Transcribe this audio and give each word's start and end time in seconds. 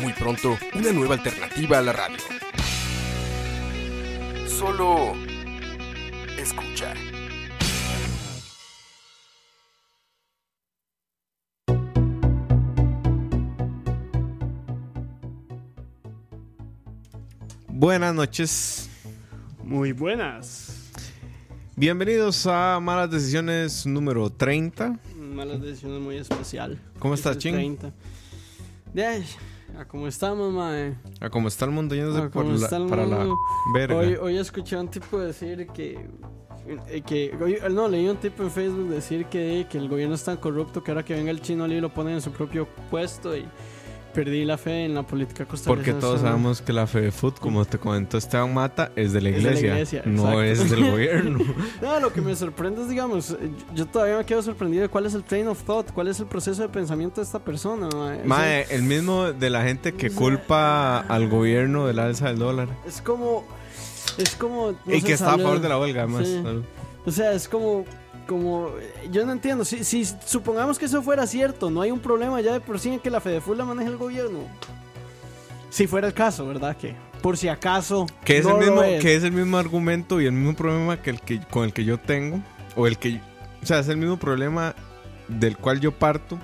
Muy 0.00 0.12
pronto, 0.12 0.56
una 0.74 0.92
nueva 0.92 1.14
alternativa 1.14 1.78
a 1.78 1.82
la 1.82 1.92
radio. 1.92 2.18
Solo 4.46 5.14
escucha. 6.38 6.94
Buenas 17.68 18.14
noches. 18.14 18.88
Muy 19.62 19.92
buenas. 19.92 20.90
Bienvenidos 21.76 22.46
a 22.46 22.80
Malas 22.80 23.10
Decisiones 23.10 23.84
número 23.84 24.30
30. 24.30 24.98
Malas 25.36 25.60
decisiones 25.60 26.00
muy 26.00 26.16
especial. 26.16 26.78
¿Cómo 26.98 27.14
estás, 27.14 27.32
Este 27.36 27.50
Ching? 27.50 27.54
30. 27.78 27.92
De 28.94 29.24
a 29.78 29.84
cómo 29.84 30.06
estamos, 30.08 30.52
mae. 30.52 30.94
A 31.20 31.28
como 31.28 31.48
está 31.48 31.66
el 31.66 31.72
mundo 31.72 31.94
yéndose 31.94 32.18
A 32.18 32.30
por 32.30 32.44
cómo 32.44 32.56
la- 32.56 32.86
para 32.88 33.04
la 33.06 33.26
verga. 33.74 33.96
Hoy, 33.96 34.14
hoy 34.14 34.38
escuché 34.38 34.76
a 34.76 34.80
un 34.80 34.88
tipo 34.88 35.18
decir 35.18 35.66
que. 35.74 36.08
eh, 36.88 37.02
que 37.04 37.36
hoy- 37.40 37.58
no, 37.70 37.86
leí 37.88 38.08
un 38.08 38.16
tipo 38.16 38.42
en 38.42 38.50
Facebook 38.50 38.88
decir 38.88 39.26
que, 39.26 39.66
que 39.70 39.76
el 39.78 39.88
gobierno 39.88 40.14
es 40.14 40.24
tan 40.24 40.38
corrupto 40.38 40.82
que 40.82 40.90
ahora 40.92 41.04
que 41.04 41.14
venga 41.14 41.30
el 41.30 41.40
chino 41.42 41.64
Ali 41.64 41.80
lo 41.80 41.92
ponen 41.92 42.14
en 42.14 42.20
su 42.22 42.30
propio 42.30 42.66
puesto 42.90 43.36
y 43.36 43.44
perdí 44.16 44.46
la 44.46 44.56
fe 44.56 44.86
en 44.86 44.94
la 44.94 45.02
política 45.02 45.44
costarricense. 45.44 45.92
Porque 45.92 46.00
todos 46.00 46.22
sabemos 46.22 46.62
que 46.62 46.72
la 46.72 46.86
FEDEFUT, 46.86 47.38
como 47.38 47.66
te 47.66 47.78
comentó 47.78 48.16
Esteban 48.16 48.54
Mata, 48.54 48.90
es 48.96 49.12
de 49.12 49.20
la 49.20 49.28
Es 49.28 49.36
de 49.36 49.42
la 49.42 49.48
iglesia, 49.50 49.72
iglesia, 49.74 50.02
no 50.06 50.42
es 50.42 50.70
del 50.70 50.90
gobierno. 50.90 51.38
No, 51.82 52.00
lo 52.00 52.12
que 52.12 52.22
me 52.22 52.34
sorprende 52.34 52.80
es, 52.82 52.88
digamos, 52.88 53.36
yo 53.74 53.86
todavía 53.86 54.16
me 54.16 54.24
quedo 54.24 54.42
sorprendido 54.42 54.82
de 54.82 54.88
cuál 54.88 55.04
es 55.04 55.12
el 55.12 55.22
train 55.22 55.48
of 55.48 55.62
thought, 55.64 55.90
cuál 55.92 56.08
es 56.08 56.18
el 56.18 56.26
proceso 56.26 56.62
de 56.62 56.70
pensamiento 56.70 57.20
de 57.20 57.26
esta 57.26 57.38
persona. 57.38 57.88
mae. 58.24 58.64
O 58.64 58.66
sea, 58.66 58.76
el 58.76 58.82
mismo 58.84 59.32
de 59.32 59.50
la 59.50 59.62
gente 59.64 59.92
que 59.92 60.10
culpa 60.10 61.00
al 61.00 61.28
gobierno 61.28 61.86
del 61.86 61.98
alza 61.98 62.28
del 62.28 62.38
dólar. 62.38 62.68
Es 62.86 63.02
como. 63.02 63.44
Es 64.16 64.34
como. 64.34 64.72
no 64.86 64.94
y 64.94 65.02
que 65.02 65.12
está 65.12 65.34
a 65.34 65.38
favor 65.38 65.60
de 65.60 65.68
la 65.68 65.78
huelga, 65.78 66.04
además. 66.04 66.26
Sí. 66.26 66.42
O 67.04 67.10
sea, 67.10 67.32
es 67.32 67.48
como. 67.48 67.84
Como. 68.26 68.70
Yo 69.10 69.24
no 69.24 69.32
entiendo. 69.32 69.64
Si, 69.64 69.84
si 69.84 70.04
supongamos 70.04 70.78
que 70.78 70.86
eso 70.86 71.02
fuera 71.02 71.26
cierto, 71.26 71.70
no 71.70 71.82
hay 71.82 71.90
un 71.90 72.00
problema 72.00 72.40
ya 72.40 72.52
de 72.52 72.60
por 72.60 72.78
sí 72.78 72.90
en 72.90 73.00
que 73.00 73.10
la 73.10 73.20
FEDEFUL 73.20 73.58
la 73.58 73.64
maneje 73.64 73.90
el 73.90 73.96
gobierno. 73.96 74.40
Si 75.70 75.86
fuera 75.86 76.06
el 76.06 76.14
caso, 76.14 76.46
¿verdad? 76.46 76.76
Que 76.76 76.94
por 77.20 77.36
si 77.36 77.48
acaso. 77.48 78.06
Que 78.24 78.38
es, 78.38 78.44
no 78.44 78.60
el 78.60 78.66
mismo, 78.66 78.82
que 78.82 79.14
es 79.14 79.24
el 79.24 79.32
mismo 79.32 79.58
argumento 79.58 80.20
y 80.20 80.26
el 80.26 80.32
mismo 80.32 80.54
problema 80.54 81.00
que 81.00 81.10
el 81.10 81.20
que 81.20 81.40
con 81.40 81.64
el 81.64 81.72
que 81.72 81.84
yo 81.84 81.98
tengo. 81.98 82.40
O 82.74 82.86
el 82.86 82.98
que. 82.98 83.20
O 83.62 83.66
sea, 83.66 83.80
es 83.80 83.88
el 83.88 83.96
mismo 83.96 84.16
problema 84.16 84.74
del 85.28 85.56
cual 85.56 85.80
yo 85.80 85.92
parto 85.92 86.38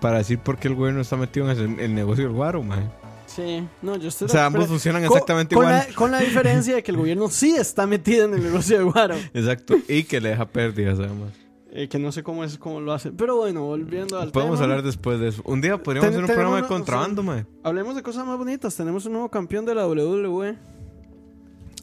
para 0.00 0.18
decir 0.18 0.38
por 0.38 0.58
qué 0.58 0.68
el 0.68 0.74
gobierno 0.74 1.00
está 1.00 1.16
metido 1.16 1.50
en 1.50 1.58
el, 1.58 1.80
el 1.80 1.94
negocio 1.94 2.24
del 2.24 2.32
guaro, 2.32 2.62
mae. 2.62 2.84
Sí, 3.26 3.66
no, 3.82 3.96
yo 3.96 4.08
estoy 4.08 4.26
O 4.26 4.28
sea, 4.28 4.46
ambos 4.46 4.66
funcionan 4.68 5.02
con- 5.02 5.12
exactamente 5.12 5.54
con 5.54 5.64
igual. 5.64 5.84
La, 5.88 5.94
con 5.94 6.10
la 6.10 6.20
diferencia 6.20 6.74
de 6.76 6.82
que 6.82 6.90
el 6.92 6.96
gobierno 6.98 7.28
sí 7.28 7.54
está 7.56 7.86
metido 7.86 8.26
en 8.26 8.34
el 8.34 8.42
negocio 8.42 8.78
de 8.78 8.84
Guaro. 8.84 9.16
Exacto. 9.32 9.76
Y 9.88 10.04
que 10.04 10.20
le 10.20 10.30
deja 10.30 10.46
pérdidas, 10.46 10.98
además. 10.98 11.32
Eh, 11.72 11.88
que 11.88 11.98
no 11.98 12.12
sé 12.12 12.22
cómo 12.22 12.44
es 12.44 12.56
cómo 12.58 12.80
lo 12.80 12.92
hace. 12.92 13.10
Pero 13.10 13.36
bueno, 13.36 13.62
volviendo 13.64 14.20
al 14.20 14.30
Podemos 14.30 14.60
tema. 14.60 14.64
hablar 14.70 14.84
después 14.84 15.18
de 15.18 15.28
eso. 15.28 15.42
Un 15.44 15.60
día 15.60 15.82
podríamos 15.82 16.10
Ten- 16.10 16.20
hacer 16.22 16.30
un 16.30 16.34
programa 16.36 16.62
de 16.62 16.68
contrabando, 16.68 17.22
o 17.22 17.24
sea, 17.24 17.34
mae. 17.34 17.46
Hablemos 17.64 17.96
de 17.96 18.02
cosas 18.04 18.24
más 18.24 18.38
bonitas. 18.38 18.76
Tenemos 18.76 19.04
un 19.06 19.12
nuevo 19.12 19.28
campeón 19.28 19.64
de 19.64 19.74
la. 19.74 19.86
WWE. 19.88 20.56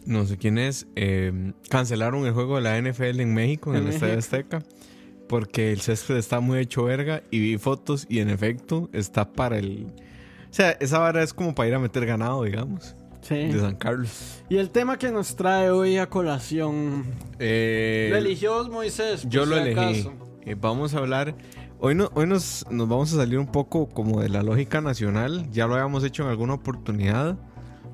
No 0.05 0.25
sé 0.25 0.37
quién 0.37 0.57
es. 0.57 0.87
eh, 0.95 1.51
cancelaron 1.69 2.25
el 2.25 2.31
juego 2.33 2.55
de 2.55 2.61
la 2.61 2.77
NFL 2.81 3.19
en 3.19 3.33
México, 3.33 3.71
en, 3.71 3.81
En 3.81 3.87
el 3.87 3.93
Estadio. 3.93 4.17
Azteca. 4.17 4.63
Porque 5.27 5.71
el 5.73 5.81
césped 5.81 6.15
está 6.17 6.39
muy 6.39 6.59
hecho 6.59 6.83
verga. 6.85 7.21
Y 7.29 7.39
vi 7.39 7.57
fotos 7.57 8.05
y 8.09 8.19
en 8.19 8.29
efecto 8.29 8.89
está 8.93 9.31
para 9.33 9.57
el. 9.57 9.87
O 10.51 10.53
sea, 10.53 10.71
esa 10.81 10.99
vara 10.99 11.23
es 11.23 11.33
como 11.33 11.55
para 11.55 11.69
ir 11.69 11.75
a 11.75 11.79
meter 11.79 12.05
ganado, 12.05 12.43
digamos. 12.43 12.93
Sí. 13.21 13.35
De 13.35 13.59
San 13.59 13.75
Carlos. 13.75 14.43
Y 14.49 14.57
el 14.57 14.69
tema 14.69 14.97
que 14.97 15.09
nos 15.09 15.37
trae 15.37 15.69
hoy 15.69 15.97
a 15.97 16.09
colación. 16.09 17.05
Eh, 17.39 18.09
lo 18.11 18.17
eligió 18.17 18.67
Moisés. 18.69 19.25
yo 19.29 19.45
lo 19.45 19.55
si 19.55 19.61
elegí. 19.61 20.09
Eh, 20.41 20.55
vamos 20.59 20.93
a 20.93 20.97
hablar. 20.97 21.35
Hoy, 21.79 21.95
no, 21.95 22.11
hoy 22.15 22.27
nos, 22.27 22.65
nos 22.69 22.89
vamos 22.89 23.13
a 23.13 23.15
salir 23.15 23.39
un 23.39 23.47
poco 23.47 23.87
como 23.87 24.21
de 24.21 24.27
la 24.27 24.43
lógica 24.43 24.81
nacional. 24.81 25.49
Ya 25.51 25.67
lo 25.67 25.75
habíamos 25.75 26.03
hecho 26.03 26.23
en 26.23 26.29
alguna 26.29 26.55
oportunidad. 26.55 27.37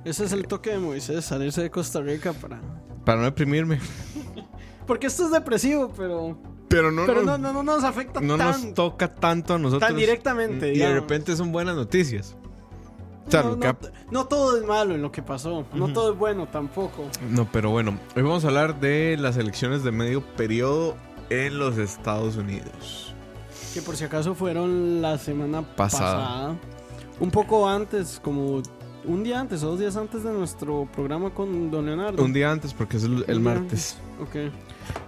Ese 0.04 0.26
es 0.26 0.32
el 0.32 0.48
toque 0.48 0.72
de 0.72 0.80
Moisés, 0.80 1.26
salirse 1.26 1.62
de 1.62 1.70
Costa 1.70 2.02
Rica 2.02 2.34
para. 2.34 2.60
Para 3.06 3.20
no 3.20 3.26
deprimirme. 3.26 3.80
Porque 4.88 5.08
esto 5.08 5.26
es 5.26 5.32
depresivo, 5.32 5.94
pero. 5.96 6.42
Pero 6.70 6.92
no, 6.92 7.06
pero 7.06 7.22
nos, 7.24 7.40
no, 7.40 7.54
no, 7.54 7.64
no 7.64 7.76
nos 7.76 7.84
afecta 7.84 8.20
no 8.20 8.36
tan, 8.36 8.48
nos 8.48 8.74
toca 8.74 9.14
tanto 9.14 9.54
a 9.54 9.60
nosotros. 9.60 9.88
tan 9.88 9.96
directamente. 9.96 10.74
Y 10.74 10.80
de 10.80 10.94
repente 10.94 11.36
son 11.36 11.52
buenas 11.52 11.76
noticias. 11.76 12.36
No, 14.12 14.26
todo 14.26 14.58
es 14.58 14.66
malo 14.66 14.96
en 14.96 15.02
lo 15.02 15.12
que 15.12 15.22
pasó. 15.22 15.66
No 15.74 15.92
todo 15.94 16.14
es 16.14 16.18
bueno 16.18 16.48
tampoco. 16.48 17.06
No, 17.30 17.48
pero 17.52 17.70
bueno, 17.70 17.98
hoy 18.16 18.24
vamos 18.24 18.46
a 18.46 18.48
hablar 18.48 18.80
de 18.80 19.18
las 19.18 19.38
elecciones 19.38 19.84
de 19.84 19.92
medio 19.92 20.22
periodo 20.22 20.96
en 21.30 21.60
los 21.60 21.78
Estados 21.78 22.38
Unidos. 22.38 23.14
Que 23.74 23.82
por 23.82 23.96
si 23.96 24.06
acaso 24.06 24.34
fueron 24.34 25.02
la 25.02 25.18
semana 25.18 25.62
Pasada. 25.76 26.18
pasada. 26.18 26.56
Un 27.20 27.32
poco 27.32 27.68
antes, 27.68 28.20
como 28.24 28.62
un 29.06 29.24
día 29.24 29.40
antes 29.40 29.64
o 29.64 29.72
dos 29.72 29.80
días 29.80 29.96
antes 29.96 30.24
de 30.24 30.32
nuestro 30.32 30.88
programa 30.94 31.32
con 31.32 31.72
Don 31.72 31.86
Leonardo. 31.86 32.24
Un 32.24 32.34
día 32.34 32.52
antes, 32.52 32.74
porque 32.74 32.98
es 32.98 33.04
el, 33.04 33.40
martes. 33.40 33.98
Ok. 34.22 34.52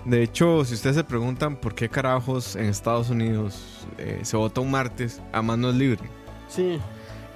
De 0.05 0.23
hecho, 0.23 0.65
si 0.65 0.73
ustedes 0.73 0.95
se 0.95 1.03
preguntan 1.03 1.55
por 1.55 1.75
qué 1.75 1.89
carajos 1.89 2.55
en 2.55 2.65
Estados 2.65 3.09
Unidos 3.09 3.85
eh, 3.97 4.19
se 4.23 4.37
vota 4.37 4.61
un 4.61 4.71
martes, 4.71 5.21
a 5.31 5.41
mano 5.41 5.71
libre. 5.71 6.01
Sí. 6.47 6.79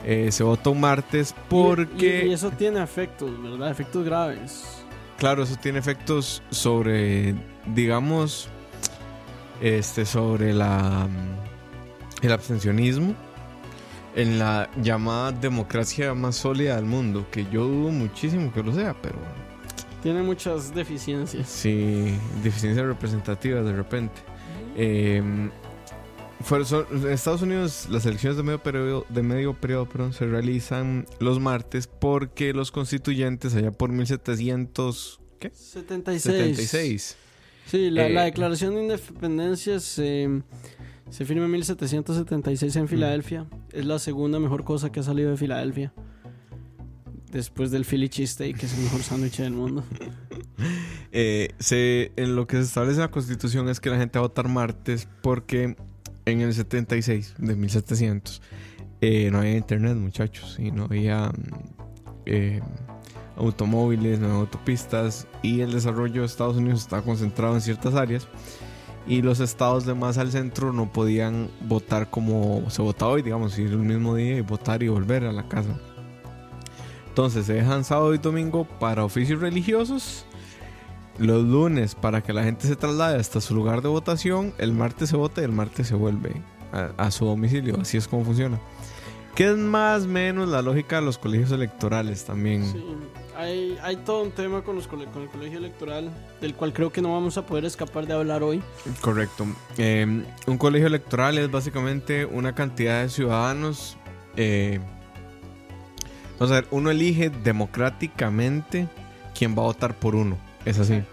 Eh, 0.05 0.31
se 0.31 0.43
vota 0.43 0.69
un 0.69 0.81
martes 0.81 1.33
porque, 1.49 2.25
Y, 2.25 2.29
y 2.29 2.33
eso 2.33 2.51
tiene 2.51 2.81
efectos, 2.83 3.31
¿verdad? 3.41 3.71
Efectos 3.71 4.03
graves. 4.05 4.63
claro, 5.17 5.43
eso 5.43 5.55
tiene 5.61 5.79
efectos 5.79 6.41
sobre, 6.49 7.33
digamos, 7.67 8.49
este, 9.61 10.05
sobre 10.05 10.53
la 10.53 11.07
mm, 11.09 12.25
el 12.25 12.31
abstencionismo 12.31 13.15
en 14.15 14.39
la 14.39 14.69
llamada 14.81 15.31
democracia 15.31 16.13
más 16.13 16.35
sólida 16.35 16.75
del 16.75 16.85
mundo, 16.85 17.25
que 17.31 17.45
yo 17.51 17.65
dudo 17.65 17.89
muchísimo 17.91 18.51
que 18.53 18.61
lo 18.61 18.73
sea, 18.73 18.93
pero 19.01 19.15
Tiene 20.01 20.21
muchas 20.21 20.73
deficiencias. 20.75 21.47
sí, 21.47 22.13
deficiencias 22.43 22.85
representativas 22.85 23.65
de 23.65 23.73
repente. 23.73 24.21
Eh, 24.75 25.49
en 26.51 27.07
Estados 27.11 27.41
Unidos 27.41 27.87
las 27.89 28.05
elecciones 28.05 28.37
de 28.37 28.43
medio 28.43 28.61
periodo, 28.61 29.05
de 29.09 29.23
medio 29.23 29.53
periodo 29.53 29.87
perdón, 29.87 30.13
se 30.13 30.25
realizan 30.25 31.05
los 31.19 31.39
martes 31.39 31.87
porque 31.87 32.53
los 32.53 32.71
constituyentes 32.71 33.55
allá 33.55 33.71
por 33.71 33.89
1700 33.91 35.19
¿qué? 35.39 35.49
76. 35.49 36.23
76 36.23 37.17
Sí, 37.65 37.89
la, 37.89 38.09
la 38.09 38.23
Eh, 38.23 38.25
declaración 38.25 38.75
de 38.75 38.81
independencia 38.83 39.79
se, 39.79 40.41
se 41.09 41.25
firma 41.25 41.45
en 41.45 41.51
1776 41.51 42.75
en 42.75 42.87
Filadelfia. 42.89 43.47
Es 43.71 43.85
la 43.85 43.99
segunda 43.99 44.37
mejor 44.39 44.65
cosa 44.65 44.91
que 44.91 44.99
ha 44.99 45.03
salido 45.03 45.31
de 45.31 45.37
Filadelfia. 45.37 45.94
Después 47.31 47.71
del 47.71 47.85
Philly 47.85 48.09
cheesesteak, 48.09 48.57
que 48.57 48.65
es 48.65 48.73
el 48.77 48.83
mejor 48.83 49.01
sándwich 49.01 49.38
del 49.38 49.53
mundo. 49.53 49.83
Eh, 51.15 51.50
se, 51.59 52.12
en 52.15 52.35
lo 52.35 52.47
que 52.47 52.56
se 52.57 52.63
establece 52.63 52.95
en 52.95 53.01
la 53.01 53.12
constitución 53.12 53.69
es 53.69 53.79
que 53.79 53.91
la 53.91 53.97
gente 53.97 54.18
va 54.18 54.25
a 54.25 54.27
votar 54.29 54.47
martes 54.47 55.07
porque 55.21 55.75
en 56.25 56.41
el 56.41 56.53
76 56.53 57.35
de 57.37 57.55
1700 57.55 58.41
eh, 59.01 59.29
no 59.31 59.39
había 59.39 59.57
internet 59.57 59.97
muchachos 59.97 60.57
y 60.59 60.71
no 60.71 60.85
había 60.85 61.27
mm, 61.27 61.33
eh, 62.25 62.61
automóviles, 63.35 64.19
no 64.19 64.27
había 64.27 64.39
autopistas 64.39 65.27
y 65.41 65.61
el 65.61 65.73
desarrollo 65.73 66.21
de 66.21 66.27
Estados 66.27 66.55
Unidos 66.55 66.81
estaba 66.81 67.01
concentrado 67.01 67.53
en 67.53 67.61
ciertas 67.61 67.95
áreas 67.95 68.27
y 69.05 69.21
los 69.21 69.41
estados 69.41 69.85
de 69.85 69.93
más 69.93 70.17
al 70.17 70.31
centro 70.31 70.71
no 70.71 70.91
podían 70.91 71.49
votar 71.67 72.09
como 72.09 72.69
se 72.69 72.81
vota 72.81 73.07
hoy, 73.07 73.21
digamos, 73.21 73.59
ir 73.59 73.71
el 73.71 73.79
mismo 73.79 74.15
día 74.15 74.37
y 74.37 74.41
votar 74.41 74.81
y 74.81 74.87
volver 74.87 75.25
a 75.25 75.33
la 75.33 75.49
casa. 75.49 75.77
Entonces 77.09 77.45
se 77.45 77.53
dejan 77.53 77.83
sábado 77.83 78.13
y 78.13 78.17
domingo 78.17 78.65
para 78.79 79.03
oficios 79.03 79.41
religiosos. 79.41 80.25
Los 81.19 81.44
lunes 81.44 81.95
para 81.95 82.21
que 82.21 82.33
la 82.33 82.44
gente 82.44 82.68
se 82.68 82.75
traslade 82.75 83.19
hasta 83.19 83.39
su 83.39 83.54
lugar 83.54 83.81
de 83.81 83.89
votación. 83.89 84.54
El 84.57 84.74
martes 84.74 85.10
se 85.10 85.15
vota 85.15 85.42
y 85.42 85.45
el 85.45 85.51
martes 85.51 85.88
se 85.88 85.95
vuelve 85.95 86.33
a, 86.71 86.92
a 86.98 87.12
su 87.12 87.25
domicilio. 87.25 87.77
Así 87.80 87.98
es 87.98 88.07
como 88.07 88.25
funciona. 88.25 88.60
Que 89.36 89.50
es 89.50 89.57
más 89.57 90.04
o 90.04 90.07
menos 90.07 90.48
la 90.48 90.62
lógica 90.62 90.98
de 90.98 91.01
los 91.04 91.18
colegios 91.18 91.51
electorales 91.51 92.24
también. 92.24 92.71
Sí, 92.71 92.83
hay, 93.36 93.77
hay 93.81 93.95
todo 93.98 94.21
un 94.21 94.31
tema 94.31 94.62
con, 94.62 94.75
los 94.75 94.88
con 94.88 95.01
el 95.01 95.07
colegio 95.07 95.57
electoral, 95.57 96.12
del 96.39 96.54
cual 96.54 96.71
creo 96.71 96.92
que 96.92 97.01
no 97.01 97.13
vamos 97.13 97.38
a 97.38 97.45
poder 97.45 97.66
escapar 97.66 98.06
de 98.06 98.13
hablar 98.13 98.44
hoy. 98.44 98.62
Correcto. 99.01 99.48
Eh, 99.77 100.24
un 100.45 100.57
colegio 100.59 100.86
electoral 100.86 101.39
es 101.39 101.50
básicamente 101.50 102.25
una 102.25 102.54
cantidad 102.54 103.01
de 103.01 103.09
ciudadanos. 103.09 103.98
eh, 104.36 104.80
vamos 106.39 106.51
a 106.51 106.56
ver, 106.56 106.68
uno 106.69 106.92
elige 106.92 107.31
democráticamente 107.31 108.88
quién 109.38 109.56
va 109.57 109.62
a 109.63 109.66
votar 109.66 109.95
por 109.95 110.13
uno. 110.16 110.38
Es 110.65 110.80
así. 110.80 111.04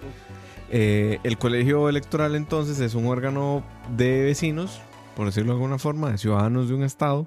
Eh, 0.71 1.19
el 1.25 1.37
colegio 1.39 1.89
electoral 1.89 2.37
entonces 2.37 2.79
es 2.81 2.95
un 2.95 3.07
órgano 3.07 3.65
de 3.97 4.23
vecinos, 4.23 4.81
por 5.17 5.27
decirlo 5.27 5.53
de 5.53 5.57
alguna 5.57 5.79
forma, 5.79 6.13
de 6.13 6.19
ciudadanos 6.19 6.69
de 6.69 6.75
un 6.75 6.85
estado, 6.85 7.27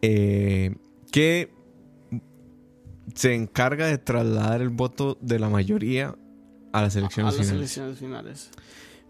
eh, 0.00 0.76
que 1.10 1.52
se 3.14 3.34
encarga 3.34 3.86
de 3.86 3.98
trasladar 3.98 4.62
el 4.62 4.70
voto 4.70 5.18
de 5.20 5.38
la 5.38 5.48
mayoría 5.48 6.16
a 6.72 6.82
las 6.82 6.96
a 6.96 7.00
elecciones 7.00 7.34
las 7.34 7.46
finales. 7.46 7.58
elecciones 7.58 7.98
finales. 7.98 8.50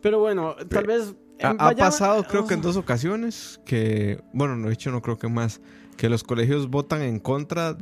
Pero 0.01 0.19
bueno, 0.19 0.57
tal 0.69 0.87
vez... 0.87 1.15
Ha, 1.45 1.75
pasado 1.75 2.23
creo 2.23 2.47
que 2.47 2.55
en 2.55 2.63
dos 2.63 2.77
ocasiones 2.77 3.61
que, 3.67 4.23
bueno, 4.33 4.55
no 4.55 4.69
he 4.69 4.71
dicho, 4.71 4.93
no 4.93 5.03
creo 5.03 5.19
que 5.19 5.27
más, 5.27 5.61
que 5.97 6.09
los 6.09 6.23
colegios 6.23 6.71
votan 6.71 7.03
en 7.03 7.19
contra 7.19 7.77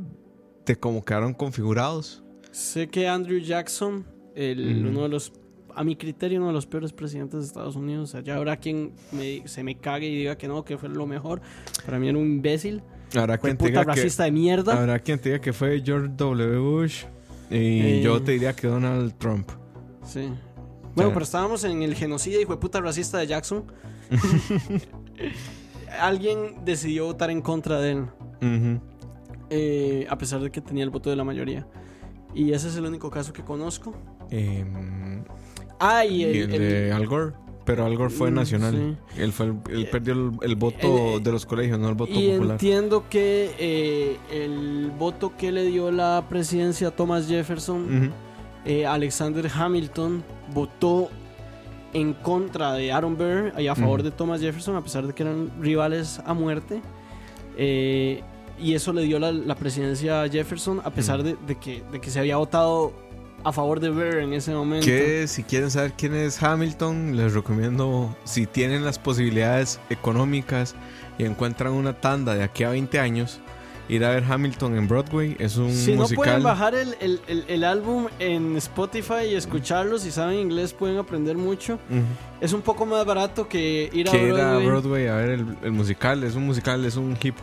de 0.64 0.76
cómo 0.76 1.05
quedaron 1.05 1.35
configurados. 1.35 2.23
Sé 2.53 2.88
que 2.88 3.06
Andrew 3.06 3.38
Jackson, 3.38 4.06
el, 4.40 4.87
uno 4.87 5.02
de 5.02 5.08
los, 5.08 5.32
a 5.75 5.84
mi 5.84 5.96
criterio, 5.96 6.38
uno 6.38 6.48
de 6.48 6.52
los 6.54 6.66
peores 6.66 6.92
presidentes 6.92 7.40
de 7.40 7.46
Estados 7.46 7.76
Unidos, 7.76 8.14
allá 8.14 8.37
habrá 8.37 8.56
quien 8.56 8.92
me- 9.12 9.46
se 9.46 9.62
me 9.62 9.76
cague 9.78 10.08
y 10.08 10.16
diga 10.16 10.37
que 10.38 10.48
no, 10.48 10.64
que 10.64 10.78
fue 10.78 10.88
lo 10.88 11.06
mejor. 11.06 11.40
Para 11.84 11.98
mí 11.98 12.08
era 12.08 12.19
un 12.19 12.25
imbécil, 12.26 12.82
Habrá 13.16 13.38
quien 13.38 13.56
te 13.56 13.64
puta 13.66 13.81
diga 13.81 13.92
que, 13.94 14.00
racista 14.00 14.25
de 14.25 14.31
mierda. 14.32 14.78
habrá 14.78 14.98
quien 15.00 15.19
te 15.19 15.31
diga 15.31 15.40
que 15.40 15.52
fue 15.52 15.82
George 15.84 16.12
W. 16.16 16.58
Bush 16.58 17.04
y 17.50 17.56
Eh. 17.56 18.00
yo 18.04 18.22
te 18.22 18.32
diría 18.32 18.52
que 18.54 18.66
Donald 18.69 19.14
Trump. 19.19 19.48
Sí. 20.04 20.28
Bueno, 20.94 21.10
pero 21.12 21.22
estábamos 21.25 21.62
en 21.64 21.82
el 21.82 21.94
genocidio 21.94 22.40
y 22.40 22.44
fue 22.44 22.58
puta 22.58 22.81
racista 22.81 23.19
de 23.19 23.26
Jackson. 23.26 23.64
Alguien 26.00 26.64
decidió 26.64 27.06
votar 27.06 27.31
en 27.31 27.43
contra 27.43 27.81
de 27.81 27.90
él, 27.93 28.81
eh, 29.50 30.06
a 30.08 30.16
pesar 30.16 30.40
de 30.40 30.50
que 30.50 30.60
tenía 30.60 30.84
el 30.84 30.90
voto 30.90 31.10
de 31.10 31.16
la 31.16 31.25
mayoría. 31.25 31.66
Y 32.34 32.52
ese 32.52 32.69
es 32.69 32.76
el 32.76 32.86
único 32.86 33.10
caso 33.10 33.32
que 33.32 33.43
conozco. 33.43 33.93
Em, 34.31 35.25
Ah, 35.79 36.05
y 36.05 36.25
y 36.25 36.25
el, 36.38 36.50
de 36.50 36.93
Al 36.93 37.06
Gore. 37.06 37.32
Pero 37.65 37.85
Al 37.87 37.97
Gore 37.97 38.11
fue 38.11 38.31
Mm, 38.31 38.35
nacional. 38.35 38.99
Él, 39.17 39.32
fue 39.32 39.47
el- 39.47 39.59
él 39.71 39.88
perdió 39.91 40.12
el, 40.15 40.31
el 40.43 40.56
voto 40.56 41.17
el- 41.17 41.23
de 41.23 41.32
los 41.32 41.47
colegios, 41.47 41.79
no 41.79 41.88
el 41.88 41.94
voto 41.94 42.12
y 42.12 42.31
popular. 42.32 42.53
entiendo 42.53 43.05
que 43.09 43.55
eh, 43.59 44.17
el 44.31 44.91
voto 44.99 45.32
que 45.38 45.53
le 45.53 45.65
dio 45.67 45.91
la 45.91 46.25
presidencia 46.29 46.88
a 46.88 46.91
Thomas 46.91 47.29
Jefferson, 47.29 48.12
eh, 48.65 48.87
Alexander 48.87 49.49
Hamilton 49.55 50.23
votó 50.53 51.09
en 51.93 52.12
contra 52.15 52.73
de 52.75 52.93
Aaron 52.93 53.17
Burr 53.17 53.53
y 53.61 53.67
a 53.69 53.75
favor 53.75 54.03
de 54.03 54.11
Thomas 54.11 54.41
Jefferson, 54.41 54.77
a 54.77 54.82
pesar 54.82 55.06
de 55.06 55.12
que 55.15 55.23
eran 55.23 55.50
rivales 55.61 56.21
a 56.25 56.35
muerte. 56.35 56.81
Eh, 57.56 58.23
y 58.61 58.75
eso 58.75 58.93
le 58.93 59.03
dio 59.03 59.19
la, 59.19 59.32
la 59.32 59.55
presidencia 59.55 60.23
a 60.23 60.29
Jefferson, 60.29 60.81
a 60.85 60.91
pesar 60.91 61.23
de 61.23 61.37
que, 61.56 61.82
de 61.91 62.00
que 62.00 62.11
se 62.11 62.19
había 62.19 62.37
votado 62.37 62.93
a 63.44 63.52
favor 63.52 63.81
de 63.81 63.90
Burr 63.90 64.16
en 64.19 64.32
ese 64.32 64.52
momento. 64.52 64.84
Que 64.87 65.26
si 65.28 65.42
quieren 65.42 65.70
saber 65.70 65.92
quién 65.96 66.14
es 66.14 66.42
Hamilton, 66.42 67.16
les 67.16 67.32
recomiendo, 67.34 68.14
si 68.25 68.46
tienen 68.46 68.84
las 68.84 68.98
posibilidades 68.98 69.81
económicas 69.90 70.75
y 71.19 71.25
encuentran 71.25 71.72
una 71.72 71.92
tanda 72.00 72.34
de 72.34 72.42
aquí 72.42 72.64
a 72.64 72.70
20 72.70 72.98
años, 72.98 73.40
ir 73.88 74.04
a 74.04 74.10
ver 74.10 74.25
Hamilton 74.28 74.76
en 74.78 74.87
Broadway. 74.88 75.37
Es 75.38 75.56
un 75.56 75.72
Si 75.72 75.92
no 75.96 76.04
pueden 76.06 76.16
musical. 76.16 76.42
bajar 76.42 76.75
el, 76.75 76.94
el- 77.00 77.20
el- 77.26 77.44
el 77.48 77.64
álbum 77.64 78.06
en 78.20 78.56
Spotify 78.56 79.25
y 79.31 79.34
escucharlo, 79.34 79.98
si 79.98 80.10
saben 80.10 80.38
inglés 80.38 80.72
pueden 80.72 80.98
aprender 80.98 81.36
mucho. 81.36 81.75
Ujú. 81.90 82.02
Es 82.40 82.52
un 82.52 82.62
poco 82.62 82.86
más 82.86 83.04
barato 83.04 83.48
que 83.48 83.90
ir 83.93 84.08
a 84.08 84.12
que 84.12 84.22
ir 84.28 84.31
a 84.32 84.34
Broadway. 84.58 84.66
Broadway 84.66 85.06
a 85.08 85.14
ver 85.16 85.28
el, 85.31 85.46
el 85.64 85.72
musical. 85.72 86.22
Es 86.25 86.34
un 86.36 86.46
musical, 86.46 86.84
es 86.84 86.96
un 86.96 87.16
hip, 87.20 87.34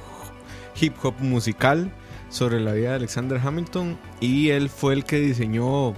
hip 0.79 0.93
hop 1.03 1.15
musical 1.19 1.91
sobre 2.29 2.59
la 2.59 2.73
vida 2.73 2.89
de 2.89 2.95
Alexander 2.95 3.39
Hamilton. 3.43 3.97
Y 4.19 4.49
él 4.49 4.69
fue 4.69 4.93
el 4.93 5.03
que 5.05 5.19
diseñó 5.19 5.93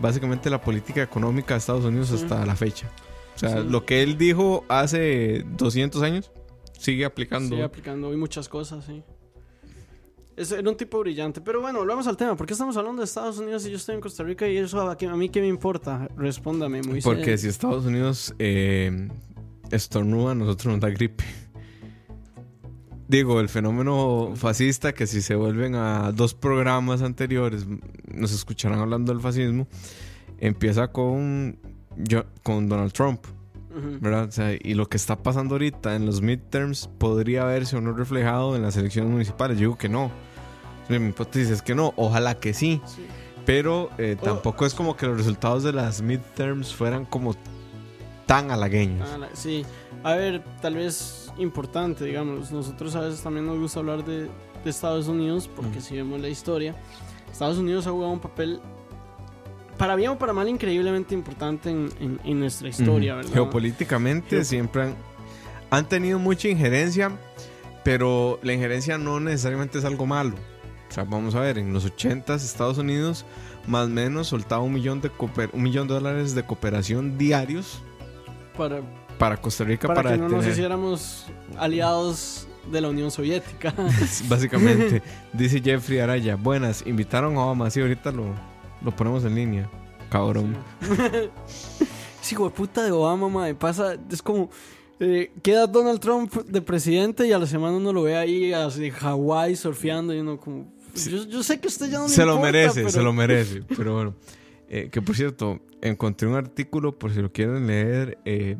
básicamente 0.00 0.50
la 0.50 0.60
política 0.60 1.02
económica 1.02 1.54
de 1.54 1.58
Estados 1.58 1.84
Unidos 1.84 2.12
hasta 2.12 2.44
la 2.46 2.54
fecha. 2.56 2.88
O 3.34 3.38
sea, 3.38 3.62
Sí. 3.62 3.68
lo 3.68 3.84
que 3.84 4.02
él 4.02 4.18
dijo 4.18 4.64
hace 4.68 5.44
200 5.56 6.02
años 6.02 6.30
sigue 6.78 7.04
aplicando. 7.04 7.56
Sí, 7.56 7.62
aplicando 7.62 8.08
hoy 8.08 8.16
muchas 8.16 8.48
cosas, 8.48 8.84
sí. 8.84 9.02
Es, 10.36 10.52
era 10.52 10.68
un 10.70 10.76
tipo 10.76 11.00
brillante. 11.00 11.40
Pero 11.40 11.60
bueno, 11.60 11.80
volvamos 11.80 12.06
al 12.06 12.16
tema. 12.16 12.36
¿Por 12.36 12.46
qué 12.46 12.52
estamos 12.52 12.76
hablando 12.76 13.00
de 13.00 13.06
Estados 13.06 13.38
Unidos 13.38 13.66
y 13.66 13.70
yo 13.70 13.76
estoy 13.76 13.96
en 13.96 14.00
Costa 14.00 14.22
Rica 14.22 14.46
y 14.48 14.56
eso 14.56 14.80
a, 14.80 14.92
a 14.92 15.16
mí 15.16 15.28
qué 15.30 15.40
me 15.40 15.48
importa? 15.48 16.08
Respóndame, 16.16 16.80
muy 16.82 17.00
Porque 17.00 17.36
si 17.38 17.48
Estados 17.48 17.84
Unidos 17.86 18.32
eh, 18.38 19.08
estornuda, 19.72 20.32
a 20.32 20.34
nosotros 20.36 20.72
nos 20.74 20.80
da 20.80 20.90
gripe. 20.90 21.24
Digo, 23.08 23.40
el 23.40 23.48
fenómeno 23.48 24.32
fascista, 24.36 24.92
que 24.92 25.06
si 25.06 25.22
se 25.22 25.34
vuelven 25.34 25.74
a 25.74 26.12
dos 26.12 26.34
programas 26.34 27.00
anteriores, 27.02 27.66
nos 28.12 28.32
escucharán 28.32 28.78
hablando 28.80 29.12
del 29.12 29.22
fascismo, 29.22 29.66
empieza 30.38 30.88
con, 30.88 31.58
yo- 31.96 32.24
con 32.42 32.68
Donald 32.68 32.92
Trump. 32.92 33.20
¿verdad? 34.00 34.24
O 34.24 34.32
sea, 34.32 34.52
y 34.60 34.74
lo 34.74 34.88
que 34.88 34.96
está 34.96 35.14
pasando 35.22 35.54
ahorita 35.54 35.94
en 35.94 36.04
los 36.04 36.20
midterms 36.20 36.88
podría 36.98 37.44
verse 37.44 37.76
o 37.76 37.80
no 37.80 37.92
reflejado 37.92 38.56
en 38.56 38.62
las 38.62 38.76
elecciones 38.76 39.08
municipales. 39.12 39.56
Yo 39.56 39.60
digo 39.68 39.78
que 39.78 39.88
no. 39.88 40.10
Mi 40.88 40.96
hipótesis 40.96 41.50
es 41.50 41.62
que 41.62 41.76
no, 41.76 41.92
ojalá 41.96 42.34
que 42.40 42.54
sí. 42.54 42.80
Sí. 42.86 43.06
Pero 43.46 43.90
eh, 43.98 44.16
Oh. 44.20 44.24
tampoco 44.24 44.66
es 44.66 44.74
como 44.74 44.96
que 44.96 45.06
los 45.06 45.16
resultados 45.16 45.62
de 45.62 45.72
las 45.72 46.02
midterms 46.02 46.74
fueran 46.74 47.04
como 47.04 47.36
tan 48.26 48.50
halagueños. 48.50 49.08
Ah, 49.12 49.28
sí. 49.32 49.64
A 50.02 50.14
ver, 50.14 50.42
tal 50.60 50.74
vez 50.74 51.27
importante, 51.38 52.04
digamos. 52.04 52.50
Nosotros 52.50 52.94
a 52.96 53.00
veces 53.00 53.20
también 53.22 53.46
nos 53.46 53.58
gusta 53.58 53.80
hablar 53.80 54.04
de, 54.04 54.24
de 54.64 54.70
Estados 54.70 55.08
Unidos 55.08 55.48
porque 55.54 55.78
Mm. 55.78 55.82
si 55.82 55.96
vemos 55.96 56.20
la 56.20 56.28
historia, 56.28 56.74
Estados 57.30 57.58
Unidos 57.58 57.86
ha 57.86 57.90
jugado 57.90 58.12
un 58.12 58.20
papel, 58.20 58.60
para 59.76 59.94
bien 59.96 60.10
o 60.10 60.18
para 60.18 60.32
mal, 60.32 60.48
increíblemente 60.48 61.14
importante 61.14 61.70
en, 61.70 61.88
en- 62.00 62.20
en 62.24 62.40
nuestra 62.40 62.68
historia, 62.68 63.12
Ujú. 63.14 63.18
¿verdad? 63.22 63.32
Geopolíticamente 63.34 64.36
Geo- 64.38 64.44
siempre 64.44 64.82
han, 64.82 64.94
han 65.70 65.88
tenido 65.88 66.18
mucha 66.18 66.48
injerencia, 66.48 67.12
pero 67.84 68.38
la 68.42 68.52
injerencia 68.52 68.98
no 68.98 69.20
necesariamente 69.20 69.78
es 69.78 69.84
algo 69.84 70.04
malo. 70.06 70.34
O 70.90 70.92
sea, 70.92 71.04
vamos 71.04 71.34
a 71.34 71.40
ver, 71.40 71.58
en 71.58 71.72
los 71.72 71.84
80s 71.86 72.36
Estados 72.36 72.78
Unidos 72.78 73.24
más 73.66 73.86
o 73.86 73.90
menos 73.90 74.28
soltaba 74.28 74.62
un 74.62 74.72
millón 74.72 75.00
de, 75.02 75.10
un 75.52 75.62
millón 75.62 75.86
de 75.86 75.94
dólares 75.94 76.34
de 76.34 76.42
cooperación 76.42 77.18
diarios 77.18 77.82
Para, 78.56 78.80
para 79.18 79.36
Costa 79.36 79.64
Rica 79.64 79.88
para, 79.88 80.02
para, 80.02 80.14
que 80.14 80.18
no 80.22 80.28
nos 80.28 80.46
hiciéramos 80.46 81.26
aliados 81.58 82.46
de 82.70 82.80
la 82.80 82.88
Unión 82.88 83.10
Soviética. 83.10 83.74
Básicamente, 84.28 85.02
dice 85.32 85.60
Jeffrey 85.60 85.98
Araya, 86.00 86.36
buenas, 86.36 86.86
invitaron 86.86 87.36
a 87.36 87.40
Obama, 87.44 87.70
sí, 87.70 87.80
ahorita 87.80 88.12
lo, 88.12 88.26
lo 88.82 88.90
ponemos 88.94 89.24
en 89.24 89.34
línea, 89.34 89.70
cabrón. 90.10 90.56
Hijo 92.30 92.44
de 92.44 92.50
puta 92.50 92.82
de 92.84 92.90
Obama, 92.92 93.28
mae, 93.30 93.54
pasa, 93.54 93.96
es 94.10 94.20
como... 94.20 94.50
eh, 95.00 95.32
queda 95.42 95.66
Donald 95.66 95.98
Trump 95.98 96.34
de 96.34 96.60
presidente 96.60 97.26
y 97.26 97.32
a 97.32 97.38
la 97.38 97.46
semana 97.46 97.76
uno 97.78 97.90
lo 97.92 98.02
ve 98.02 98.16
ahí 98.18 98.52
así 98.52 98.90
Hawái 98.90 99.56
surfeando 99.56 100.14
y 100.14 100.18
uno 100.20 100.38
como... 100.38 100.70
Yo, 100.94 101.24
yo 101.26 101.42
sé 101.42 101.58
que 101.58 101.68
usted 101.68 101.90
ya 101.90 101.98
no 102.00 102.08
se 102.08 102.24
lo 102.26 102.32
importa, 102.34 102.52
merece, 102.52 102.74
pero- 102.80 102.90
se 102.90 103.00
lo 103.02 103.12
merece. 103.14 103.62
Pero 103.76 103.94
bueno, 103.94 104.14
Eh, 104.68 104.90
que 104.92 105.00
por 105.00 105.16
cierto, 105.16 105.60
encontré 105.80 106.28
un 106.28 106.34
artículo, 106.34 106.98
por 106.98 107.14
si 107.14 107.22
lo 107.22 107.32
quieren 107.32 107.66
leer, 107.66 108.18
eh, 108.26 108.58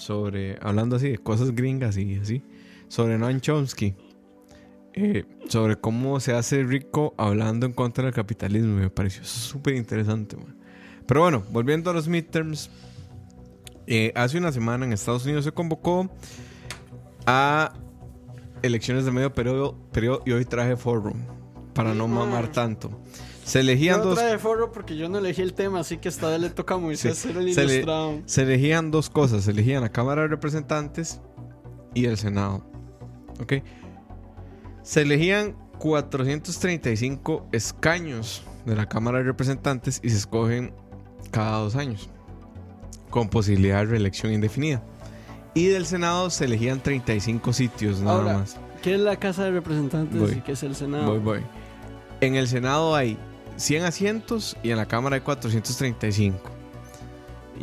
sobre, 0.00 0.58
hablando 0.62 0.96
así 0.96 1.10
de 1.10 1.18
cosas 1.18 1.54
gringas 1.54 1.98
y 1.98 2.16
así, 2.16 2.42
sobre 2.88 3.18
Noam 3.18 3.40
Chomsky. 3.40 3.94
eh, 4.94 5.24
sobre 5.48 5.76
cómo 5.76 6.18
se 6.20 6.32
hace 6.32 6.64
rico 6.64 7.14
hablando 7.18 7.66
en 7.66 7.72
contra 7.72 8.04
del 8.04 8.14
capitalismo. 8.14 8.76
Me 8.76 8.90
pareció 8.90 9.22
súper 9.24 9.74
interesante. 9.76 10.36
Pero 11.06 11.20
bueno, 11.20 11.42
volviendo 11.50 11.90
a 11.90 11.94
los 11.94 12.08
midterms. 12.08 12.70
eh, 13.86 14.12
hace 14.14 14.38
una 14.38 14.52
semana 14.52 14.86
en 14.86 14.92
Estados 14.92 15.24
Unidos 15.24 15.44
se 15.44 15.52
convocó 15.52 16.08
a 17.26 17.72
elecciones 18.62 19.04
de 19.04 19.10
medio 19.10 19.32
periodo, 19.34 19.76
periodo 19.92 20.22
y 20.24 20.32
hoy 20.32 20.44
traje 20.44 20.76
forum 20.76 21.18
para 21.74 21.94
no 21.94 22.08
mamar 22.08 22.50
tanto. 22.52 22.90
Se 23.50 23.60
elegían 23.60 23.98
no 23.98 24.06
dos 24.06 24.18
traje 24.18 24.38
forro 24.38 24.70
porque 24.72 24.96
yo 24.96 25.08
no 25.08 25.18
elegí 25.18 25.42
el 25.42 25.54
tema, 25.54 25.80
así 25.80 25.98
que 25.98 26.08
esta 26.08 26.28
vez 26.28 26.40
le 26.40 26.50
toca 26.50 26.74
a 26.74 26.78
Moisés 26.78 27.16
Sí, 27.18 27.28
ser 27.28 27.36
el 27.36 27.52
se 27.54 27.64
le- 27.66 27.72
ilustrado. 27.74 28.20
se 28.24 28.42
elegían 28.42 28.90
dos 28.90 29.10
cosas, 29.10 29.44
se 29.44 29.50
elegían 29.50 29.82
la 29.82 29.88
Cámara 29.90 30.22
de 30.22 30.28
Representantes 30.28 31.20
y 31.94 32.04
el 32.04 32.16
Senado. 32.16 32.64
¿Ok? 33.40 33.54
Se 34.82 35.02
elegían 35.02 35.56
435 35.78 37.48
escaños 37.52 38.42
de 38.66 38.76
la 38.76 38.86
Cámara 38.86 39.18
de 39.18 39.24
Representantes 39.24 40.00
y 40.02 40.10
se 40.10 40.16
escogen 40.18 40.72
cada 41.30 41.58
dos 41.58 41.76
años, 41.76 42.08
con 43.10 43.28
posibilidad 43.28 43.78
de 43.78 43.86
reelección 43.86 44.32
indefinida. 44.32 44.82
Y 45.54 45.66
del 45.66 45.86
Senado 45.86 46.30
se 46.30 46.44
elegían 46.44 46.80
35 46.80 47.52
sitios 47.52 48.00
nada 48.00 48.18
Ahora, 48.18 48.38
más. 48.38 48.56
¿Qué 48.82 48.94
es 48.94 49.00
la 49.00 49.16
Casa 49.16 49.44
de 49.44 49.50
Representantes 49.50 50.20
Voy. 50.20 50.32
y 50.32 50.40
qué 50.42 50.52
es 50.52 50.62
el 50.62 50.74
Senado? 50.76 51.06
Voy, 51.10 51.18
voy. 51.18 51.40
En 52.20 52.36
el 52.36 52.46
Senado 52.46 52.94
hay 52.94 53.18
100 53.60 53.84
asientos 53.84 54.56
y 54.62 54.70
en 54.70 54.78
la 54.78 54.86
Cámara 54.86 55.16
hay 55.16 55.20
435. 55.20 56.38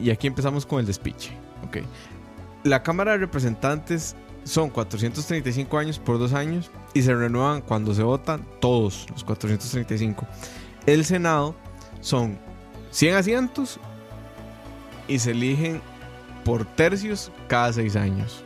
Y 0.01 0.11
aquí 0.11 0.27
empezamos 0.27 0.65
con 0.65 0.79
el 0.79 0.85
despiche. 0.85 1.31
Ok. 1.67 1.77
La 2.63 2.83
Cámara 2.83 3.13
de 3.13 3.17
Representantes 3.17 4.15
son 4.43 4.69
435 4.69 5.77
años 5.77 5.99
por 5.99 6.19
dos 6.19 6.33
años 6.33 6.71
y 6.93 7.01
se 7.01 7.13
renuevan 7.13 7.61
cuando 7.61 7.93
se 7.93 8.03
votan 8.03 8.45
todos 8.61 9.07
los 9.11 9.23
435. 9.23 10.25
El 10.85 11.03
Senado 11.03 11.55
son 12.01 12.37
100 12.91 13.15
asientos 13.15 13.79
y 15.07 15.19
se 15.19 15.31
eligen 15.31 15.81
por 16.45 16.65
tercios 16.65 17.31
cada 17.47 17.73
seis 17.73 17.95
años. 17.95 18.43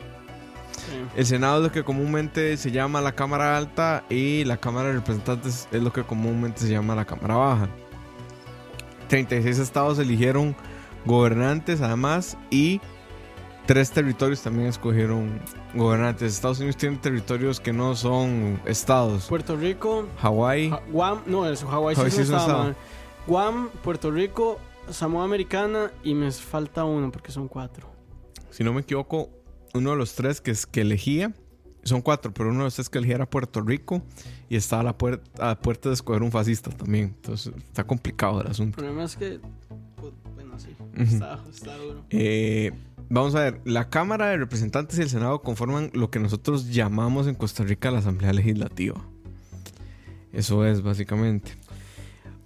Sí. 0.90 1.06
El 1.16 1.26
Senado 1.26 1.58
es 1.58 1.64
lo 1.64 1.72
que 1.72 1.84
comúnmente 1.84 2.58
se 2.58 2.72
llama 2.72 3.02
la 3.02 3.14
Cámara 3.14 3.58
Alta 3.58 4.04
y 4.10 4.44
la 4.46 4.58
Cámara 4.58 4.90
de 4.90 4.96
Representantes 4.96 5.68
es 5.72 5.82
lo 5.84 5.92
que 5.94 6.04
comúnmente 6.04 6.62
se 6.62 6.70
llama 6.70 6.96
la 6.96 7.06
Cámara 7.06 7.36
Baja. 7.36 7.68
36 9.08 9.60
estados 9.60 10.00
eligieron 10.00 10.56
gobernantes 11.06 11.82
además 11.82 12.38
y 12.50 12.80
tres 13.66 13.92
territorios 13.92 14.42
también 14.42 14.68
escogieron 14.70 15.40
gobernantes. 15.74 16.34
Estados 16.34 16.60
Unidos 16.60 16.78
tiene 16.78 16.98
territorios 16.98 17.60
que 17.60 17.74
no 17.74 17.96
son 17.96 18.60
estados. 18.66 19.28
Puerto 19.28 19.56
Rico, 19.56 20.08
Hawái, 20.22 20.74
Guam, 20.90 21.22
no, 21.26 21.46
es 21.48 21.64
Hawái 21.64 21.96
sí 21.96 22.02
Hawái 22.02 22.08
es 22.10 22.14
sí 22.16 22.20
un 22.22 22.24
es 22.24 22.30
un 22.30 22.36
estado, 22.36 22.40
estado. 22.52 22.64
man. 22.64 22.76
Guam, 23.28 23.70
Puerto 23.84 24.12
Rico, 24.12 24.60
Samoa 24.90 25.24
Americana 25.26 25.92
y 26.04 26.14
me 26.16 26.32
falta 26.32 26.84
uno 26.86 27.12
porque 27.12 27.32
son 27.32 27.48
cuatro. 27.48 27.90
si 28.50 28.64
no 28.64 28.74
me 28.74 28.82
equivoco, 28.82 29.30
uno 29.74 29.92
de 29.92 29.96
los 29.98 30.14
tres 30.16 30.42
que, 30.42 30.52
es, 30.52 30.66
que 30.66 30.82
elegía, 30.82 31.34
son 31.84 32.02
cuatro, 32.02 32.34
pero 32.34 32.50
uno 32.50 32.60
de 32.60 32.64
los 32.66 32.76
tres 32.76 32.90
que 32.90 32.98
elegía 33.00 33.16
era 33.16 33.30
Puerto 33.30 33.62
Rico 33.62 34.02
y 34.50 34.56
estaba 34.56 34.82
a 34.82 34.86
la, 34.86 34.98
puer- 34.98 35.22
a 35.40 35.48
la 35.48 35.60
puerta 35.60 35.90
de 35.90 35.94
escoger 35.96 36.22
un 36.24 36.32
fascista 36.32 36.70
también. 36.70 37.06
Entonces 37.16 37.54
está 37.68 37.84
complicado 37.86 38.40
el 38.42 38.46
El 38.48 38.52
asunto. 38.52 38.76
problema 38.78 39.04
es 39.04 39.16
que, 39.16 39.40
pues, 39.96 40.14
bueno, 40.36 40.60
sí, 40.60 40.76
Ujú. 40.94 41.02
está, 41.04 41.44
está 41.50 41.76
duro. 41.78 42.04
Eh, 42.12 42.72
vamos 43.10 43.34
a 43.36 43.40
ver, 43.42 43.62
la 43.66 43.90
Cámara 43.90 44.28
de 44.28 44.38
Representantes 44.38 45.00
y 45.00 45.02
el 45.02 45.10
Senado 45.10 45.42
conforman 45.42 45.90
lo 45.94 46.12
que 46.12 46.20
nosotros 46.20 46.70
llamamos 46.72 47.28
en 47.28 47.36
Costa 47.36 47.64
Rica 47.64 47.90
la 47.92 48.00
Asamblea 48.00 48.34
Legislativa. 48.34 49.02
Eso 50.34 50.66
es 50.66 50.82
básicamente. 50.82 51.52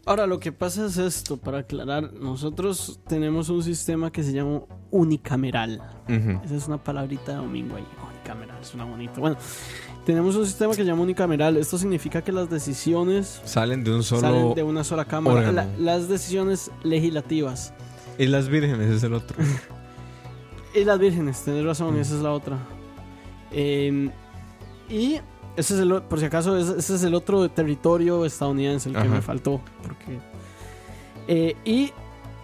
Ahora, 0.05 0.27
lo 0.27 0.39
que 0.39 0.51
pasa 0.51 0.85
es 0.85 0.97
esto, 0.97 1.37
para 1.37 1.59
aclarar, 1.59 2.13
nosotros 2.13 2.99
tenemos 3.07 3.49
un 3.49 3.63
sistema 3.63 4.11
que 4.11 4.21
se 4.23 4.33
llama 4.33 4.61
unicameral. 4.91 5.81
Esa 6.07 6.55
es 6.55 6.67
una 6.67 6.83
palabrita 6.83 7.31
de 7.31 7.37
domingo 7.39 7.75
ahí. 7.75 7.85
Unicameral, 8.13 8.63
suena 8.63 8.85
bonito. 8.85 9.19
Bueno, 9.19 9.35
tenemos 10.05 10.35
un 10.35 10.45
sistema 10.45 10.71
que 10.71 10.77
se 10.77 10.85
llama 10.85 11.01
unicameral. 11.01 11.57
Esto 11.57 11.77
significa 11.79 12.21
que 12.21 12.31
las 12.31 12.49
decisiones 12.49 13.41
Salen 13.45 13.83
de 13.83 13.95
un 13.95 14.03
solo... 14.03 14.21
salen 14.21 14.53
de 14.53 14.61
una 14.63 14.83
sola 14.83 15.05
cámara. 15.05 15.51
La- 15.51 15.67
las 15.79 16.07
decisiones 16.07 16.69
legislativas. 16.83 17.73
Y 18.19 18.27
las 18.27 18.47
vírgenes 18.47 18.89
es 18.91 19.03
el 19.03 19.13
otro. 19.13 19.37
Y 20.75 20.83
las 20.83 20.99
vírgenes, 20.99 21.41
tenés 21.41 21.63
razón, 21.63 21.97
esa 21.97 22.15
es 22.15 22.21
la 22.21 22.33
otra. 22.33 22.57
Eh, 23.53 24.09
y 24.89 25.19
ese 25.57 25.73
es 25.75 25.79
el, 25.79 26.01
por 26.03 26.19
si 26.19 26.25
acaso, 26.25 26.57
ese, 26.57 26.95
es 26.95 27.03
el 27.03 27.13
otro 27.15 27.47
territorio 27.49 28.25
estadounidense, 28.25 28.89
el 28.89 28.95
que 28.95 29.01
Ajá. 29.01 29.09
me 29.09 29.21
faltó. 29.21 29.61
Porque, 29.81 30.19
eh, 31.27 31.55
y 31.65 31.91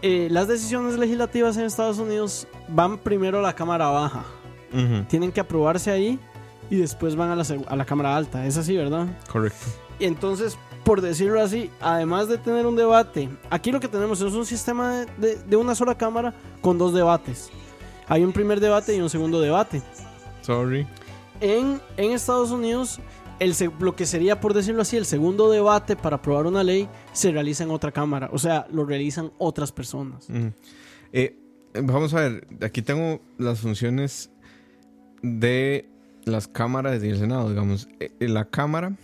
eh, 0.02 0.28
las 0.32 0.48
decisiones 0.48 0.98
legislativas 0.98 1.58
en 1.58 1.64
Estados 1.66 2.00
Unidos 2.00 2.48
van 2.68 2.98
primero 2.98 3.40
a 3.40 3.42
la 3.42 3.54
Cámara 3.54 3.88
Baja. 3.88 4.24
Tienen 5.10 5.32
que 5.34 5.42
aprobarse 5.42 5.92
ahí 5.92 6.18
y 6.70 6.78
después 6.78 7.16
van 7.18 7.30
a 7.30 7.36
la, 7.36 7.44
a 7.68 7.76
la 7.76 7.84
Cámara 7.86 8.16
Alta. 8.16 8.46
Es 8.48 8.56
así, 8.56 8.78
¿verdad? 8.78 9.06
Correcto. 9.30 9.66
Y 10.00 10.06
entonces, 10.06 10.58
por 10.86 11.02
decirlo 11.02 11.42
así, 11.42 11.70
además 11.82 12.30
de 12.30 12.38
tener 12.38 12.66
un 12.66 12.78
debate, 12.78 13.30
aquí 13.50 13.72
lo 13.74 13.80
que 13.82 13.90
tenemos 13.90 14.22
es 14.22 14.32
un 14.34 14.46
sistema 14.46 14.92
de, 14.92 15.06
de- 15.18 15.36
de 15.44 15.56
una 15.58 15.76
sola 15.76 15.96
cámara 15.96 16.34
con 16.62 16.78
dos 16.78 16.94
debates. 16.94 17.50
Hay 18.08 18.24
un 18.24 18.32
primer 18.32 18.60
debate 18.62 18.96
y 18.96 19.02
un 19.02 19.10
segundo 19.10 19.42
debate. 19.42 19.82
Sorry. 20.42 20.88
En, 21.42 21.82
Estados 21.98 22.52
Unidos, 22.52 23.00
el, 23.40 23.56
lo 23.80 23.96
que 23.96 24.06
sería, 24.06 24.40
por 24.40 24.54
decirlo 24.54 24.84
así, 24.84 24.96
el 24.96 25.06
segundo 25.06 25.50
debate 25.50 25.96
para 25.96 26.18
aprobar 26.18 26.46
una 26.46 26.64
ley 26.64 26.88
se 27.14 27.32
realiza 27.32 27.64
en 27.64 27.72
otra 27.72 27.92
cámara. 27.92 28.30
O 28.32 28.38
sea, 28.38 28.68
lo 28.72 28.86
realizan 28.86 29.32
otras 29.40 29.72
personas. 29.72 30.30
Ujú. 30.30 30.54
Eh, 31.12 31.36
vamos 31.74 32.14
a 32.14 32.22
ver, 32.22 32.48
aquí 32.62 32.82
tengo 32.82 33.20
las 33.38 33.60
funciones 33.60 34.30
de 35.24 35.90
las 36.26 36.48
cámaras 36.48 37.04
y 37.04 37.10
el 37.10 37.18
Senado, 37.18 37.50
digamos. 37.50 37.88
Eh, 38.00 38.12
En 38.20 38.34
la 38.34 38.46
Cámara, 38.50 38.96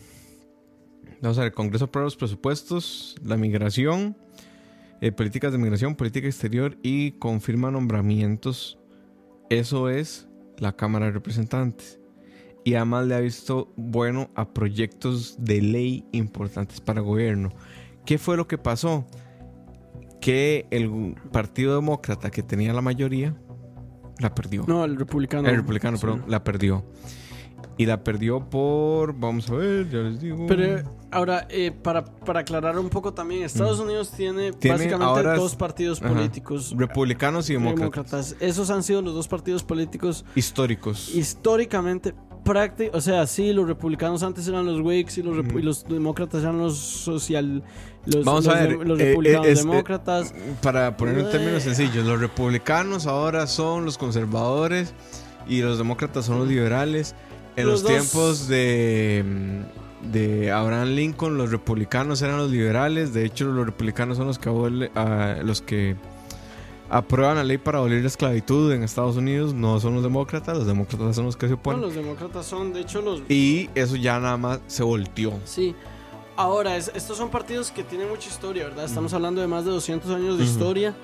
vamos 1.21 1.37
a 1.39 1.41
ver, 1.41 1.53
Congreso 1.53 1.85
aprueba 1.85 2.05
los 2.05 2.15
presupuestos, 2.15 3.15
la 3.23 3.37
migración, 3.37 4.15
eh, 5.01 5.11
políticas 5.11 5.51
de 5.51 5.57
migración, 5.57 5.95
política 5.95 6.27
exterior 6.27 6.77
y 6.83 7.11
confirma 7.13 7.71
nombramientos. 7.71 8.77
Eso 9.49 9.89
es 9.89 10.27
la 10.57 10.75
Cámara 10.75 11.05
de 11.07 11.11
Representantes. 11.11 11.99
Y 12.67 12.75
además 12.75 13.07
le 13.07 13.15
ha 13.15 13.21
visto 13.21 13.71
bueno 13.77 14.29
a 14.35 14.49
proyectos 14.53 15.37
de 15.39 15.61
ley 15.61 16.03
importantes 16.11 16.81
para 16.81 16.99
el 16.99 17.05
gobierno. 17.05 17.49
¿Qué 18.05 18.17
fue 18.17 18.35
lo 18.35 18.45
que 18.45 18.57
pasó? 18.57 19.05
que 20.19 20.67
el 20.71 21.15
Partido 21.31 21.75
Demócrata, 21.75 22.29
que 22.29 22.43
tenía 22.43 22.73
la 22.73 22.81
mayoría, 22.81 23.33
la 24.19 24.35
perdió. 24.35 24.65
No, 24.67 24.83
el 24.83 24.97
republicano. 24.97 25.47
el 25.47 25.55
republicano, 25.55 25.95
Sí. 25.95 26.01
perdón, 26.01 26.25
la 26.27 26.43
perdió. 26.43 26.83
Y 27.77 27.85
la 27.85 28.03
perdió 28.03 28.49
por, 28.49 29.17
vamos 29.17 29.49
a 29.49 29.53
ver, 29.55 29.87
ya 29.89 29.99
les 29.99 30.19
digo. 30.19 30.45
Pero 30.47 30.63
eh, 30.79 30.83
ahora, 31.11 31.47
eh, 31.49 31.71
para, 31.71 32.03
para 32.03 32.41
aclarar 32.41 32.77
un 32.79 32.89
poco 32.89 33.13
también, 33.13 33.43
Estados 33.43 33.79
Unidos 33.79 34.11
tiene, 34.11 34.51
Mm. 34.51 34.55
Tiene 34.55 34.77
básicamente 34.77 35.23
dos 35.35 35.55
partidos 35.55 36.01
Ajá. 36.01 36.13
políticos. 36.13 36.73
Republicanos 36.75 37.49
y 37.49 37.53
demócratas. 37.53 37.79
demócratas. 38.31 38.35
Esos 38.41 38.69
han 38.71 38.81
sido 38.83 39.01
los 39.03 39.13
dos 39.13 39.27
partidos 39.29 39.63
políticos 39.63 40.25
Históricos. 40.35 41.15
históricamente 41.15 42.13
prácticos. 42.47 42.95
O 42.97 43.01
sea, 43.01 43.27
sí, 43.27 43.53
los 43.53 43.67
republicanos 43.67 44.23
antes 44.23 44.47
eran 44.47 44.65
los 44.65 44.79
Whigs 44.81 45.17
y 45.17 45.23
los, 45.23 45.37
Ujú. 45.37 45.59
y 45.59 45.61
los 45.61 45.85
demócratas 45.87 46.41
eran 46.43 46.57
los 46.57 46.77
social. 46.77 47.63
Los, 48.05 48.23
Vamos 48.25 48.47
a 48.47 48.53
ver, 48.53 48.71
los 48.87 48.99
eh, 48.99 49.09
republicanos 49.09 49.47
eh, 49.47 49.51
es- 49.51 49.59
eh, 49.59 49.61
demócratas. 49.63 50.33
Para 50.61 50.95
ponerlo 50.97 51.21
en 51.25 51.31
términos 51.31 51.63
sencillos, 51.63 52.05
los 52.05 52.19
republicanos 52.19 53.05
ahora 53.05 53.45
son 53.47 53.85
los 53.85 53.97
conservadores 53.97 54.93
y 55.47 55.61
los 55.61 55.77
demócratas 55.77 56.25
son 56.25 56.39
los 56.39 56.47
liberales. 56.47 57.15
En 57.55 57.67
los, 57.67 57.83
tiempos 57.83 58.47
de, 58.47 59.25
mm, 60.03 60.11
de 60.11 60.51
Abraham 60.51 60.89
Lincoln, 60.89 61.37
los 61.37 61.51
republicanos 61.51 62.21
eran 62.21 62.37
los 62.37 62.51
liberales. 62.51 63.13
De 63.13 63.25
hecho, 63.25 63.45
los 63.45 63.65
republicanos 63.65 64.17
son 64.17 64.27
los 64.27 64.37
que, 64.39 64.49
abole- 64.49 64.91
ah, 64.95 65.37
los 65.43 65.61
que 65.63 65.95
aprueban 66.89 67.35
la 67.37 67.43
ley 67.43 67.57
para 67.57 67.79
abolir 67.79 68.01
la 68.01 68.07
esclavitud 68.07 68.71
en 68.73 68.83
Estados 68.83 69.17
Unidos. 69.17 69.53
No 69.53 69.79
son 69.79 69.93
los 69.95 70.03
demócratas, 70.03 70.57
los 70.57 70.67
demócratas 70.67 71.15
son 71.15 71.25
los 71.25 71.35
que 71.35 71.47
se 71.47 71.53
No, 71.53 71.59
oponen. 71.59 71.81
los 71.81 71.95
demócratas 71.95 72.45
son, 72.45 72.73
de 72.73 72.81
hecho, 72.81 73.01
los. 73.01 73.21
Y 73.29 73.69
eso 73.75 73.95
ya 73.95 74.19
nada 74.19 74.37
más 74.37 74.59
se 74.67 74.83
volteó. 74.83 75.33
Sí. 75.45 75.75
Ahora, 76.35 76.77
es- 76.77 76.91
estos 76.93 77.17
son 77.17 77.29
partidos 77.29 77.71
que 77.71 77.83
tienen 77.83 78.09
mucha 78.09 78.29
historia, 78.29 78.65
¿verdad? 78.65 78.85
Estamos 78.85 79.11
hablando 79.13 79.41
de 79.41 79.47
más 79.47 79.65
de 79.65 79.71
200 79.71 80.11
años 80.11 80.37
de 80.37 80.43
historia. 80.43 80.95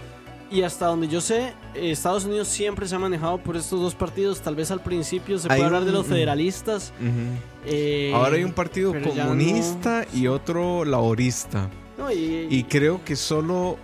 Y 0.52 0.62
hasta 0.62 0.86
donde 0.86 1.08
yo 1.08 1.20
sé, 1.20 1.54
eh, 1.74 1.90
Estados 1.90 2.26
Unidos 2.26 2.48
siempre 2.48 2.88
se 2.88 2.96
ha 2.96 3.00
manejado 3.00 3.40
por 3.40 3.58
estos 3.58 3.82
dos 3.82 3.96
partidos. 3.96 4.40
Tal 4.42 4.54
vez 4.56 4.70
al 4.70 4.82
principio 4.84 5.40
se 5.40 5.48
Hay 5.52 5.58
puede 5.58 5.66
hablar 5.66 5.84
de 5.84 5.90
un- 5.90 5.96
los 5.96 6.06
federalistas. 6.06 6.94
eh, 7.66 8.12
Ahora 8.14 8.36
hay 8.36 8.44
un 8.44 8.52
partido 8.54 8.94
comunista 8.94 10.06
y 10.14 10.28
otro 10.28 10.86
laborista. 10.86 11.70
no, 11.98 12.12
y, 12.12 12.48
Y 12.52 12.64
creo 12.66 13.04
que 13.04 13.16
solo 13.16 13.78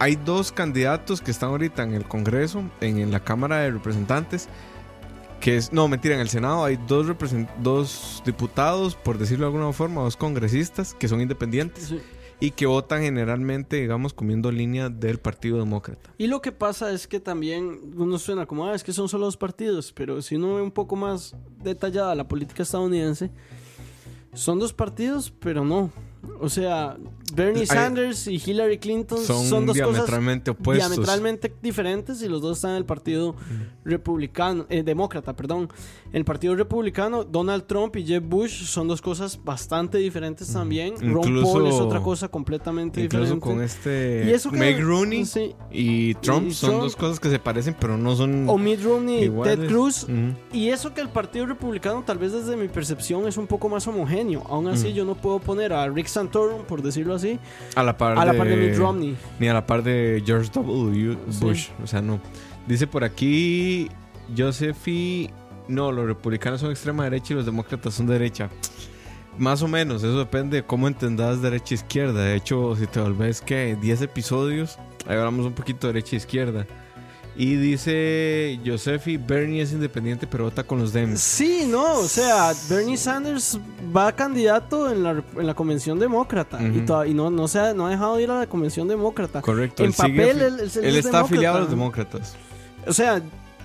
hay 0.00 0.16
dos 0.16 0.50
candidatos 0.50 1.20
que 1.20 1.30
están 1.30 1.50
ahorita 1.50 1.82
en 1.82 1.92
el 1.92 2.04
Congreso, 2.04 2.64
en, 2.80 2.98
en 2.98 3.10
la 3.12 3.20
Cámara 3.20 3.58
de 3.58 3.70
Representantes, 3.70 4.48
que 5.40 5.58
es, 5.58 5.74
no, 5.74 5.88
mentira, 5.88 6.14
en 6.14 6.22
el 6.22 6.30
Senado 6.30 6.64
hay 6.64 6.78
dos, 6.88 7.06
dos 7.62 8.22
diputados, 8.24 8.94
por 8.94 9.18
decirlo 9.18 9.44
de 9.46 9.52
alguna 9.52 9.72
forma, 9.74 10.00
dos 10.00 10.16
congresistas 10.16 10.94
que 10.94 11.06
son 11.06 11.20
independientes 11.20 11.84
sí. 11.88 12.00
y 12.40 12.50
que 12.52 12.64
votan 12.64 13.02
generalmente, 13.02 13.76
digamos, 13.76 14.14
comiendo 14.14 14.50
línea 14.50 14.88
del 14.88 15.18
Partido 15.18 15.58
Demócrata. 15.58 16.10
Y 16.16 16.28
lo 16.28 16.40
que 16.40 16.52
pasa 16.52 16.90
es 16.92 17.06
que 17.06 17.20
también 17.20 17.78
uno 17.94 18.18
suena 18.18 18.46
como, 18.46 18.66
ah, 18.66 18.74
es 18.74 18.82
que 18.82 18.94
son 18.94 19.06
solo 19.06 19.26
dos 19.26 19.36
partidos, 19.36 19.92
pero 19.92 20.22
si 20.22 20.36
uno 20.36 20.54
ve 20.54 20.62
un 20.62 20.72
poco 20.72 20.96
más 20.96 21.36
detallada 21.62 22.14
la 22.14 22.26
política 22.26 22.62
estadounidense, 22.62 23.30
son 24.32 24.58
dos 24.58 24.72
partidos, 24.72 25.30
pero 25.40 25.62
no. 25.62 25.90
O 26.38 26.48
sea, 26.48 26.96
Bernie 27.34 27.60
Hay- 27.62 27.66
Sanders 27.66 28.26
y 28.26 28.36
Hillary 28.44 28.78
Clinton 28.78 29.18
son, 29.18 29.46
Son, 29.46 29.66
dos 29.66 29.76
cosas 29.78 29.92
diametralmente 29.94 30.50
opuestos. 30.50 30.90
diametralmente 30.90 31.54
diferentes 31.62 32.22
y 32.22 32.28
los 32.28 32.42
dos 32.42 32.58
están 32.58 32.72
en 32.72 32.76
el 32.78 32.84
partido 32.84 33.34
republicano, 33.84 34.66
eh, 34.68 34.82
demócrata, 34.82 35.34
perdón. 35.34 35.68
En 36.12 36.16
el 36.16 36.24
partido 36.24 36.54
republicano, 36.56 37.24
Donald 37.24 37.64
Trump 37.66 37.94
y 37.96 38.04
Jeb 38.04 38.24
Bush 38.24 38.64
son 38.64 38.88
dos 38.88 39.00
cosas 39.00 39.38
bastante 39.42 39.98
diferentes 39.98 40.52
también. 40.52 40.94
Ron 41.00 41.26
Incluso- 41.28 41.52
Paul 41.52 41.66
es 41.68 41.74
otra 41.74 42.00
cosa 42.02 42.28
completamente 42.28 43.00
Incluso 43.02 43.34
diferente. 43.34 43.46
con 43.46 43.62
este 43.62 44.24
Y 44.26 44.30
eso 44.30 44.50
que- 44.50 44.56
Meg 44.58 44.80
Rooney 44.82 45.24
sí. 45.24 45.54
y 45.70 46.14
Trump 46.14 46.48
Y 46.48 46.52
son 46.52 46.70
Trump- 46.70 46.82
dos 46.82 46.96
cosas 46.96 47.20
que 47.20 47.30
se 47.30 47.38
parecen, 47.38 47.76
pero 47.78 47.96
no 47.96 48.16
son 48.16 48.48
O 48.48 48.58
Mitt 48.58 48.82
Romney 48.82 49.24
y. 49.26 49.30
Ted 49.42 49.68
Cruz. 49.68 50.06
Y 50.52 50.68
eso 50.68 50.92
que 50.92 51.00
el 51.00 51.08
Partido 51.08 51.46
Republicano, 51.46 52.02
tal 52.04 52.18
vez 52.18 52.32
desde 52.32 52.56
mi 52.56 52.68
percepción, 52.68 53.26
es 53.28 53.36
un 53.36 53.46
poco 53.46 53.68
más 53.68 53.86
homogéneo. 53.86 54.42
Aún 54.48 54.66
así, 54.68 54.88
Mm. 54.88 54.94
yo 54.94 55.04
no 55.04 55.14
puedo 55.14 55.38
poner 55.38 55.72
a 55.72 55.88
Rick 55.88 56.06
Santorum, 56.06 56.62
por 56.64 56.82
decirlo 56.82 57.14
así, 57.14 57.19
A 57.74 57.82
la 57.82 57.96
par 57.96 58.18
a 58.18 58.24
la 58.24 58.32
de, 58.32 58.38
par 58.38 58.46
de 58.46 58.56
Mitt 58.56 58.76
Romney. 58.76 59.16
Ni 59.38 59.48
a 59.48 59.54
la 59.54 59.66
par 59.66 59.82
de 59.82 60.22
George 60.24 60.50
W. 60.52 61.16
Sí. 61.30 61.40
Bush. 61.40 61.68
O 61.82 61.86
sea, 61.86 62.00
no. 62.00 62.20
Dice 62.66 62.86
por 62.86 63.04
aquí 63.04 63.88
Josephy. 64.36 65.30
No, 65.68 65.92
los 65.92 66.06
republicanos 66.06 66.60
son 66.60 66.70
extrema 66.70 67.04
derecha 67.04 67.32
y 67.32 67.36
los 67.36 67.46
demócratas 67.46 67.94
son 67.94 68.06
de 68.06 68.14
derecha. 68.14 68.50
Más 69.38 69.62
o 69.62 69.68
menos, 69.68 70.02
eso 70.02 70.18
depende 70.18 70.58
de 70.58 70.62
cómo 70.64 70.88
entendas 70.88 71.40
derecha 71.40 71.74
e 71.74 71.76
izquierda. 71.76 72.24
De 72.24 72.34
hecho, 72.34 72.74
si 72.76 72.86
te 72.86 73.00
volvés 73.00 73.40
que 73.40 73.76
10 73.80 74.02
episodios, 74.02 74.78
ahí 75.06 75.16
hablamos 75.16 75.46
un 75.46 75.52
poquito 75.52 75.86
de 75.86 75.92
derecha 75.94 76.16
e 76.16 76.18
izquierda. 76.18 76.66
Y 77.36 77.54
dice 77.54 78.58
Josephy, 78.66 79.16
Bernie 79.16 79.62
es 79.62 79.72
independiente 79.72 80.26
pero 80.26 80.44
vota 80.44 80.62
con 80.64 80.78
los 80.80 80.92
Dems. 80.92 81.20
Sí, 81.20 81.64
no, 81.66 81.94
o 82.00 82.04
sea, 82.08 82.52
Bernie 82.68 82.96
Sanders 82.96 83.58
va 83.96 84.12
candidato 84.14 84.90
en 84.90 85.02
la, 85.02 85.22
en 85.36 85.46
la 85.46 85.54
convención 85.54 85.98
demócrata 85.98 86.60
y, 86.60 86.84
y 87.10 87.14
no, 87.14 87.30
no, 87.30 87.48
se 87.48 87.58
ha, 87.60 87.72
no 87.72 87.86
ha 87.86 87.90
dejado 87.90 88.16
de 88.16 88.24
ir 88.24 88.30
a 88.30 88.40
la 88.40 88.46
convención 88.48 88.88
demócrata. 88.88 89.40
Correcto. 89.40 89.84
En 89.84 89.90
él 89.90 89.94
papel, 89.96 90.18
él- 90.18 90.40
él- 90.40 90.60
él 90.60 90.84
él 90.84 90.96
es 90.96 91.04
está 91.06 91.20
afiliado 91.20 91.58
a 91.58 91.60
los 91.60 91.70
demócrata. 91.70 92.18
demócratas. 92.18 92.36
O 92.86 92.92
sea, 92.92 93.22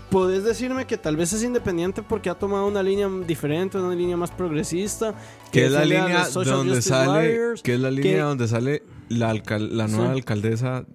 podés 0.10 0.44
decirme 0.44 0.86
que 0.86 0.98
tal 0.98 1.18
vez 1.18 1.34
es 1.34 1.44
independiente 1.44 2.02
porque 2.04 2.30
ha 2.30 2.36
tomado 2.36 2.68
una 2.68 2.84
línea 2.84 3.10
diferente, 3.28 3.78
una 3.78 3.96
línea 3.96 4.16
más 4.16 4.30
progresista. 4.32 5.14
Que 5.52 5.66
es 5.66 5.72
la 5.72 5.84
línea 5.84 6.28
donde 6.30 6.82
sale. 6.82 7.40
Que 7.64 7.74
es 7.74 7.80
la 7.80 7.92
línea 7.92 8.26
donde 8.26 8.48
sale 8.48 8.84
la, 9.10 9.32
alcal- 9.34 9.72
la 9.72 9.88
nueva 9.88 10.14
Sí. 10.14 10.20
alcaldesa. 10.20 10.86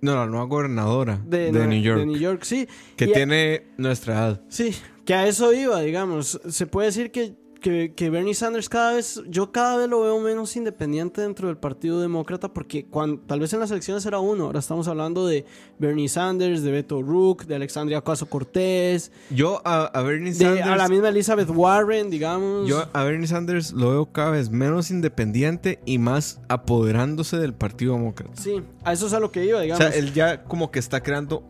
No, 0.00 0.14
la 0.14 0.26
nueva 0.26 0.44
gobernadora 0.46 1.20
de, 1.24 1.50
de, 1.52 1.66
New 1.66 1.80
York. 1.80 2.00
de 2.00 2.06
New 2.06 2.18
York, 2.18 2.42
sí. 2.44 2.68
Que 2.96 3.06
Y- 3.06 3.12
tiene 3.12 3.66
nuestra 3.78 4.14
edad. 4.14 4.42
Sí, 4.48 4.74
que 5.04 5.14
a 5.14 5.26
eso 5.26 5.52
iba, 5.52 5.80
digamos. 5.80 6.40
Se 6.48 6.66
puede 6.66 6.88
decir 6.88 7.10
que, 7.10 7.34
que, 7.66 7.94
que 7.96 8.10
Bernie 8.10 8.32
Sanders 8.32 8.68
cada 8.68 8.92
vez, 8.92 9.20
yo 9.28 9.50
cada 9.50 9.76
vez 9.76 9.88
lo 9.88 10.00
veo 10.02 10.20
menos 10.20 10.54
independiente 10.54 11.20
dentro 11.20 11.48
del 11.48 11.56
Partido 11.56 12.00
Demócrata 12.00 12.52
porque 12.52 12.86
cuando, 12.86 13.20
tal 13.26 13.40
vez 13.40 13.52
en 13.54 13.58
las 13.58 13.72
elecciones 13.72 14.06
era 14.06 14.20
uno, 14.20 14.44
ahora 14.44 14.60
estamos 14.60 14.86
hablando 14.86 15.26
de 15.26 15.44
Bernie 15.80 16.08
Sanders, 16.08 16.62
de 16.62 16.70
Beto 16.70 17.02
Rook, 17.02 17.44
de 17.46 17.56
Alexandria 17.56 17.98
Ocasio 17.98 18.28
Cortés, 18.28 19.10
Yo 19.30 19.60
a, 19.64 19.86
a 19.86 20.02
Bernie 20.02 20.32
de 20.32 20.44
Sanders. 20.44 20.66
a 20.68 20.76
la 20.76 20.88
misma 20.88 21.08
Elizabeth 21.08 21.50
Warren, 21.50 22.08
digamos. 22.08 22.68
Yo 22.68 22.84
a 22.92 23.02
Bernie 23.02 23.26
Sanders 23.26 23.72
lo 23.72 23.90
veo 23.90 24.06
cada 24.12 24.30
vez 24.30 24.48
menos 24.50 24.92
independiente 24.92 25.80
y 25.86 25.98
más 25.98 26.40
apoderándose 26.48 27.36
del 27.38 27.52
Partido 27.52 27.94
Demócrata. 27.94 28.40
Sí, 28.40 28.62
a 28.84 28.92
eso 28.92 29.08
es 29.08 29.12
a 29.12 29.18
lo 29.18 29.32
que 29.32 29.44
iba, 29.44 29.58
O 29.58 29.62
digamos. 29.62 29.84
sea, 29.84 29.92
él 29.92 30.12
ya 30.12 30.44
como 30.44 30.70
que 30.70 30.78
está 30.78 31.02
creando. 31.02 31.42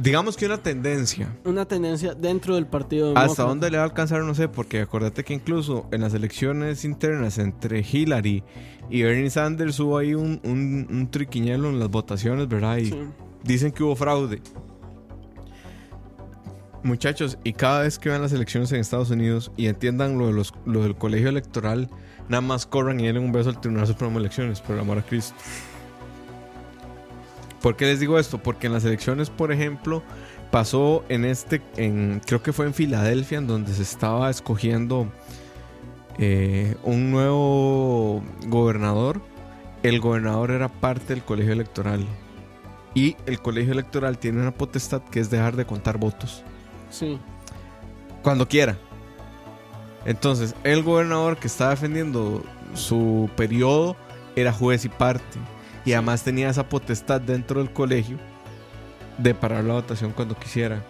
Digamos 0.00 0.36
que 0.36 0.46
una 0.46 0.58
tendencia. 0.58 1.36
Una 1.44 1.66
tendencia 1.66 2.14
dentro 2.14 2.54
del 2.54 2.66
Partido 2.66 3.08
Demócrata. 3.08 3.30
Hasta 3.30 3.42
dónde 3.44 3.70
le 3.70 3.76
va 3.76 3.82
a 3.82 3.86
alcanzar, 3.86 4.22
no 4.22 4.34
sé, 4.34 4.48
porque 4.48 4.80
acordate 4.80 5.24
que 5.24 5.34
incluso 5.34 5.86
en 5.92 6.00
las 6.00 6.14
elecciones 6.14 6.84
internas 6.84 7.38
entre 7.38 7.80
Hillary 7.80 8.42
y 8.90 9.02
Bernie 9.02 9.30
Sanders 9.30 9.78
hubo 9.80 9.98
ahí 9.98 10.14
un, 10.14 10.40
un, 10.44 10.86
un 10.90 11.10
triquiñuelo 11.10 11.68
en 11.70 11.78
las 11.78 11.90
votaciones, 11.90 12.48
¿verdad? 12.48 12.78
Y 12.78 12.86
Sí. 12.86 12.98
dicen 13.44 13.72
que 13.72 13.82
hubo 13.82 13.94
fraude. 13.96 14.40
Muchachos, 16.84 17.38
y 17.44 17.52
cada 17.52 17.82
vez 17.82 17.98
que 17.98 18.08
vean 18.08 18.22
las 18.22 18.32
elecciones 18.32 18.72
en 18.72 18.80
Estados 18.80 19.10
Unidos 19.10 19.52
y 19.56 19.66
entiendan 19.68 20.18
lo, 20.18 20.26
de 20.26 20.32
los, 20.32 20.52
lo 20.66 20.82
del 20.82 20.96
colegio 20.96 21.28
electoral, 21.28 21.88
nada 22.28 22.40
más 22.40 22.66
corran 22.66 22.98
y 22.98 23.06
den 23.06 23.18
un 23.18 23.30
beso 23.30 23.50
al 23.50 23.60
Tribunal 23.60 23.86
Supremo 23.86 24.14
de 24.14 24.20
Elecciones, 24.20 24.60
por 24.60 24.74
el 24.74 24.80
amor 24.80 24.98
a 24.98 25.02
Cristo. 25.02 25.34
¿Por 27.62 27.76
qué 27.76 27.86
les 27.86 28.00
digo 28.00 28.18
esto? 28.18 28.38
Porque 28.38 28.66
en 28.66 28.72
las 28.72 28.84
elecciones, 28.84 29.30
por 29.30 29.52
ejemplo, 29.52 30.02
pasó 30.50 31.04
en 31.08 31.24
este, 31.24 31.62
en, 31.76 32.20
creo 32.26 32.42
que 32.42 32.52
fue 32.52 32.66
en 32.66 32.74
Filadelfia, 32.74 33.38
en 33.38 33.46
donde 33.46 33.72
se 33.72 33.82
estaba 33.82 34.28
escogiendo 34.28 35.06
eh, 36.18 36.74
un 36.82 37.10
nuevo 37.12 38.22
gobernador. 38.46 39.22
El 39.84 40.00
gobernador 40.00 40.50
era 40.50 40.68
parte 40.68 41.14
del 41.14 41.22
colegio 41.22 41.52
electoral. 41.52 42.04
Y 42.94 43.16
el 43.26 43.40
colegio 43.40 43.72
electoral 43.72 44.18
tiene 44.18 44.40
una 44.40 44.52
potestad 44.52 45.02
que 45.02 45.20
es 45.20 45.30
dejar 45.30 45.56
de 45.56 45.64
contar 45.64 45.98
votos. 45.98 46.42
Sí. 46.90 47.18
Cuando 48.22 48.46
quiera. 48.46 48.76
Entonces, 50.04 50.54
el 50.64 50.82
gobernador 50.82 51.36
que 51.38 51.46
estaba 51.46 51.70
defendiendo 51.70 52.42
su 52.74 53.30
periodo 53.36 53.96
era 54.36 54.52
juez 54.52 54.84
y 54.84 54.88
parte. 54.88 55.38
Y 55.84 55.92
además 55.94 56.22
tenía 56.22 56.48
esa 56.48 56.68
potestad 56.68 57.20
dentro 57.20 57.60
del 57.62 57.72
colegio 57.72 58.16
de 59.18 59.34
parar 59.34 59.64
la 59.64 59.74
votación 59.74 60.12
cuando 60.12 60.34
quisiera. 60.36 60.82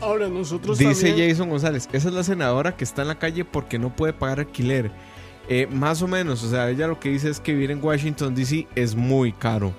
Ahora 0.00 0.28
nosotros 0.28 0.78
Dice 0.78 1.08
también... 1.08 1.30
Jason 1.30 1.50
González, 1.50 1.88
esa 1.92 2.08
es 2.08 2.14
la 2.14 2.22
senadora 2.22 2.76
que 2.76 2.84
está 2.84 3.02
en 3.02 3.08
la 3.08 3.18
calle 3.18 3.44
porque 3.44 3.78
no 3.78 3.94
puede 3.94 4.12
pagar 4.12 4.40
alquiler. 4.40 4.90
Eh, 5.48 5.66
más 5.70 6.00
o 6.02 6.08
menos, 6.08 6.42
o 6.44 6.48
sea, 6.50 6.70
ella 6.70 6.86
lo 6.86 7.00
que 7.00 7.10
dice 7.10 7.28
es 7.28 7.40
que 7.40 7.52
vivir 7.52 7.70
en 7.70 7.82
Washington, 7.84 8.34
D.C. 8.34 8.66
es 8.74 8.94
muy 8.94 9.32
caro. 9.32 9.72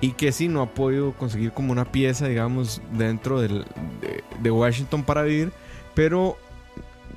Y 0.00 0.12
que 0.12 0.32
sí, 0.32 0.48
no 0.48 0.62
ha 0.62 0.72
podido 0.72 1.12
conseguir 1.12 1.52
como 1.52 1.72
una 1.72 1.84
pieza, 1.84 2.26
digamos, 2.26 2.80
dentro 2.92 3.40
del- 3.40 3.66
de, 4.00 4.22
de 4.40 4.50
Washington 4.50 5.02
para 5.02 5.22
vivir. 5.22 5.52
Pero, 5.94 6.38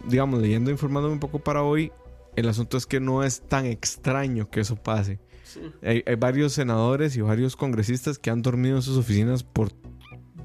digamos, 0.05 0.41
leyendo, 0.41 0.69
informándome 0.69 1.13
un 1.13 1.19
poco 1.19 1.39
para 1.39 1.61
hoy, 1.63 1.93
el 2.35 2.49
asunto 2.49 2.75
es 2.75 2.85
que 2.85 2.99
no 2.99 3.23
es 3.23 3.41
tan 3.41 3.67
extraño 3.67 4.49
que 4.49 4.59
eso 4.61 4.75
pase. 4.75 5.19
Sí. 5.43 5.59
Hay, 5.81 6.03
hay 6.05 6.15
varios 6.15 6.53
senadores 6.53 7.15
y 7.17 7.21
varios 7.21 7.55
congresistas 7.55 8.17
que 8.17 8.29
han 8.29 8.41
dormido 8.41 8.75
en 8.77 8.81
sus 8.81 8.97
oficinas 8.97 9.43
por 9.43 9.69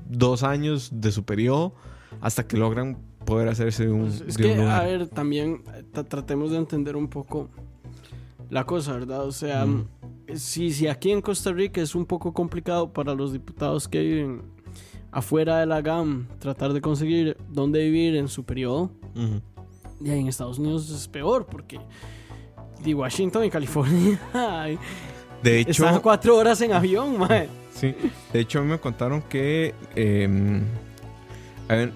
dos 0.08 0.42
años 0.42 0.90
de 0.92 1.12
su 1.12 1.24
periodo 1.24 1.72
hasta 2.20 2.46
que 2.46 2.56
logran 2.56 2.98
poder 3.24 3.48
hacerse 3.48 3.86
de 3.86 3.92
un, 3.92 4.06
Pues 4.08 4.20
es 4.22 4.36
de 4.36 4.42
que, 4.54 4.58
un 4.60 4.66
a 4.68 4.82
ver, 4.82 5.06
también 5.08 5.62
tra- 5.92 6.06
tratemos 6.06 6.50
de 6.50 6.56
entender 6.58 6.96
un 6.96 7.08
poco 7.08 7.48
la 8.50 8.64
cosa, 8.64 8.94
¿verdad? 8.94 9.24
O 9.26 9.32
sea, 9.32 9.66
Mm. 9.66 9.86
si, 10.34 10.72
si 10.72 10.88
aquí 10.88 11.10
en 11.10 11.20
Costa 11.20 11.52
Rica 11.52 11.80
es 11.82 11.94
un 11.94 12.06
poco 12.06 12.32
complicado 12.32 12.92
para 12.92 13.14
los 13.14 13.32
diputados 13.32 13.86
que 13.86 14.00
viven 14.02 14.42
afuera 15.12 15.58
de 15.60 15.66
la 15.66 15.80
GAM 15.82 16.26
tratar 16.38 16.72
de 16.72 16.80
conseguir 16.80 17.36
dónde 17.50 17.84
vivir 17.84 18.16
en 18.16 18.28
su 18.28 18.44
periodo, 18.44 18.90
Ujú. 19.14 19.40
y 20.04 20.10
ahí 20.10 20.20
en 20.20 20.28
Estados 20.28 20.58
Unidos 20.58 20.88
es 20.90 21.06
peor 21.08 21.46
porque 21.46 21.78
de 22.84 22.94
Washington 22.94 23.44
y 23.44 23.50
California 23.50 24.18
De 25.42 25.60
hecho, 25.60 25.84
están 25.86 26.00
cuatro 26.00 26.36
horas 26.36 26.60
en 26.60 26.72
avión, 26.72 27.18
mae. 27.20 27.48
sí, 27.72 27.94
de 28.32 28.40
hecho 28.40 28.58
a 28.58 28.62
mí 28.62 28.68
me 28.68 28.78
contaron 28.80 29.22
que 29.22 29.74
eh, 29.94 30.60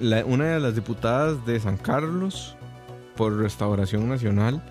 la- 0.01 0.25
una 0.25 0.47
de 0.55 0.61
las 0.61 0.75
diputadas 0.75 1.45
de 1.47 1.59
San 1.61 1.77
Carlos 1.77 2.57
por 3.17 3.37
Restauración 3.37 4.09
Nacional 4.09 4.63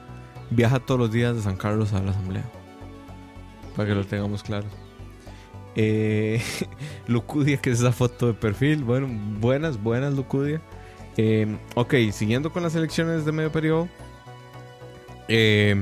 viaja 0.50 0.80
todos 0.80 1.00
los 1.00 1.12
días 1.12 1.36
de 1.36 1.41
San 1.41 1.58
Carlos 1.58 1.93
a 1.93 2.02
la 2.02 2.12
Asamblea. 2.12 2.43
Para 3.76 3.89
que 3.89 3.95
lo 3.95 4.06
tengamos 4.06 4.43
claro. 4.43 4.65
Eh, 5.76 6.41
Lucudia, 7.08 7.58
que 7.58 7.71
es 7.71 7.80
esa 7.80 7.91
foto 7.93 8.28
de 8.28 8.34
perfil. 8.34 8.84
Bueno, 8.84 9.08
buenas, 9.39 9.82
buenas, 9.82 10.13
Lucudia. 10.13 10.62
Eh, 11.17 11.58
ok, 11.76 11.93
siguiendo 12.12 12.52
con 12.52 12.63
las 12.63 12.76
elecciones 12.76 13.26
de 13.26 13.32
medio 13.32 13.52
periodo. 13.52 13.88
eh, 15.28 15.76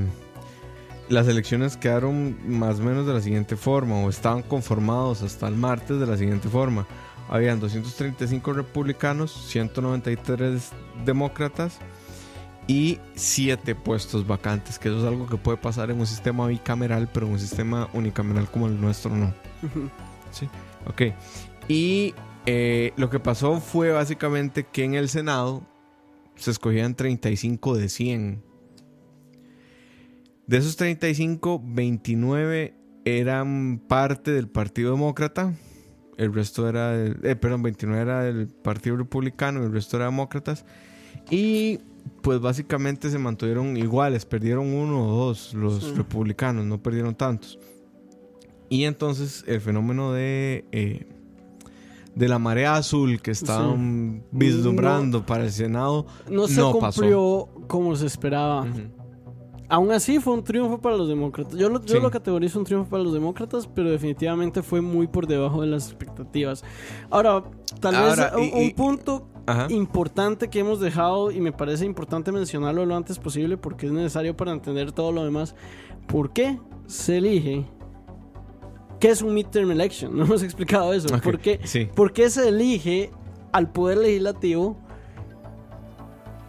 las 1.10 1.28
elecciones 1.28 1.76
quedaron 1.76 2.38
más 2.48 2.80
o 2.80 2.84
menos 2.84 3.06
de 3.06 3.14
la 3.14 3.22
siguiente 3.22 3.56
forma, 3.56 3.96
o 4.00 4.10
estaban 4.10 4.44
conformados 4.44 5.24
hasta 5.24 5.48
el 5.48 5.56
martes 5.56 6.00
de 6.00 6.06
la 6.06 6.18
siguiente 6.18 6.48
forma. 6.48 6.88
Habían 7.30 7.60
235 7.60 8.54
republicanos, 8.54 9.32
193 9.32 10.72
demócratas 11.06 11.78
y 12.68 13.00
7 13.16 13.76
puestos 13.76 14.26
vacantes, 14.26 14.80
que 14.80 14.90
eso 14.90 15.00
es 15.00 15.06
algo 15.06 15.28
que 15.28 15.38
puede 15.38 15.58
pasar 15.58 15.92
en 15.92 16.00
un 16.00 16.08
sistema 16.08 16.48
bicameral, 16.48 17.10
pero 17.12 17.26
en 17.26 17.34
un 17.34 17.40
sistema 17.40 17.90
unicameral 17.94 18.50
como 18.50 18.68
el 18.68 18.80
nuestro 18.80 19.16
no. 19.16 19.34
Ok. 20.88 21.14
Y 21.68 22.14
eh, 22.46 22.94
lo 22.98 23.10
que 23.10 23.20
pasó 23.20 23.60
fue 23.60 23.92
básicamente 23.92 24.66
que 24.66 24.84
en 24.84 24.94
el 24.94 25.10
Senado 25.10 25.64
se 26.36 26.52
escogían 26.52 26.96
35 26.96 27.76
de 27.76 27.90
100. 27.90 28.49
De 30.50 30.58
esos 30.58 30.76
35, 30.78 31.62
29 31.64 32.74
eran 33.06 33.80
parte 33.88 34.32
del 34.32 34.48
Partido 34.48 34.94
Demócrata. 34.94 35.54
El 36.18 36.34
resto 36.34 36.68
era 36.68 36.90
del, 36.90 37.18
eh, 37.24 37.36
perdón, 37.36 37.62
29 37.62 38.02
era 38.02 38.24
del 38.24 38.48
Partido 38.48 38.98
Republicano 38.98 39.62
y 39.62 39.66
el 39.68 39.72
resto 39.72 39.98
era 39.98 40.08
demócratas. 40.08 40.66
Y 41.30 41.80
pues 42.24 42.40
básicamente 42.42 43.12
se 43.12 43.20
mantuvieron 43.20 43.78
iguales, 43.78 44.26
perdieron 44.26 44.74
uno 44.74 45.06
o 45.08 45.26
dos 45.28 45.54
los 45.54 45.84
Sí. 45.84 45.94
republicanos, 45.96 46.66
no 46.66 46.82
perdieron 46.82 47.14
tantos. 47.14 47.60
Y 48.70 48.86
entonces 48.86 49.44
el 49.46 49.62
fenómeno 49.62 50.14
de, 50.14 50.66
eh, 50.72 51.06
de 52.16 52.28
la 52.28 52.40
marea 52.40 52.76
azul 52.76 53.22
que 53.22 53.30
estaban 53.30 54.24
vislumbrando 54.32 55.28
para 55.28 55.44
el 55.44 55.52
Senado 55.52 56.08
No 56.28 56.48
se 56.48 56.60
no 56.60 56.80
pasó. 56.80 57.02
cumplió 57.02 57.50
como 57.68 57.96
se 57.96 58.08
esperaba. 58.08 58.66
Aún 59.72 59.92
así 59.92 60.20
fue 60.20 60.34
un 60.34 60.44
triunfo 60.44 60.80
para 60.80 60.98
los 60.98 61.08
demócratas. 61.08 61.56
Yo, 61.56 61.70
lo, 61.70 61.80
yo 61.86 61.96
Sí. 61.98 62.02
lo 62.02 62.10
categorizo 62.10 62.58
un 62.58 62.66
triunfo 62.66 62.90
para 62.90 63.04
los 63.04 63.14
demócratas, 63.14 63.68
pero 63.68 63.92
definitivamente 63.92 64.64
fue 64.64 64.82
muy 64.82 65.06
por 65.06 65.28
debajo 65.28 65.62
de 65.62 65.68
las 65.68 65.86
expectativas. 65.88 66.64
Ahora, 67.12 67.44
tal 67.80 67.96
Ahora, 67.96 68.32
vez 68.36 68.48
y- 68.48 68.52
un, 68.52 68.62
y- 68.62 68.66
un 68.66 68.72
punto 68.72 69.28
Ajá. 69.46 69.68
importante 69.70 70.50
que 70.50 70.60
hemos 70.60 70.80
dejado 70.80 71.30
y 71.30 71.40
me 71.40 71.52
parece 71.52 71.86
importante 71.86 72.32
mencionarlo 72.32 72.84
lo 72.86 72.96
antes 72.96 73.20
posible 73.20 73.58
porque 73.58 73.86
es 73.86 73.92
necesario 73.92 74.36
para 74.36 74.52
entender 74.54 74.92
todo 74.92 75.12
lo 75.12 75.24
demás. 75.24 75.54
¿Por 76.08 76.34
qué 76.34 76.60
se 76.88 77.18
elige? 77.20 77.66
¿Qué 79.00 79.10
es 79.12 79.22
un 79.22 79.36
midterm 79.36 79.70
election? 79.70 80.12
No 80.18 80.24
hemos 80.24 80.42
explicado 80.42 80.94
eso. 80.94 81.14
Ok, 81.16 81.22
¿Por, 81.22 81.40
qué, 81.40 81.60
sí. 81.64 81.88
por 81.96 82.12
qué 82.12 82.32
se 82.32 82.50
elige 82.50 83.12
al 83.52 83.72
poder 83.72 84.00
legislativo 84.00 84.78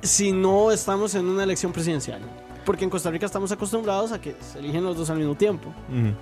si 0.03 0.33
no 0.33 0.71
estamos 0.71 1.15
en 1.15 1.27
una 1.27 1.45
elección 1.45 1.71
presidencial? 1.73 2.21
Porque 2.65 2.85
en 2.85 2.91
Costa 2.91 3.11
Rica 3.11 3.27
estamos 3.27 3.51
acostumbrados 3.53 4.13
a 4.13 4.21
que 4.21 4.35
se 4.41 4.59
eligen 4.59 4.85
los 4.85 4.97
dos 4.97 5.11
al 5.11 5.19
mismo 5.19 5.35
tiempo. 5.35 5.69
Ujú. 5.89 6.15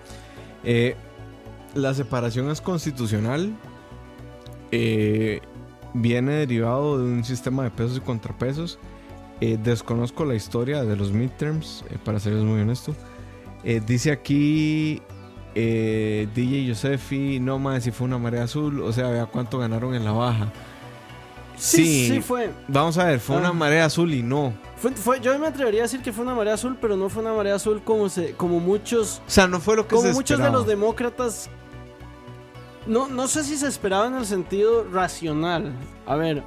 Eh, 0.65 0.97
la 1.75 1.95
separación 1.95 2.51
es 2.51 2.61
constitucional. 2.61 3.55
eh, 4.71 5.41
viene 5.95 6.33
derivado 6.33 6.99
de 6.99 7.05
un 7.05 7.25
sistema 7.25 7.65
de 7.65 7.71
pesos 7.71 7.97
y 7.97 8.01
contrapesos. 8.01 8.79
Eh, 9.41 9.59
desconozco 9.63 10.25
la 10.25 10.35
historia 10.35 10.85
de 10.85 10.97
los 10.97 11.13
midterms, 11.13 11.85
eh, 11.91 11.97
para 12.05 12.21
serles 12.21 12.43
muy 12.45 12.61
honesto. 12.61 12.95
Eh, 13.65 13.81
dice 13.85 14.11
aquí 14.13 15.01
eh, 15.55 16.29
DJ 16.35 16.69
Josefi, 16.69 17.41
no 17.41 17.59
más 17.59 17.85
si 17.85 17.91
fue 17.91 18.07
una 18.07 18.19
marea 18.19 18.45
azul, 18.45 18.81
o 18.83 18.93
sea, 18.93 19.09
vea 19.11 19.27
cuánto 19.27 19.59
ganaron 19.59 19.95
en 19.95 20.05
la 20.05 20.13
baja. 20.13 20.53
Sí, 21.59 22.09
sí, 22.09 22.21
fue. 22.21 22.51
Vamos 22.69 22.97
a 22.99 23.05
ver, 23.05 23.21
fue 23.21 23.37
Ah. 23.37 23.41
una 23.41 23.53
marea 23.53 23.85
azul 23.87 24.13
y 24.15 24.23
no. 24.23 24.53
Fue- 24.77 24.93
fue- 24.93 25.21
Yo 25.21 25.37
me 25.39 25.47
atrevería 25.49 25.81
a 25.81 25.85
decir 25.85 26.01
que 26.03 26.13
fue 26.13 26.23
una 26.25 26.35
marea 26.35 26.55
azul, 26.55 26.77
pero 26.81 26.97
no 26.97 27.09
fue 27.09 27.23
una 27.23 27.33
marea 27.35 27.57
azul 27.57 27.83
como, 27.85 28.09
se, 28.09 28.33
como 28.33 28.61
muchos 28.61 29.21
O 29.27 29.31
sea, 29.31 29.47
no 29.49 29.59
fue 29.61 29.75
lo 29.77 29.89
que 29.89 29.97
como 29.97 30.09
se 30.09 30.15
muchos 30.15 30.39
de 30.39 30.51
los 30.51 30.67
demócratas 30.67 31.51
no, 32.87 33.07
no 33.09 33.29
sé 33.29 33.45
si 33.45 33.57
se 33.57 33.67
esperaba 33.67 34.07
en 34.07 34.15
el 34.15 34.25
sentido 34.25 34.85
racional 34.91 35.73
a 36.07 36.17
ver 36.17 36.43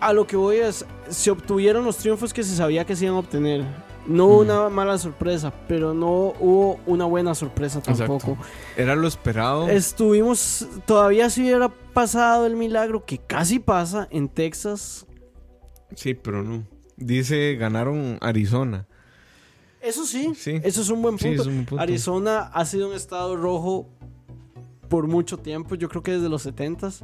a 0.00 0.12
lo 0.12 0.26
que 0.26 0.36
voy 0.36 0.56
es 0.58 0.84
se 1.08 1.30
obtuvieron 1.30 1.84
los 1.84 1.96
triunfos 1.96 2.32
que 2.34 2.42
se 2.42 2.54
sabía 2.54 2.84
que 2.84 2.94
se 2.94 3.04
iban 3.06 3.16
a 3.16 3.20
obtener 3.20 3.64
no 4.06 4.24
hubo 4.26 4.36
Mm. 4.44 4.46
una 4.46 4.68
mala 4.68 4.98
sorpresa 4.98 5.52
pero 5.66 5.94
no 5.94 6.08
hubo 6.40 6.78
una 6.86 7.04
buena 7.04 7.34
sorpresa 7.34 7.80
tampoco 7.80 8.32
Exacto. 8.32 8.36
Era 8.76 8.94
lo 8.94 9.08
esperado. 9.08 9.68
estuvimos 9.68 10.66
todavía 10.86 11.30
si 11.30 11.42
hubiera 11.42 11.70
pasado 12.02 12.46
el 12.46 12.54
milagro 12.54 13.04
que 13.04 13.18
casi 13.18 13.58
pasa 13.58 14.06
en 14.10 14.28
Texas 14.28 15.04
Sí, 15.96 16.14
pero 16.14 16.42
no. 16.44 16.64
Dice, 16.96 17.56
ganaron 17.56 18.18
Arizona. 18.20 18.86
eso 19.80 20.04
sí, 20.06 20.32
Sí. 20.36 20.60
eso 20.62 20.82
es 20.82 20.90
un 20.90 21.00
buen 21.02 21.16
punto 21.16 21.42
es 21.42 21.48
un 21.48 21.64
punto. 21.64 21.82
Arizona 21.82 22.40
ha 22.52 22.64
sido 22.64 22.88
un 22.90 22.94
estado 22.94 23.36
rojo 23.36 23.88
por 24.88 25.06
mucho 25.06 25.38
tiempo, 25.38 25.74
yo 25.74 25.88
creo 25.88 26.02
que 26.02 26.12
desde 26.12 26.28
los 26.28 26.46
70s, 26.46 27.02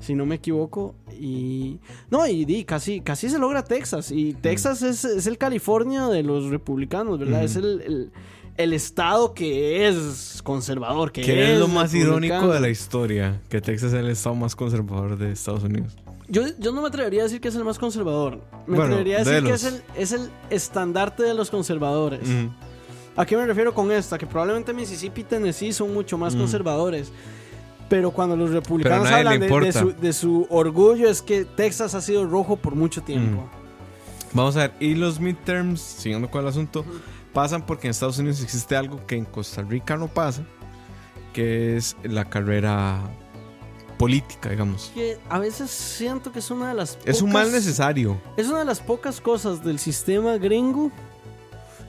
si 0.00 0.14
no 0.14 0.24
me 0.26 0.36
equivoco. 0.36 0.94
Y 1.18 1.78
no, 2.10 2.26
y, 2.26 2.64
casi, 2.64 3.00
casi 3.02 3.28
se 3.28 3.38
logra 3.38 3.62
Texas. 3.62 4.10
Y 4.10 4.32
Texas 4.34 4.80
es, 4.82 5.04
es 5.04 5.26
el 5.26 5.36
California 5.36 6.06
de 6.08 6.22
los 6.22 6.46
republicanos, 6.50 7.18
¿verdad? 7.18 7.44
Es 7.44 7.56
el, 7.56 7.80
el- 7.82 8.12
el 8.62 8.72
estado 8.72 9.34
que 9.34 9.88
es 9.88 10.40
conservador, 10.44 11.12
que, 11.12 11.22
Que 11.22 11.52
es 11.54 11.58
lo 11.58 11.68
más 11.68 11.92
irónico 11.94 12.48
de 12.48 12.60
la 12.60 12.68
historia, 12.68 13.40
que 13.48 13.60
Texas 13.60 13.92
es 13.92 13.98
el 14.00 14.08
estado 14.08 14.34
más 14.34 14.54
conservador 14.56 15.16
de 15.18 15.32
Estados 15.32 15.64
Unidos. 15.64 15.96
Yo, 16.28 16.42
yo 16.58 16.72
no 16.72 16.80
me 16.82 16.88
atrevería 16.88 17.22
a 17.22 17.24
decir 17.24 17.40
que 17.40 17.48
es 17.48 17.54
el 17.56 17.64
más 17.64 17.78
conservador. 17.78 18.40
Me 18.66 18.76
Bueno, 18.76 18.82
atrevería 18.84 19.18
a 19.18 19.24
de 19.24 19.30
decir 19.32 19.48
que 19.48 19.54
es 19.54 19.64
el, 19.64 19.82
es 19.96 20.12
el 20.12 20.30
estandarte 20.50 21.22
de 21.24 21.34
los 21.34 21.50
conservadores. 21.50 22.20
¿A 23.16 23.26
qué 23.26 23.36
me 23.36 23.44
refiero 23.46 23.74
con 23.74 23.90
esta? 23.90 24.16
Que 24.16 24.26
probablemente 24.26 24.72
Mississippi 24.72 25.22
y 25.22 25.24
Tennessee 25.24 25.72
son 25.72 25.92
mucho 25.92 26.16
más 26.16 26.34
Mm. 26.34 26.38
conservadores. 26.38 27.10
Pero 27.88 28.12
cuando 28.12 28.36
los 28.36 28.50
republicanos 28.50 29.08
hablan 29.10 29.40
de, 29.40 29.72
su, 29.72 29.92
de 29.92 30.12
su 30.12 30.46
orgullo 30.48 31.10
es 31.10 31.20
que 31.20 31.44
Texas 31.44 31.94
ha 31.96 32.00
sido 32.00 32.24
rojo 32.24 32.54
por 32.56 32.76
mucho 32.76 33.02
tiempo. 33.02 33.48
Vamos 34.32 34.54
a 34.56 34.60
ver, 34.60 34.72
y 34.78 34.94
los 34.94 35.18
midterms, 35.18 35.80
siguiendo 35.80 36.30
con 36.30 36.42
el 36.42 36.46
asunto, 36.46 36.84
pasan 37.32 37.64
porque 37.66 37.86
en 37.86 37.90
Estados 37.92 38.18
Unidos 38.18 38.42
existe 38.42 38.76
algo 38.76 39.04
que 39.06 39.16
en 39.16 39.24
Costa 39.24 39.62
Rica 39.62 39.96
no 39.96 40.08
pasa, 40.08 40.42
que 41.32 41.76
es 41.76 41.96
la 42.02 42.24
carrera 42.24 43.00
política, 43.98 44.48
digamos. 44.50 44.90
Que 44.94 45.18
a 45.28 45.38
veces 45.38 45.70
siento 45.70 46.32
que 46.32 46.38
es 46.38 46.50
una 46.50 46.68
de 46.68 46.74
las 46.74 46.98
Es 47.04 47.20
un 47.22 47.32
mal 47.32 47.44
pocas- 47.46 47.52
necesario. 47.52 48.20
Es 48.36 48.48
una 48.48 48.60
de 48.60 48.64
las 48.64 48.80
pocas 48.80 49.20
cosas 49.20 49.62
del 49.62 49.78
sistema 49.78 50.36
gringo, 50.38 50.90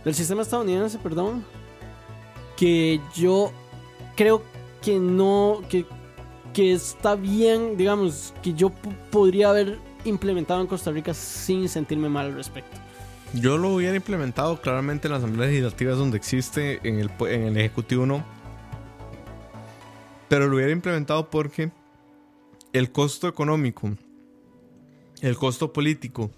del 0.04 0.14
sistema 0.16 0.42
estadounidense, 0.42 0.98
perdón, 0.98 1.46
que 2.58 3.00
yo 3.16 3.52
creo 4.16 4.44
que 4.82 5.00
no, 5.00 5.62
que, 5.70 5.86
que 6.54 6.74
está 6.74 7.16
bien, 7.16 7.78
digamos, 7.78 8.34
que 8.44 8.54
yo 8.54 8.72
podría 9.12 9.50
haber 9.52 9.80
implementado 10.04 10.60
en 10.62 10.68
Costa 10.68 10.92
Rica 10.92 11.14
sin 11.14 11.70
sentirme 11.70 12.10
mal 12.10 12.26
al 12.28 12.34
respecto. 12.36 12.78
Yo 13.34 13.58
lo 13.58 13.70
hubiera 13.70 13.96
implementado 13.96 14.60
claramente 14.60 15.08
en 15.08 15.13
las 15.13 15.24
asambleas 15.24 15.52
legislativas 15.52 15.98
donde 15.98 16.17
existe, 16.17 16.80
en 16.84 17.00
el, 17.00 17.10
en 17.28 17.44
el 17.44 17.58
Ejecutivo 17.58 18.06
no. 18.06 18.26
Pero 20.28 20.48
lo 20.48 20.56
hubiera 20.56 20.72
implementado 20.72 21.30
porque 21.30 21.72
el 22.74 22.91
costo 22.91 23.28
económico, 23.28 23.91
el 25.22 25.38
costo 25.38 25.72
político 25.72 26.32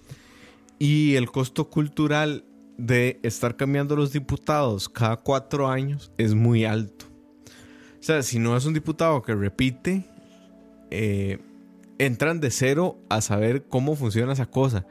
y 0.78 1.16
el 1.16 1.32
costo 1.32 1.70
cultural 1.70 2.46
de 2.78 3.20
estar 3.24 3.56
cambiando 3.56 3.96
los 3.96 4.12
diputados 4.12 4.90
cada 4.90 5.18
cuatro 5.18 5.68
años 5.68 6.12
es 6.18 6.34
muy 6.34 6.66
alto. 6.66 7.06
O 8.00 8.04
sea, 8.04 8.22
si 8.22 8.38
no 8.38 8.58
es 8.58 8.66
un 8.66 8.74
diputado 8.74 9.22
que 9.22 9.34
repite, 9.34 10.06
eh, 10.92 11.40
entran 11.98 12.40
de 12.40 12.52
cero 12.52 12.98
a 13.10 13.22
saber 13.22 13.64
cómo 13.64 13.96
funciona 13.96 14.34
esa 14.34 14.46
cosa. 14.46 14.86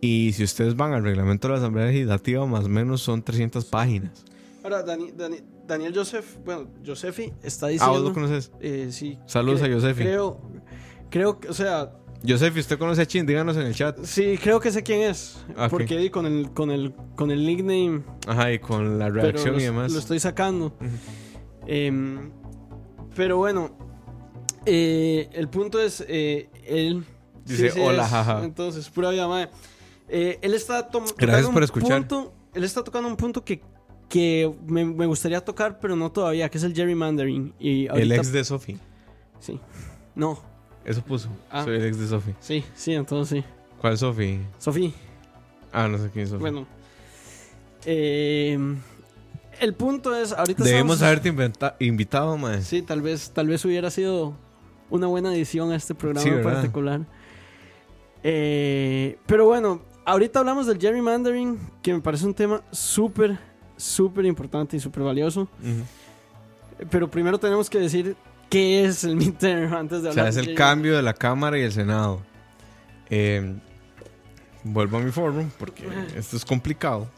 Y 0.00 0.32
si 0.32 0.44
ustedes 0.44 0.76
van 0.76 0.92
al 0.92 1.02
reglamento 1.02 1.48
de 1.48 1.54
la 1.54 1.58
Asamblea 1.58 1.86
Legislativa, 1.86 2.46
más 2.46 2.66
o 2.66 2.68
menos 2.68 3.00
son 3.02 3.22
300 3.22 3.64
páginas. 3.64 4.24
Ahora, 4.62 4.84
Dani- 4.84 5.12
Dani- 5.12 5.42
Daniel 5.66 5.92
Joseph, 5.94 6.36
bueno, 6.44 6.68
Josefi 6.86 7.32
está 7.42 7.66
Ah, 7.66 7.70
diciendo... 7.70 7.94
¿vos 7.94 8.02
lo 8.04 8.12
conoces? 8.14 8.52
eh, 8.60 8.88
sí. 8.92 9.18
Saludos 9.26 9.62
a 9.62 9.68
Josefi. 9.68 10.02
Creo, 10.02 10.40
creo 11.10 11.40
que, 11.40 11.48
o 11.48 11.52
sea, 11.54 11.92
Josefi, 12.26 12.60
¿usted 12.60 12.78
conoce 12.78 13.02
a 13.02 13.06
Chin? 13.06 13.26
Díganos 13.26 13.56
en 13.56 13.62
el 13.66 13.74
chat. 13.74 13.98
sí, 14.04 14.38
creo 14.42 14.60
que 14.60 14.70
sé 14.72 14.82
quién 14.82 15.02
es. 15.02 15.44
Ok. 15.56 15.68
Porque 15.70 16.10
con 16.10 16.26
el, 16.26 16.50
con 16.52 16.70
el, 16.70 16.92
con 17.16 17.30
el 17.30 17.44
nickname 17.46 18.02
Ajá, 18.26 18.52
y 18.52 18.58
con 18.58 18.98
la 18.98 19.08
reacción 19.08 19.58
y 19.60 19.64
demás. 19.64 19.92
lo 19.92 19.98
estoy 19.98 20.18
sacando. 20.20 20.74
Em, 21.66 22.30
pero 23.14 23.36
bueno, 23.36 23.70
eh, 24.66 25.28
el 25.32 25.48
punto 25.48 25.80
es, 25.80 26.04
eh, 26.08 26.48
él... 26.66 27.04
Dice, 27.44 27.72
"Hola, 27.80 28.04
es". 28.04 28.10
jaja. 28.10 28.44
Entonces, 28.44 28.88
pura 28.90 29.10
vida, 29.10 29.26
mae. 29.26 29.48
Eh, 30.08 30.38
él 30.42 30.54
está 30.54 30.88
tom- 30.88 31.04
tocando 31.06 31.48
un 31.48 31.54
punto- 31.54 32.32
él 32.54 32.64
está 32.64 32.82
tocando 32.82 33.08
un 33.08 33.16
punto 33.16 33.44
que, 33.44 33.60
que 34.08 34.50
me, 34.66 34.84
me 34.84 35.06
gustaría 35.06 35.40
tocar, 35.44 35.78
pero 35.80 35.94
no 35.96 36.10
todavía, 36.10 36.48
que 36.48 36.58
es 36.58 36.64
el 36.64 36.74
gerrymandering. 36.74 37.52
Y 37.58 37.86
el 37.88 38.10
ex 38.12 38.32
de 38.32 38.42
Sofi. 38.44 38.78
Sí. 39.40 39.60
No. 40.14 40.40
Eso 40.84 41.02
puso. 41.02 41.28
Ah. 41.50 41.64
Soy 41.64 41.76
el 41.76 41.84
ex 41.86 41.98
de 41.98 42.06
Sofi. 42.08 42.34
Sí, 42.40 42.64
sí, 42.74 42.94
entonces 42.94 43.42
sí. 43.44 43.50
¿Cuál 43.80 43.98
Sofi? 43.98 44.40
Sofía. 44.58 44.90
Ah, 45.72 45.86
no 45.86 45.98
sé 45.98 46.08
quién 46.10 46.24
es 46.24 46.30
Sofi. 46.30 46.40
Bueno. 46.40 46.66
Eh, 47.84 48.58
el 49.60 49.74
punto 49.74 50.16
es, 50.16 50.32
ahorita 50.32 50.64
Debemos 50.64 50.96
estamos- 50.96 51.02
haberte 51.02 51.84
invitado, 51.84 52.36
man. 52.38 52.62
Sí, 52.62 52.82
tal 52.82 53.02
vez, 53.02 53.30
tal 53.32 53.46
vez 53.48 53.64
hubiera 53.64 53.90
sido 53.90 54.34
una 54.90 55.06
buena 55.06 55.34
edición 55.34 55.70
a 55.72 55.76
este 55.76 55.94
programa 55.94 56.22
Sí, 56.22 56.28
en 56.30 56.42
particular. 56.42 57.00
Eh, 58.22 59.18
pero 59.26 59.46
bueno, 59.46 59.82
ahorita 60.08 60.38
hablamos 60.38 60.66
del 60.66 60.78
gerrymandering, 60.78 61.58
que 61.82 61.92
me 61.92 62.00
parece 62.00 62.24
un 62.24 62.34
tema 62.34 62.62
súper, 62.70 63.38
súper 63.76 64.24
importante 64.24 64.76
y 64.76 64.80
súper 64.80 65.02
valioso. 65.02 65.48
Pero 66.90 67.10
primero 67.10 67.38
tenemos 67.38 67.68
que 67.68 67.78
decir 67.78 68.16
qué 68.48 68.84
es 68.84 69.04
el 69.04 69.16
midterm 69.16 69.72
antes 69.74 70.02
de 70.02 70.08
O 70.08 70.10
hablar 70.10 70.32
sea, 70.32 70.40
es 70.40 70.46
el 70.46 70.54
cambio 70.54 70.96
de 70.96 71.02
la 71.02 71.12
Cámara 71.12 71.58
y 71.58 71.62
el 71.62 71.72
Senado. 71.72 72.22
Eh, 73.10 73.54
vuelvo 74.64 74.96
a 74.96 75.00
mi 75.00 75.10
foro 75.10 75.44
porque 75.58 75.86
esto 76.16 76.36
es 76.36 76.44
complicado. 76.44 77.08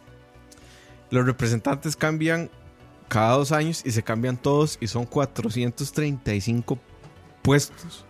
Los 1.11 1.25
representantes 1.25 1.97
cambian 1.97 2.51
cada 3.09 3.37
dos 3.37 3.53
años 3.53 3.83
y 3.85 3.93
se 3.93 4.03
cambian 4.03 4.37
todos 4.37 4.79
y 4.81 4.89
son 4.89 5.05
435 5.05 6.79
puestos. 7.43 8.05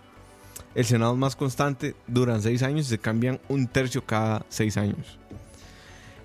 El 0.73 0.85
Senado 0.85 1.15
más 1.15 1.35
constante, 1.35 1.95
duran 2.07 2.41
seis 2.41 2.63
años 2.63 2.87
y 2.87 2.89
se 2.89 2.97
cambian 2.97 3.39
un 3.49 3.67
tercio 3.67 4.05
cada 4.05 4.45
seis 4.49 4.77
años. 4.77 5.17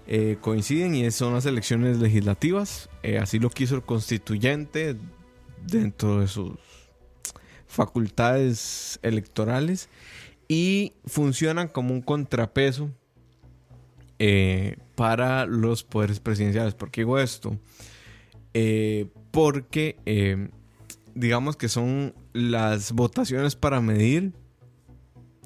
Eh, 0.09 0.39
coinciden 0.41 0.95
y 0.95 1.11
son 1.11 1.35
las 1.35 1.47
elecciones 1.47 1.99
legislativas. 1.99 2.89
Eh, 3.03 3.19
así 3.19 3.41
lo 3.41 3.51
quiso 3.51 3.75
el 3.75 3.83
constituyente 3.83 4.97
dentro 5.67 6.21
de 6.21 6.29
sus 6.29 6.53
facultades 7.67 9.01
electorales 9.03 9.89
y 10.47 10.93
funcionan 11.07 11.67
como 11.67 11.93
un 11.93 12.03
contrapeso 12.03 12.89
eh, 14.21 14.77
para 14.95 15.45
los 15.45 15.83
poderes 15.83 16.21
presidenciales. 16.21 16.75
¿Por 16.75 16.93
qué 16.93 17.01
digo 17.01 17.19
esto? 17.19 17.59
Porque 19.33 20.51
digamos 21.17 21.57
que 21.57 21.69
son 21.69 22.15
las 22.33 22.93
votaciones 22.93 23.57
para 23.57 23.81
medir 23.81 24.33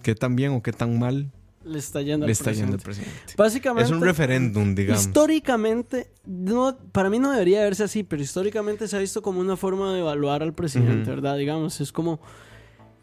qué 0.02 0.14
tan 0.14 0.37
bien 0.37 0.52
o 0.52 0.62
qué 0.62 0.72
tan 0.72 0.98
mal 0.98 1.30
Le 1.64 1.78
está 1.78 2.02
yendo 2.02 2.26
le 2.26 2.30
al 2.30 2.33
está 2.33 2.52
yendo 2.52 2.76
el 2.76 2.83
presidente. 2.83 3.35
Básicamente. 3.37 3.90
Es 3.90 3.96
un 3.96 4.02
referéndum, 4.02 4.74
digamos. 4.74 5.06
Históricamente, 5.06 6.11
no, 6.26 6.76
para 6.92 7.09
mí 7.09 7.18
no 7.18 7.30
debería 7.30 7.62
verse 7.62 7.85
así, 7.85 8.02
pero 8.02 8.20
históricamente 8.20 8.88
se 8.88 8.96
ha 8.96 8.98
visto 8.98 9.22
como 9.22 9.40
una 9.40 9.56
forma 9.56 9.92
de 9.94 10.00
evaluar 10.00 10.42
al 10.42 10.52
presidente. 10.54 11.09
¿verdad? 11.09 11.38
Digamos, 11.38 11.80
es 11.80 11.92
como 11.92 12.20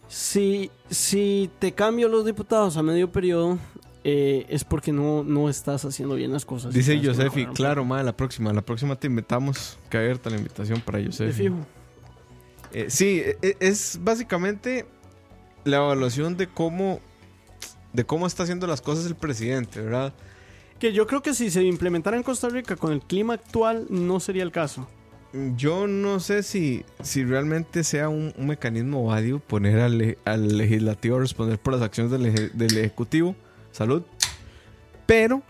si, 0.07 0.69
si 0.89 1.49
te 1.59 1.71
cambio 1.71 2.09
los 2.09 2.25
diputados 2.25 2.75
a 2.77 2.83
medio 2.83 3.11
periodo, 3.11 3.57
eh, 4.03 4.45
es 4.49 4.63
porque 4.63 4.91
no, 4.91 5.23
no 5.23 5.49
estás 5.49 5.85
haciendo 5.85 6.15
bien 6.15 6.33
las 6.33 6.45
cosas. 6.45 6.73
Dice 6.73 6.99
Josefi, 7.03 7.45
claro, 7.47 7.85
ma, 7.85 8.01
la 8.03 8.15
próxima, 8.15 8.51
la 8.51 8.61
próxima 8.61 8.95
te 8.95 9.07
invitamos. 9.07 9.77
Que 9.89 9.97
abierta 9.97 10.29
la 10.29 10.37
invitación 10.37 10.81
para 10.81 10.97
poco. 10.97 11.11
De 11.11 11.11
Josefi. 11.11 11.43
fijo. 11.43 11.76
Eh, 12.73 12.87
sí, 12.89 13.21
e- 13.25 13.37
e- 13.41 13.57
es 13.59 13.99
básicamente 14.01 14.85
la 15.63 15.77
evaluación 15.77 16.37
de 16.37 16.47
cómo 16.47 16.99
de 17.93 18.03
cómo 18.05 18.27
está 18.27 18.43
haciendo 18.43 18.67
las 18.67 18.81
cosas 18.81 19.05
el 19.05 19.15
presidente, 19.15 19.81
¿verdad? 19.81 20.13
Que 20.79 20.93
yo 20.93 21.07
creo 21.07 21.23
que 21.23 21.33
si 21.33 21.49
se 21.49 21.63
implementara 21.63 22.15
en 22.15 22.23
Costa 22.23 22.47
Rica 22.49 22.75
con 22.75 22.91
el 22.93 23.01
clima 23.01 23.33
actual, 23.33 23.87
no 23.89 24.19
sería 24.19 24.43
el 24.43 24.51
caso. 24.51 24.87
Yo 25.55 25.87
no 25.87 26.19
sé 26.19 26.43
si, 26.43 26.85
si 27.01 27.23
realmente 27.25 27.83
sea 27.83 28.09
un, 28.09 28.33
un 28.37 28.47
mecanismo 28.47 29.05
válido 29.05 29.39
poner 29.39 29.79
al, 29.79 30.17
al 30.25 30.57
legislativo 30.57 31.17
a 31.17 31.19
responder 31.21 31.57
por 31.59 31.73
las 31.73 31.81
acciones 31.81 32.11
del, 32.11 32.25
eje- 32.27 32.51
del 32.51 32.77
ejecutivo. 32.77 33.35
Salud. 33.71 34.03
Pero, 35.05 35.41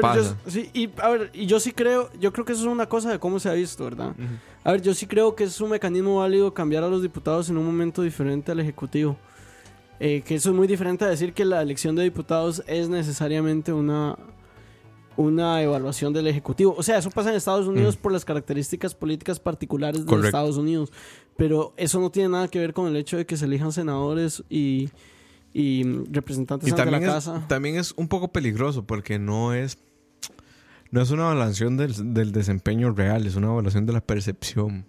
Pero 0.00 0.14
yo, 0.14 0.22
Pasa. 0.22 0.36
sí, 0.46 0.70
y, 0.74 0.90
a 1.00 1.08
ver, 1.10 1.30
y 1.34 1.46
yo 1.46 1.58
sí 1.60 1.72
creo, 1.72 2.10
yo 2.20 2.32
creo 2.32 2.44
que 2.44 2.52
eso 2.52 2.62
es 2.62 2.68
una 2.68 2.86
cosa 2.88 3.10
de 3.10 3.18
cómo 3.18 3.38
se 3.40 3.48
ha 3.48 3.52
visto, 3.54 3.84
¿verdad? 3.84 4.14
A 4.64 4.72
ver, 4.72 4.82
yo 4.82 4.94
sí 4.94 5.06
creo 5.06 5.34
que 5.34 5.44
es 5.44 5.60
un 5.60 5.70
mecanismo 5.70 6.16
válido 6.18 6.52
cambiar 6.54 6.84
a 6.84 6.88
los 6.88 7.02
diputados 7.02 7.48
en 7.50 7.56
un 7.56 7.64
momento 7.66 8.02
diferente 8.02 8.52
al 8.52 8.60
Ejecutivo. 8.60 9.16
Eh, 10.00 10.22
que 10.24 10.36
eso 10.36 10.50
es 10.50 10.54
muy 10.56 10.68
diferente 10.68 11.04
a 11.04 11.08
decir 11.08 11.32
que 11.32 11.44
la 11.44 11.60
elección 11.60 11.96
de 11.96 12.04
diputados 12.04 12.62
es 12.68 12.88
necesariamente 12.88 13.72
una, 13.72 14.16
una 15.16 15.60
evaluación 15.62 16.12
del 16.12 16.28
Ejecutivo. 16.28 16.74
O 16.78 16.82
sea, 16.82 16.98
eso 16.98 17.10
pasa 17.10 17.30
en 17.30 17.36
Estados 17.36 17.66
Unidos 17.66 17.96
Mm. 17.96 18.00
por 18.00 18.12
las 18.12 18.24
características 18.24 18.94
políticas 18.94 19.40
particulares 19.40 20.06
de. 20.06 20.16
Estados 20.26 20.56
Unidos. 20.56 20.92
Pero 21.36 21.72
eso 21.76 21.98
no 22.00 22.10
tiene 22.10 22.28
nada 22.28 22.48
que 22.48 22.58
ver 22.60 22.72
con 22.72 22.86
el 22.86 22.96
hecho 22.96 23.16
de 23.16 23.26
que 23.26 23.36
se 23.36 23.46
elijan 23.46 23.72
senadores 23.72 24.44
y, 24.48 24.88
y 25.52 25.82
representantes 26.12 26.68
y 26.68 26.72
ante 26.72 26.90
la 26.90 26.98
es, 26.98 27.04
casa. 27.04 27.44
también 27.48 27.76
es 27.76 27.92
un 27.96 28.06
poco 28.08 28.28
peligroso 28.28 28.84
porque 28.86 29.18
no 29.18 29.54
es 29.54 29.78
no 30.90 31.02
es 31.02 31.10
una 31.10 31.24
evaluación 31.24 31.76
del, 31.76 32.14
del 32.14 32.32
desempeño 32.32 32.92
real, 32.92 33.26
es 33.26 33.36
una 33.36 33.48
evaluación 33.48 33.86
de 33.86 33.92
la 33.92 34.00
percepción. 34.00 34.86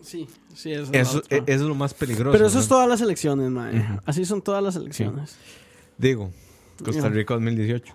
Sí, 0.00 0.28
sí, 0.54 0.72
eso 0.72 0.92
es 0.92 1.08
Eso, 1.08 1.22
es 1.28 1.60
lo 1.60 1.74
más 1.74 1.92
peligroso. 1.94 2.32
Pero 2.32 2.46
eso 2.46 2.56
¿no? 2.56 2.62
es 2.62 2.68
todas 2.68 2.88
las 2.88 3.00
elecciones, 3.00 3.50
mae. 3.50 4.00
Así 4.04 4.24
son 4.24 4.42
todas 4.42 4.62
las 4.62 4.76
elecciones. 4.76 5.36
Digo, 5.96 6.30
Costa. 6.84 7.08
Rica 7.08 7.34
2018. 7.34 7.94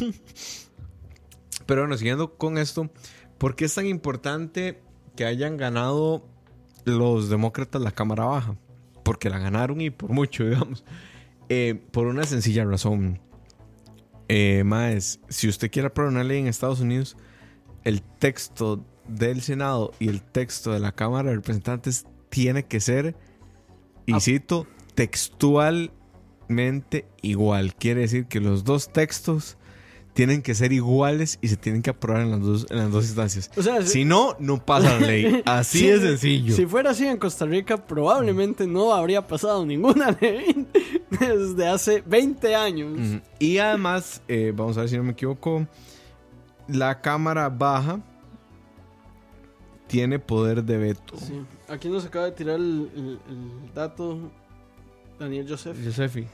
Pero 1.66 1.82
bueno, 1.82 1.96
siguiendo 1.96 2.34
con 2.34 2.58
esto, 2.58 2.90
¿por 3.38 3.56
qué 3.56 3.64
es 3.64 3.74
tan 3.74 3.86
importante 3.86 4.82
que 5.16 5.24
hayan 5.24 5.56
ganado 5.56 6.26
los 6.84 7.30
demócratas 7.30 7.80
la 7.80 7.92
Cámara 7.92 8.24
Baja? 8.24 8.56
Porque 9.02 9.30
la 9.30 9.38
ganaron 9.38 9.80
y 9.80 9.90
por 9.90 10.10
mucho, 10.10 10.44
digamos. 10.48 10.84
Eh, 11.48 11.80
por 11.90 12.06
una 12.06 12.24
sencilla 12.24 12.64
razón. 12.64 13.20
Eh, 14.32 14.62
más, 14.64 15.18
si 15.28 15.48
usted 15.48 15.72
quiere 15.72 15.88
aprobar 15.88 16.12
una 16.12 16.22
ley 16.22 16.38
en 16.38 16.46
Estados 16.46 16.78
Unidos, 16.78 17.16
el 17.82 18.00
texto 18.00 18.84
del 19.08 19.42
Senado 19.42 19.90
y 19.98 20.08
el 20.08 20.22
texto 20.22 20.72
de 20.72 20.78
la 20.78 20.92
Cámara 20.92 21.30
de 21.30 21.34
Representantes 21.36 22.06
tiene 22.28 22.64
que 22.64 22.78
ser, 22.78 23.16
y 24.06 24.12
Ah. 24.12 24.20
cito, 24.20 24.68
textualmente 24.94 27.08
igual. 27.22 27.74
Quiere 27.74 28.02
decir 28.02 28.26
que 28.26 28.38
los 28.38 28.62
dos 28.62 28.92
textos 28.92 29.58
tienen 30.12 30.42
que 30.42 30.54
ser 30.54 30.72
iguales 30.72 31.38
y 31.40 31.48
se 31.48 31.56
tienen 31.56 31.82
que 31.82 31.90
aprobar 31.90 32.22
en 32.22 32.30
las 32.32 32.40
dos, 32.40 32.66
en 32.70 32.76
las 32.78 32.90
dos 32.90 33.04
instancias. 33.06 33.50
O 33.56 33.62
sea, 33.62 33.82
Si 33.82 34.04
no, 34.04 34.36
no 34.40 34.64
pasa 34.64 34.98
la 34.98 35.06
ley. 35.06 35.42
Así 35.46 35.78
Sí, 35.80 35.86
de 35.86 36.00
sencillo. 36.00 36.54
Si 36.56 36.66
fuera 36.66 36.90
así 36.90 37.06
en 37.06 37.16
Costa 37.16 37.46
Rica, 37.46 37.76
probablemente 37.86 38.66
no 38.66 38.92
habría 38.92 39.26
pasado 39.26 39.64
ninguna 39.64 40.10
ley 40.20 40.66
desde 41.18 41.68
hace 41.68 42.02
20 42.06 42.54
años. 42.54 43.20
Y 43.38 43.58
además, 43.58 44.20
eh, 44.28 44.52
vamos 44.54 44.76
a 44.76 44.80
ver 44.80 44.88
si 44.90 44.96
no 44.96 45.04
me 45.04 45.12
equivoco, 45.12 45.66
la 46.68 47.00
Cámara 47.00 47.48
Baja 47.48 48.00
tiene 49.86 50.18
poder 50.18 50.62
de 50.64 50.76
veto. 50.76 51.16
Sí. 51.18 51.40
Aquí 51.68 51.88
nos 51.88 52.04
acaba 52.04 52.26
de 52.26 52.32
tirar 52.32 52.56
el, 52.56 52.90
el- 52.94 53.18
el 53.28 53.74
dato 53.74 54.18
Daniel 55.18 55.46
Joseph. 55.48 55.76
Josefi. 55.84 56.26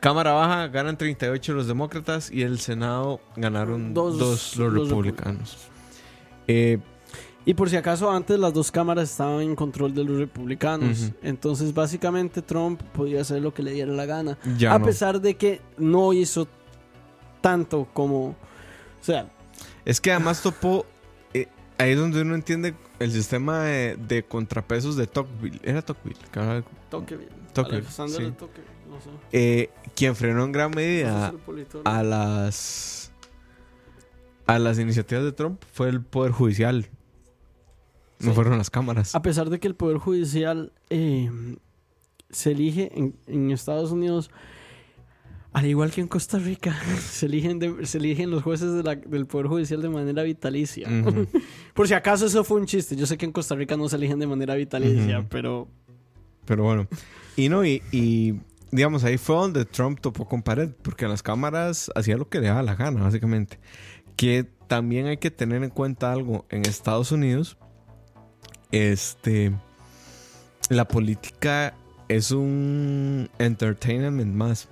Cámara 0.00 0.32
Baja 0.32 0.68
ganan 0.68 0.96
38 0.96 1.52
los 1.54 1.66
demócratas 1.66 2.30
y 2.30 2.42
el 2.42 2.58
Senado 2.60 3.20
ganaron 3.36 3.94
Dos 3.94 4.18
dos, 4.18 4.56
los 4.56 4.72
los 4.72 4.88
republicanos. 4.88 5.56
Eh, 6.46 6.78
Y 7.44 7.54
por 7.54 7.70
si 7.70 7.76
acaso, 7.76 8.10
antes 8.10 8.38
las 8.38 8.52
dos 8.52 8.70
cámaras 8.70 9.10
estaban 9.10 9.40
en 9.40 9.56
control 9.56 9.94
de 9.94 10.04
los 10.04 10.18
republicanos. 10.18 11.12
Entonces, 11.22 11.72
básicamente, 11.72 12.42
Trump 12.42 12.82
podía 12.92 13.22
hacer 13.22 13.40
lo 13.42 13.54
que 13.54 13.62
le 13.62 13.72
diera 13.72 13.92
la 13.92 14.04
gana. 14.06 14.38
ya 14.58 14.74
a 14.74 14.78
no. 14.78 14.84
pesar 14.84 15.20
de 15.20 15.34
que 15.36 15.60
no 15.78 16.12
hizo 16.12 16.46
tanto 17.40 17.88
como. 17.94 18.28
O 18.28 18.36
sea, 19.04 19.30
Es 19.84 20.00
que 20.00 20.12
además 20.12 20.42
topó. 20.42 20.84
eh, 21.32 21.46
ahí 21.78 21.92
es 21.92 21.98
donde 21.98 22.20
uno 22.22 22.34
entiende 22.34 22.74
el 22.98 23.12
sistema 23.12 23.62
de, 23.62 23.96
de 23.96 24.22
contrapesos 24.24 24.96
de 24.96 25.06
Tocqueville. 25.06 25.60
Era 25.62 25.80
Tocqueville. 25.82 26.20
Tocqueville. 26.90 27.28
Tocqueville, 27.54 27.86
sí. 27.88 27.96
Tocqueville, 27.96 28.34
no 28.88 29.00
sé. 29.00 29.10
eh, 29.32 29.70
quien 29.94 30.14
frenó 30.16 30.44
en 30.44 30.52
gran 30.52 30.70
medida 30.70 31.32
a 31.84 32.02
las 32.02 33.12
a 34.46 34.58
las 34.58 34.78
iniciativas 34.78 35.24
de 35.24 35.32
Trump 35.32 35.62
fue 35.72 35.88
el 35.88 36.00
poder 36.02 36.32
judicial. 36.32 36.88
No 38.20 38.30
Sí. 38.30 38.34
fueron 38.34 38.58
las 38.58 38.70
cámaras. 38.70 39.14
A 39.14 39.22
pesar 39.22 39.48
de 39.50 39.60
que 39.60 39.68
el 39.68 39.76
Poder 39.76 39.98
Judicial 39.98 40.72
eh, 40.90 41.30
se 42.30 42.50
elige 42.50 42.90
en, 42.98 43.14
en 43.28 43.52
Estados 43.52 43.92
Unidos, 43.92 44.30
al 45.52 45.66
igual 45.66 45.92
que 45.92 46.00
en 46.00 46.08
Costa 46.08 46.38
Rica, 46.40 46.74
se 47.00 47.26
eligen, 47.26 47.60
de- 47.60 47.86
se 47.86 47.98
eligen 47.98 48.30
los 48.30 48.42
jueces 48.42 48.72
de 48.74 48.82
la- 48.82 48.96
del 48.96 49.26
Poder 49.26 49.46
Judicial 49.46 49.80
de 49.82 49.88
manera 49.88 50.24
vitalicia. 50.24 50.88
Por 51.74 51.86
si 51.86 51.94
acaso 51.94 52.26
eso 52.26 52.42
fue 52.42 52.58
un 52.60 52.66
chiste. 52.66 52.96
Yo 52.96 53.06
sé 53.06 53.16
que 53.16 53.24
en 53.26 53.30
Costa 53.32 53.54
Rica 53.54 53.76
no 53.76 53.88
se 53.88 53.94
eligen 53.94 54.18
de 54.18 54.26
manera 54.26 54.54
vitalicia, 54.56 55.24
pero 55.28 55.68
Pero 56.44 56.64
bueno. 56.64 56.88
Y 57.36 57.48
no, 57.48 57.64
y, 57.64 57.82
y, 57.92 58.34
digamos, 58.70 59.04
ahí 59.04 59.18
fue 59.18 59.36
donde 59.36 59.64
Trump 59.64 60.00
topó 60.00 60.26
con 60.26 60.42
pared, 60.42 60.70
porque 60.82 61.04
en 61.04 61.10
las 61.10 61.22
cámaras 61.22 61.90
hacía 61.94 62.16
lo 62.16 62.28
que 62.28 62.40
le 62.40 62.48
daba 62.48 62.62
la 62.62 62.74
gana, 62.74 63.02
básicamente. 63.02 63.58
Que 64.16 64.44
también 64.66 65.06
hay 65.06 65.16
que 65.16 65.30
tener 65.30 65.62
en 65.62 65.70
cuenta 65.70 66.12
algo. 66.12 66.44
En 66.50 66.64
Estados 66.64 67.12
Unidos, 67.12 67.56
este. 68.70 69.52
La 70.68 70.86
política 70.86 71.74
es 72.08 72.30
un 72.30 73.30
entertainment 73.38 74.34
más. 74.34 74.68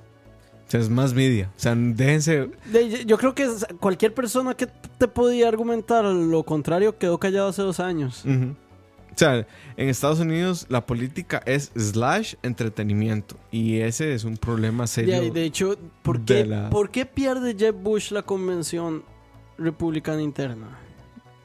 O 0.66 0.70
sea, 0.70 0.80
es 0.80 0.90
más 0.90 1.14
media. 1.14 1.50
O 1.56 1.60
sea, 1.60 1.74
déjense. 1.76 2.50
yo 3.06 3.18
creo 3.18 3.34
que 3.34 3.48
cualquier 3.78 4.12
persona 4.12 4.54
que 4.54 4.66
te 4.66 5.06
podía 5.06 5.48
argumentar 5.48 6.04
lo 6.04 6.42
contrario 6.42 6.98
quedó 6.98 7.18
callado 7.18 7.48
hace 7.48 7.62
dos 7.62 7.78
años. 7.78 8.24
Ujú. 8.24 8.56
O 9.16 9.18
sea, 9.18 9.46
en 9.78 9.88
Estados 9.88 10.20
Unidos 10.20 10.66
la 10.68 10.84
política 10.84 11.42
es 11.46 11.72
slash 11.74 12.34
entretenimiento. 12.42 13.36
Y 13.50 13.78
ese 13.80 14.12
es 14.12 14.24
un 14.24 14.36
problema 14.36 14.86
serio. 14.86 15.18
De, 15.20 15.30
de 15.30 15.44
hecho, 15.44 15.76
¿por 16.02 16.20
qué, 16.20 16.44
la- 16.44 16.68
¿por 16.68 16.90
qué 16.90 17.06
pierde 17.06 17.54
Jeb 17.58 17.74
Bush 17.76 18.10
la 18.12 18.22
convención 18.22 19.02
republicana 19.56 20.20
interna? 20.20 20.78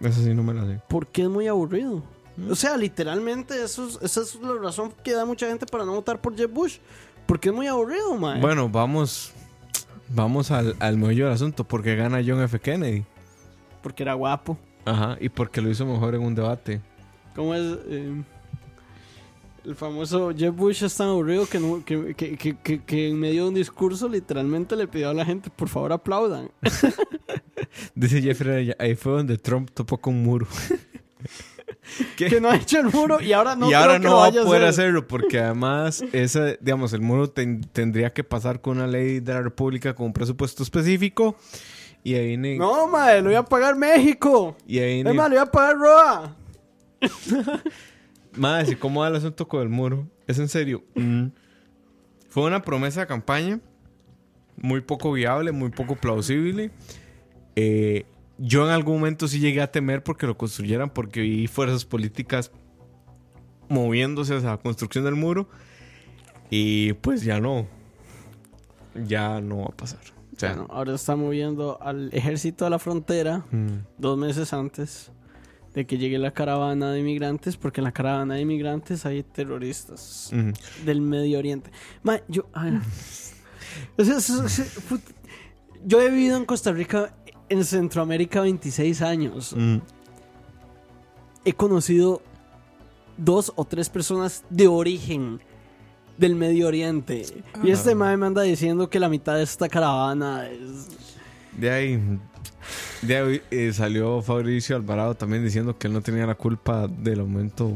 Eso 0.01 0.21
sí 0.21 0.33
no 0.33 0.43
me 0.43 0.53
la 0.53 0.65
sé. 0.65 0.81
Porque 0.89 1.21
es 1.23 1.29
muy 1.29 1.47
aburrido. 1.47 2.03
O 2.49 2.55
sea, 2.55 2.75
literalmente 2.75 3.61
eso 3.63 3.87
es- 3.87 3.99
esa 4.01 4.21
es 4.21 4.35
la 4.41 4.53
razón 4.61 4.93
que 5.03 5.13
da 5.13 5.23
mucha 5.25 5.47
gente 5.47 5.65
para 5.65 5.85
no 5.85 5.93
votar 5.93 6.19
por 6.19 6.35
Jeb 6.35 6.51
Bush. 6.51 6.77
Porque 7.25 7.49
es 7.49 7.55
muy 7.55 7.67
aburrido, 7.67 8.15
man. 8.17 8.41
Bueno, 8.41 8.67
vamos. 8.67 9.31
Vamos 10.09 10.51
al, 10.51 10.75
al 10.79 10.97
meollo 10.97 11.25
del 11.25 11.33
asunto. 11.35 11.63
Porque 11.63 11.95
gana 11.95 12.19
John 12.25 12.41
F. 12.41 12.59
Kennedy. 12.59 13.05
Porque 13.81 14.03
era 14.03 14.13
guapo. 14.15 14.57
Ajá. 14.83 15.15
Y 15.21 15.29
porque 15.29 15.61
lo 15.61 15.69
hizo 15.69 15.85
mejor 15.85 16.15
en 16.15 16.21
un 16.23 16.35
debate. 16.35 16.81
¿Cómo 17.35 17.55
es? 17.55 17.61
Eh, 17.87 18.23
El 19.63 19.75
famoso 19.75 20.31
Jeff 20.35 20.55
Bush 20.55 20.83
es 20.83 20.95
tan 20.95 21.09
aburrido 21.09 21.45
que, 21.47 21.59
no- 21.59 21.83
que, 21.85 22.15
que, 22.15 22.79
que, 22.83 23.07
en 23.09 23.19
medio 23.19 23.43
de 23.43 23.49
un 23.49 23.53
discurso 23.55 24.09
literalmente 24.09 24.75
le 24.75 24.87
pidió 24.87 25.09
a 25.09 25.13
la 25.13 25.23
gente, 25.25 25.49
por 25.49 25.69
favor 25.69 25.93
aplaudan. 25.93 26.49
Dice 27.95 28.21
Jeffrey, 28.21 28.73
ahí 28.79 28.95
fue 28.95 29.13
donde 29.13 29.37
Trump 29.37 29.69
topó 29.73 29.97
con 29.99 30.15
un 30.15 30.23
muro. 30.23 30.47
¿Qué? 32.17 32.25
que 32.29 32.41
no 32.41 32.49
ha 32.49 32.55
hecho 32.55 32.79
el 32.79 32.87
muro 32.87 33.21
y 33.21 33.33
ahora 33.33 33.55
no 33.55 33.67
y 33.67 33.69
creo 33.69 33.79
ahora 33.81 33.93
que 33.99 34.03
no 34.05 34.09
lo 34.09 34.15
va 34.17 34.25
a 34.25 34.29
vaya 34.29 34.43
poder 34.43 34.63
hacer. 34.65 34.85
hacerlo 34.85 35.07
porque 35.07 35.39
además 35.39 36.03
ese, 36.11 36.57
digamos, 36.61 36.93
el 36.93 37.01
muro 37.01 37.29
ten- 37.29 37.61
tendría 37.71 38.11
que 38.13 38.23
pasar 38.23 38.61
con 38.61 38.77
una 38.77 38.87
ley 38.87 39.19
de 39.19 39.33
la 39.33 39.41
República 39.41 39.93
con 39.93 40.07
un 40.07 40.13
presupuesto 40.13 40.63
específico 40.63 41.35
y 42.03 42.15
ahí 42.15 42.27
viene 42.29 42.57
No, 42.57 42.87
madre, 42.87 43.19
lo 43.21 43.25
voy 43.27 43.35
a 43.35 43.43
pagar 43.43 43.75
México. 43.75 44.55
y 44.65 44.79
ahí 44.79 44.99
Es 45.01 45.05
más, 45.13 45.29
lo 45.29 45.35
voy 45.35 45.37
a 45.37 45.45
pagar 45.45 45.77
Roa. 45.77 46.35
Madre, 48.35 48.73
¿y 48.73 48.75
cómo 48.75 49.01
va 49.01 49.09
el 49.09 49.15
asunto 49.15 49.47
con 49.47 49.61
el 49.61 49.69
muro? 49.69 50.07
Es 50.27 50.39
en 50.39 50.47
serio. 50.47 50.83
Mm. 50.95 51.27
Fue 52.29 52.43
una 52.43 52.61
promesa 52.61 53.01
de 53.01 53.07
campaña 53.07 53.59
muy 54.57 54.81
poco 54.81 55.11
viable, 55.11 55.51
muy 55.51 55.69
poco 55.69 55.95
plausible. 55.95 56.71
Eh, 57.55 58.05
yo 58.37 58.65
en 58.65 58.71
algún 58.71 58.95
momento 58.95 59.27
sí 59.27 59.39
llegué 59.39 59.61
a 59.61 59.71
temer 59.71 60.03
porque 60.03 60.27
lo 60.27 60.37
construyeran, 60.37 60.89
porque 60.89 61.21
vi 61.21 61.47
fuerzas 61.47 61.85
políticas 61.85 62.51
moviéndose 63.69 64.35
hacia 64.35 64.51
la 64.51 64.57
construcción 64.57 65.03
del 65.03 65.15
muro. 65.15 65.49
Y 66.49 66.93
pues 66.93 67.23
ya 67.23 67.39
no. 67.39 67.67
Ya 69.05 69.41
no 69.41 69.59
va 69.59 69.65
a 69.65 69.77
pasar. 69.77 69.99
O 70.35 70.39
sea, 70.39 70.53
Bueno, 70.53 70.67
ahora 70.71 70.95
está 70.95 71.15
moviendo 71.15 71.81
al 71.81 72.09
ejército 72.13 72.65
a 72.65 72.69
la 72.69 72.79
frontera 72.79 73.45
mm, 73.51 73.85
dos 73.97 74.17
meses 74.17 74.53
antes 74.53 75.11
de 75.73 75.85
que 75.85 75.97
llegue 75.97 76.17
la 76.17 76.31
caravana 76.31 76.91
de 76.91 76.99
inmigrantes, 76.99 77.55
porque 77.57 77.79
en 77.81 77.85
la 77.85 77.91
caravana 77.91 78.35
de 78.35 78.41
inmigrantes 78.41 79.05
hay 79.05 79.23
terroristas 79.23 80.31
del 80.85 81.01
Medio 81.01 81.39
Oriente. 81.39 81.71
Ma, 82.03 82.19
yo, 82.27 82.47
a 82.53 82.65
ver. 82.65 82.73
O 83.97 84.03
sea, 84.03 84.17
eso- 84.17 84.45
eso- 84.45 84.63
put- 84.89 85.01
yo 85.85 86.01
he 86.01 86.09
vivido 86.09 86.35
en 86.35 86.43
Costa 86.45 86.73
Rica, 86.73 87.13
en 87.47 87.63
Centroamérica, 87.63 88.41
26 88.41 89.01
años. 89.01 89.55
Mm. 89.57 89.77
He 91.45 91.53
conocido 91.53 92.21
dos 93.17 93.53
o 93.55 93.63
tres 93.65 93.89
personas 93.89 94.43
de 94.49 94.67
origen 94.67 95.39
del 96.17 96.35
Medio 96.35 96.67
Oriente. 96.67 97.25
Y 97.63 97.71
este 97.71 97.95
mae 97.95 98.17
me 98.17 98.25
anda 98.27 98.41
diciendo 98.41 98.89
que 98.89 98.99
la 98.99 99.09
mitad 99.09 99.35
de 99.37 99.43
esta 99.43 99.69
caravana 99.69 100.47
es. 100.49 100.89
De 101.57 101.71
ahí, 101.71 101.99
de 103.01 103.17
ahí 103.17 103.41
eh, 103.51 103.71
salió 103.73 104.21
Fabricio 104.21 104.75
Alvarado 104.75 105.15
también 105.15 105.43
diciendo 105.43 105.77
que 105.77 105.87
él 105.87 105.93
no 105.93 106.01
tenía 106.01 106.25
la 106.25 106.35
culpa 106.35 106.87
del 106.87 107.19
aumento 107.21 107.73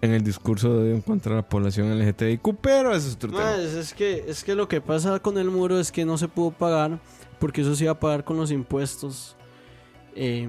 en 0.00 0.10
el 0.12 0.24
discurso 0.24 0.72
de 0.74 0.82
odio 0.82 0.94
en 0.94 1.00
contra 1.00 1.30
de 1.36 1.42
la 1.42 1.48
población 1.48 1.96
LGTBIQ, 1.98 2.56
pero 2.60 2.92
eso 2.94 3.08
es 3.08 3.14
otro 3.14 3.30
tema. 3.30 3.54
Es, 3.56 3.94
que, 3.94 4.24
es 4.26 4.42
que 4.44 4.54
lo 4.54 4.66
que 4.68 4.80
pasa 4.80 5.18
con 5.20 5.38
el 5.38 5.50
muro 5.50 5.78
es 5.78 5.92
que 5.92 6.04
no 6.04 6.18
se 6.18 6.26
pudo 6.28 6.50
pagar 6.50 6.98
porque 7.38 7.60
eso 7.60 7.74
se 7.76 7.84
iba 7.84 7.92
a 7.92 8.00
pagar 8.00 8.24
con 8.24 8.36
los 8.36 8.50
impuestos. 8.50 9.36
eh, 10.14 10.48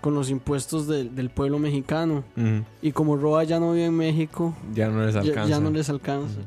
con 0.00 0.14
los 0.14 0.30
impuestos 0.30 0.88
del- 0.88 1.14
del 1.14 1.30
pueblo 1.30 1.60
mexicano. 1.60 2.24
Y 2.82 2.90
como 2.90 3.16
Roa 3.16 3.44
ya 3.44 3.60
no 3.60 3.72
vive 3.72 3.86
en 3.86 3.96
México, 3.96 4.52
Ya 4.74 4.88
no 4.88 5.04
les 5.04 5.14
ya, 5.14 5.20
alcanza. 5.20 5.48
ya 5.48 5.60
no 5.60 5.70
les 5.70 5.88
alcanza. 5.90 6.40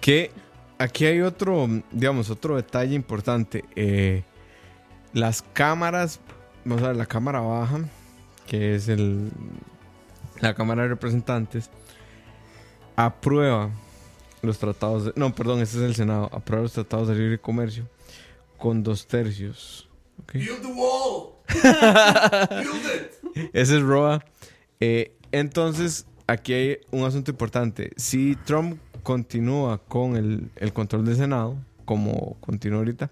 Que 0.00 0.30
aquí 0.78 1.04
hay 1.04 1.20
otro, 1.20 1.68
digamos, 1.90 2.30
otro 2.30 2.56
detalle 2.56 2.94
importante. 2.94 3.64
Eh, 3.76 4.22
las 5.12 5.42
cámaras, 5.52 6.20
vamos 6.64 6.82
a 6.84 6.88
ver, 6.88 6.96
la 6.96 7.06
cámara 7.06 7.40
baja, 7.40 7.80
que 8.46 8.74
es 8.74 8.88
el, 8.88 9.30
la 10.40 10.54
Cámara 10.54 10.82
de 10.82 10.88
Representantes, 10.88 11.70
aprueba 12.96 13.70
los 14.42 14.58
tratados, 14.58 15.06
de- 15.06 15.12
no, 15.16 15.34
perdón, 15.34 15.60
este 15.60 15.78
es 15.78 15.82
el 15.84 15.94
Senado, 15.94 16.28
aprueba 16.32 16.62
los 16.64 16.72
tratados 16.72 17.08
de 17.08 17.14
libre 17.14 17.38
comercio 17.38 17.88
con 18.58 18.82
dos 18.82 19.06
tercios. 19.06 19.88
¿ok? 20.22 20.34
Ese 23.52 23.76
es 23.76 23.82
Roa. 23.82 24.24
Eh, 24.80 25.16
entonces, 25.30 26.06
aquí 26.26 26.52
hay 26.52 26.78
un 26.90 27.04
asunto 27.04 27.30
importante. 27.30 27.92
Si 27.96 28.36
Trump 28.44 28.78
continúa 29.02 29.78
con 29.78 30.16
el, 30.16 30.50
el 30.56 30.72
control 30.72 31.04
del 31.04 31.16
Senado, 31.16 31.56
como 31.84 32.36
continúa 32.40 32.78
ahorita, 32.78 33.10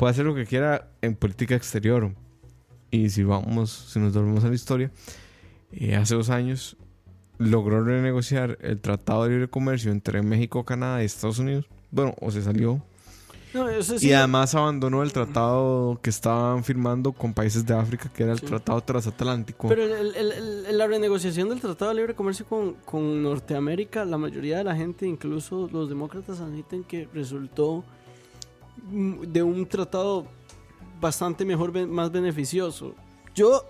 puede 0.00 0.12
hacer 0.12 0.24
lo 0.24 0.34
que 0.34 0.46
quiera 0.46 0.88
en 1.02 1.14
política 1.14 1.54
exterior. 1.54 2.10
Y 2.90 3.10
si 3.10 3.22
vamos, 3.22 3.70
si 3.92 3.98
nos 4.00 4.14
volvemos 4.14 4.42
a 4.44 4.48
la 4.48 4.54
historia, 4.54 4.90
eh, 5.72 5.94
hace 5.94 6.14
dos 6.14 6.30
años 6.30 6.78
logró 7.36 7.84
renegociar 7.84 8.56
el 8.62 8.80
Tratado 8.80 9.24
de 9.24 9.30
Libre 9.30 9.48
Comercio 9.48 9.92
entre 9.92 10.22
México, 10.22 10.64
Canadá 10.64 11.02
y 11.02 11.06
Estados 11.06 11.38
Unidos. 11.38 11.66
Bueno, 11.90 12.14
o 12.20 12.30
se 12.30 12.40
salió. 12.40 12.82
No, 13.52 13.68
eso 13.68 13.98
sí, 13.98 14.08
Y 14.08 14.12
además 14.12 14.54
abandonó 14.54 15.02
el 15.02 15.12
tratado 15.12 15.98
que 16.00 16.08
estaban 16.08 16.62
firmando 16.64 17.12
con 17.12 17.34
países 17.34 17.66
de 17.66 17.74
África, 17.74 18.08
que 18.14 18.22
era 18.22 18.32
el 18.32 18.38
Sí. 18.38 18.46
Tratado 18.46 18.80
Transatlántico. 18.80 19.68
Pero 19.68 19.82
el- 19.84 20.14
el- 20.16 20.78
la 20.78 20.86
renegociación 20.86 21.48
del 21.50 21.60
Tratado 21.60 21.90
de 21.90 21.96
Libre 21.96 22.14
Comercio 22.14 22.46
con, 22.46 22.74
con 22.84 23.22
Norteamérica, 23.22 24.04
la 24.04 24.16
mayoría 24.18 24.58
de 24.58 24.64
la 24.64 24.76
gente, 24.76 25.06
incluso 25.06 25.68
los 25.72 25.88
demócratas, 25.90 26.40
admiten 26.40 26.84
que 26.84 27.08
resultó 27.12 27.84
de 28.90 29.42
un 29.42 29.66
tratado 29.66 30.26
bastante 31.00 31.44
mejor, 31.44 31.72
más 31.86 32.10
beneficioso. 32.10 32.94
Yo, 33.34 33.64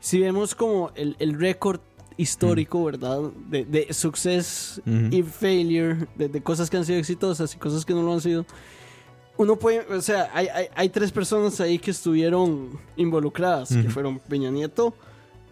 si 0.00 0.20
vemos 0.20 0.54
como 0.54 0.90
el, 0.94 1.16
el 1.18 1.38
récord 1.38 1.80
histórico, 2.16 2.84
¿verdad? 2.84 3.20
De, 3.48 3.64
de 3.64 3.92
success 3.92 4.80
y 5.10 5.22
failure, 5.22 6.06
de, 6.16 6.28
de 6.28 6.42
cosas 6.42 6.70
que 6.70 6.76
han 6.76 6.84
sido 6.84 6.98
exitosas 6.98 7.54
y 7.54 7.58
cosas 7.58 7.84
que 7.84 7.94
no 7.94 8.02
lo 8.02 8.12
han 8.12 8.20
sido. 8.20 8.44
Uno 9.36 9.56
puede, 9.56 9.80
o 9.92 10.00
sea, 10.00 10.30
hay, 10.32 10.46
hay, 10.46 10.66
hay 10.76 10.88
tres 10.90 11.10
personas 11.10 11.60
ahí 11.60 11.78
que 11.78 11.90
estuvieron 11.90 12.78
involucradas, 12.96 13.70
que 13.70 13.90
fueron 13.90 14.20
Peña 14.20 14.50
Nieto, 14.50 14.94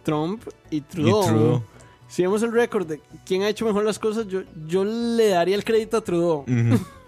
Trump 0.03 0.41
y 0.71 0.77
Y 0.77 0.81
Trudeau. 0.81 1.63
Si 2.07 2.21
vemos 2.21 2.43
el 2.43 2.51
récord 2.51 2.85
de 2.87 3.01
quién 3.25 3.41
ha 3.41 3.49
hecho 3.49 3.65
mejor 3.65 3.83
las 3.83 3.97
cosas, 3.97 4.27
yo, 4.27 4.43
yo 4.67 4.85
le 4.85 5.29
daría 5.29 5.55
el 5.55 5.63
crédito 5.63 5.97
a 5.97 6.01
Trudeau. 6.01 6.41
Ujú. 6.41 6.79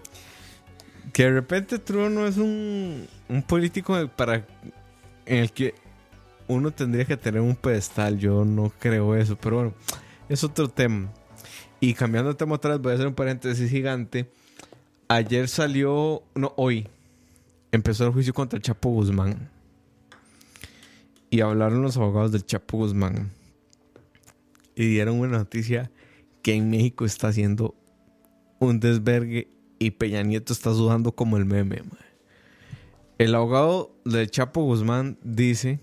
que 1.16 1.22
de 1.22 1.30
repente 1.30 1.78
Trudeau 1.78 2.10
no 2.10 2.26
es 2.26 2.36
un, 2.36 3.06
un 3.30 3.42
político 3.42 3.96
para 4.16 4.46
en 5.24 5.38
el 5.38 5.50
que 5.50 5.74
uno 6.46 6.70
tendría 6.72 7.06
que 7.06 7.16
tener 7.16 7.40
un 7.40 7.56
pedestal. 7.56 8.18
Yo 8.18 8.44
no 8.44 8.70
creo 8.78 9.16
eso, 9.16 9.34
pero 9.34 9.56
bueno, 9.56 9.74
es 10.28 10.44
otro 10.44 10.68
tema. 10.68 11.10
Y 11.80 11.94
cambiando 11.94 12.28
de 12.28 12.36
tema 12.36 12.56
atrás, 12.56 12.82
voy 12.82 12.92
a 12.92 12.96
hacer 12.96 13.06
un 13.06 13.14
paréntesis 13.14 13.70
gigante. 13.70 14.30
Ayer 15.08 15.48
salió, 15.48 16.22
no, 16.34 16.52
hoy, 16.58 16.86
empezó 17.72 18.04
el 18.04 18.12
juicio 18.12 18.34
contra 18.34 18.58
el 18.58 18.62
Chapo 18.62 18.90
Guzmán. 18.90 19.48
Y 21.30 21.40
hablaron 21.40 21.80
los 21.80 21.96
abogados 21.96 22.30
del 22.30 22.44
Chapo 22.44 22.76
Guzmán. 22.76 23.30
Y 24.74 24.86
dieron 24.88 25.18
una 25.18 25.38
noticia 25.38 25.90
que 26.42 26.52
en 26.52 26.68
México 26.68 27.06
está 27.06 27.28
haciendo 27.28 27.74
un 28.58 28.80
desvergue 28.80 29.55
y 29.78 29.92
Peña 29.92 30.22
Nieto 30.22 30.52
está 30.52 30.72
sudando 30.72 31.12
como 31.12 31.36
el 31.36 31.44
meme. 31.44 31.82
El 33.18 33.34
abogado 33.34 33.94
del 34.04 34.30
Chapo 34.30 34.62
Guzmán 34.62 35.18
dice, 35.22 35.80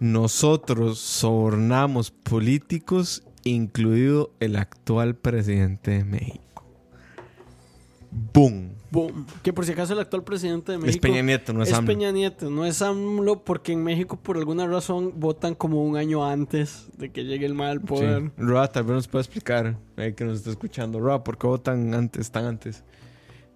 nosotros 0.00 0.98
sobornamos 0.98 2.10
políticos, 2.10 3.22
incluido 3.44 4.32
el 4.40 4.56
actual 4.56 5.14
presidente 5.14 5.92
de 5.92 6.04
México. 6.04 6.64
¡Boom! 8.10 8.81
Boom. 8.92 9.26
Que 9.42 9.54
por 9.54 9.64
si 9.64 9.72
acaso 9.72 9.94
el 9.94 10.00
actual 10.00 10.22
presidente 10.22 10.72
de 10.72 10.78
México 10.78 10.90
Es 10.90 10.98
Peña 10.98 11.22
Nieto, 11.22 11.54
no 11.54 11.62
es, 11.62 11.70
es 11.70 11.74
AMLO. 11.74 11.86
Peña 11.86 12.12
Nieto, 12.12 12.50
no 12.50 12.66
es 12.66 12.82
AMLO, 12.82 13.42
porque 13.42 13.72
en 13.72 13.82
México 13.82 14.18
por 14.22 14.36
alguna 14.36 14.66
razón 14.66 15.14
votan 15.16 15.54
como 15.54 15.82
un 15.82 15.96
año 15.96 16.26
antes 16.26 16.88
de 16.98 17.10
que 17.10 17.24
llegue 17.24 17.46
el 17.46 17.54
mal 17.54 17.70
al 17.70 17.80
poder. 17.80 18.24
Sí. 18.24 18.30
Roa 18.36 18.68
tal 18.68 18.84
vez 18.84 18.96
nos 18.96 19.08
puede 19.08 19.22
explicar, 19.22 19.78
ahí 19.96 20.12
que 20.12 20.26
nos 20.26 20.38
está 20.38 20.50
escuchando. 20.50 21.00
Roa, 21.00 21.24
¿por 21.24 21.38
qué 21.38 21.46
votan 21.46 21.94
antes, 21.94 22.30
tan 22.30 22.44
antes? 22.44 22.84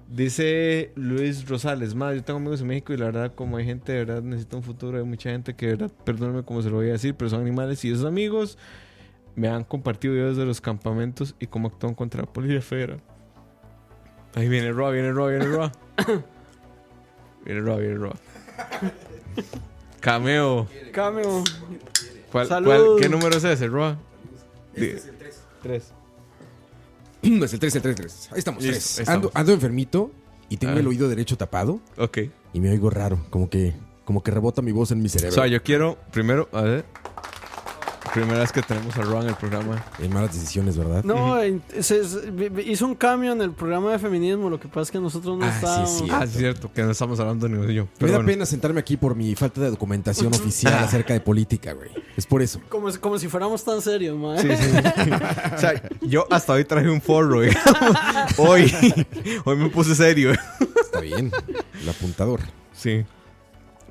Dice 0.09 0.93
Luis 0.95 1.47
Rosales, 1.47 1.95
más 1.95 2.15
yo 2.15 2.25
tengo 2.25 2.39
amigos 2.39 2.63
en 2.63 2.69
México 2.69 2.95
y 2.95 2.97
la 2.97 3.07
verdad 3.07 3.35
como 3.35 3.59
hay 3.59 3.67
gente 3.67 3.93
de 3.93 4.05
verdad 4.05 4.23
necesita 4.23 4.57
un 4.57 4.63
futuro, 4.63 4.97
hay 4.97 5.05
mucha 5.05 5.31
gente 5.31 5.55
que 5.55 5.67
de 5.67 5.73
verdad, 5.73 5.93
perdóname 6.05 6.45
como 6.45 6.63
se 6.63 6.71
lo 6.71 6.77
voy 6.77 6.89
a 6.89 6.93
decir, 6.93 7.15
pero 7.15 7.29
son 7.29 7.43
animales 7.43 7.85
y 7.85 7.91
esos 7.91 8.07
amigos 8.07 8.57
me 9.35 9.49
han 9.49 9.65
compartido 9.65 10.15
videos 10.15 10.39
de 10.39 10.47
los 10.47 10.63
campamentos 10.63 11.35
y 11.39 11.47
cómo 11.47 11.69
actúan 11.69 11.95
contra 11.95 12.23
la 12.23 12.33
policía 12.33 12.63
federal. 12.63 13.03
Ahí 14.37 14.49
viene 14.49 14.71
Roa, 14.71 14.91
viene 14.93 15.11
Roa, 15.13 15.31
viene 15.31 15.45
Roa. 15.49 15.73
viene 17.45 17.61
Roa, 17.61 17.77
viene 17.79 17.95
Roa. 17.97 18.15
Cameo. 20.01 20.69
Cameo. 20.93 21.43
¿Cuál, 22.31 22.47
Salud. 22.47 22.67
cuál- 22.67 22.85
¿Qué 23.01 23.09
número 23.09 23.37
es 23.37 23.45
ese, 23.45 23.67
Roa? 23.67 23.99
Este 24.75 24.97
es 24.97 25.07
el 25.07 25.17
3. 25.63 25.93
Es 27.43 27.53
el 27.55 27.59
3, 27.59 27.75
el 27.77 27.83
3, 27.83 27.97
3. 27.97 28.29
Ahí 28.33 28.39
estamos, 28.39 28.63
Listo, 28.63 28.79
3. 28.79 28.99
ahí 29.09 29.15
Ando, 29.15 29.29
estamos. 29.29 29.41
ando 29.41 29.53
enfermito 29.53 30.11
y 30.49 30.59
tengo 30.59 30.75
Ah. 30.77 30.79
el 30.79 30.87
oído 30.87 31.09
derecho 31.09 31.37
tapado 31.37 31.81
Ok. 31.99 32.19
y 32.53 32.61
me 32.61 32.71
oigo 32.71 32.89
raro, 32.89 33.19
como 33.31 33.51
que, 33.51 33.75
como 34.05 34.23
que 34.23 34.31
rebota 34.31 34.63
mi 34.63 34.71
voz 34.71 34.93
en 34.93 35.03
mi 35.03 35.09
cerebro. 35.09 35.33
O 35.33 35.35
sea, 35.35 35.49
yo 35.49 35.61
quiero 35.63 35.99
primero, 36.13 36.49
a 36.53 36.61
ver. 36.63 36.85
Primera 38.21 38.41
vez 38.41 38.53
que 38.53 38.63
tenemos 38.63 38.97
a 38.97 39.03
Roa 39.03 39.23
en 39.23 39.29
el 39.29 39.35
programa. 39.35 39.85
En 39.99 40.13
malas 40.13 40.33
decisiones, 40.35 40.77
¿verdad? 40.77 41.05
No, 41.05 41.37
se- 41.81 42.05
se- 42.05 42.33
hizo 42.67 42.87
un 42.87 42.95
cambio 42.95 43.33
en 43.33 43.41
el 43.43 43.53
programa 43.53 43.93
de 43.93 43.99
feminismo. 43.99 44.49
Lo 44.51 44.59
que 44.59 44.69
pasa 44.69 44.83
es 44.83 44.91
que 44.91 44.99
nosotros 44.99 45.39
no 45.39 45.45
Ah, 45.45 45.51
sí, 45.51 45.57
estábamos. 45.57 45.91
sí. 45.99 46.09
Ah, 46.11 46.25
es 46.25 46.31
cierto, 46.33 46.73
que 46.73 46.83
no 46.83 46.91
estamos 46.91 47.21
hablando 47.21 47.49
ni 47.49 47.75
yo. 47.75 47.89
Me 48.01 48.09
da 48.09 48.15
bueno. 48.19 48.27
pena 48.27 48.47
sentarme 48.47 48.81
aquí 48.81 48.97
por 48.97 49.15
mi 49.15 49.35
falta 49.35 49.61
de 49.61 49.71
documentación 49.71 50.33
oficial 50.35 50.75
acerca 50.75 51.13
de 51.13 51.21
política, 51.21 51.73
güey. 51.75 51.91
Es 52.17 52.27
por 52.27 52.43
eso. 52.43 52.61
Como, 52.69 52.91
si- 52.91 52.99
como 52.99 53.19
si 53.19 53.29
fuéramos 53.29 53.63
tan 53.65 53.81
serios, 53.83 54.17
mae. 54.17 54.41
Sí, 54.41 54.49
sí. 54.49 55.11
o 55.55 55.59
sea, 55.59 55.83
yo 56.03 56.27
hasta 56.31 56.53
hoy 56.55 56.65
traje 56.65 56.89
un 56.89 57.01
forro. 57.01 57.45
¿eh? 57.45 57.51
hoy, 58.39 58.73
hoy 59.45 59.57
me 59.57 59.69
puse 59.71 59.95
serio. 59.95 60.33
Está 60.81 61.01
bien. 61.01 61.31
El 61.83 61.89
apuntador. 61.89 62.41
Sí. 62.73 63.05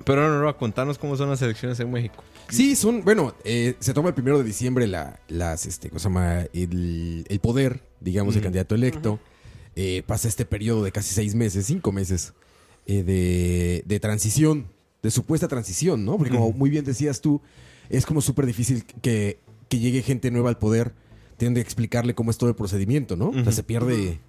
Pero 0.05 0.29
no, 0.29 0.39
Roa, 0.39 0.57
contanos 0.57 0.97
cómo 0.97 1.17
son 1.17 1.29
las 1.29 1.41
elecciones 1.41 1.79
en 1.79 1.91
México. 1.91 2.23
Sí, 2.49 2.75
son, 2.75 3.03
bueno, 3.03 3.33
eh, 3.43 3.75
se 3.79 3.93
toma 3.93 4.09
el 4.09 4.13
primero 4.15 4.37
de 4.37 4.43
diciembre 4.43 4.85
la, 4.87 5.19
las, 5.27 5.65
este, 5.65 5.89
¿cómo 5.89 5.99
se 5.99 6.03
llama? 6.05 6.41
El, 6.53 7.25
el 7.27 7.39
poder, 7.39 7.81
digamos, 7.99 8.35
Ujú. 8.35 8.43
candidato 8.43 8.75
electo. 8.75 9.19
Eh, 9.75 10.03
pasa 10.05 10.27
este 10.27 10.45
periodo 10.45 10.83
de 10.83 10.91
casi 10.91 11.13
seis 11.13 11.35
meses, 11.35 11.65
cinco 11.65 11.91
meses, 11.91 12.33
eh, 12.85 13.03
de, 13.03 13.83
de 13.85 13.99
transición, 13.99 14.67
de 15.03 15.11
supuesta 15.11 15.47
transición, 15.47 16.05
¿no? 16.05 16.17
Porque 16.17 16.31
como 16.31 16.51
muy 16.51 16.69
bien 16.69 16.85
decías 16.85 17.19
tú, 17.19 17.41
es 17.89 18.05
como 18.05 18.21
súper 18.21 18.45
difícil 18.45 18.85
que, 19.01 19.39
que 19.67 19.79
llegue 19.79 20.01
gente 20.01 20.31
nueva 20.31 20.49
al 20.49 20.57
poder, 20.57 20.93
tienen 21.37 21.55
que 21.55 21.61
explicarle 21.61 22.15
cómo 22.15 22.31
es 22.31 22.37
todo 22.37 22.49
el 22.49 22.55
procedimiento, 22.55 23.15
¿no? 23.17 23.29
O 23.29 23.43
sea, 23.43 23.51
se 23.51 23.63
pierde... 23.63 24.19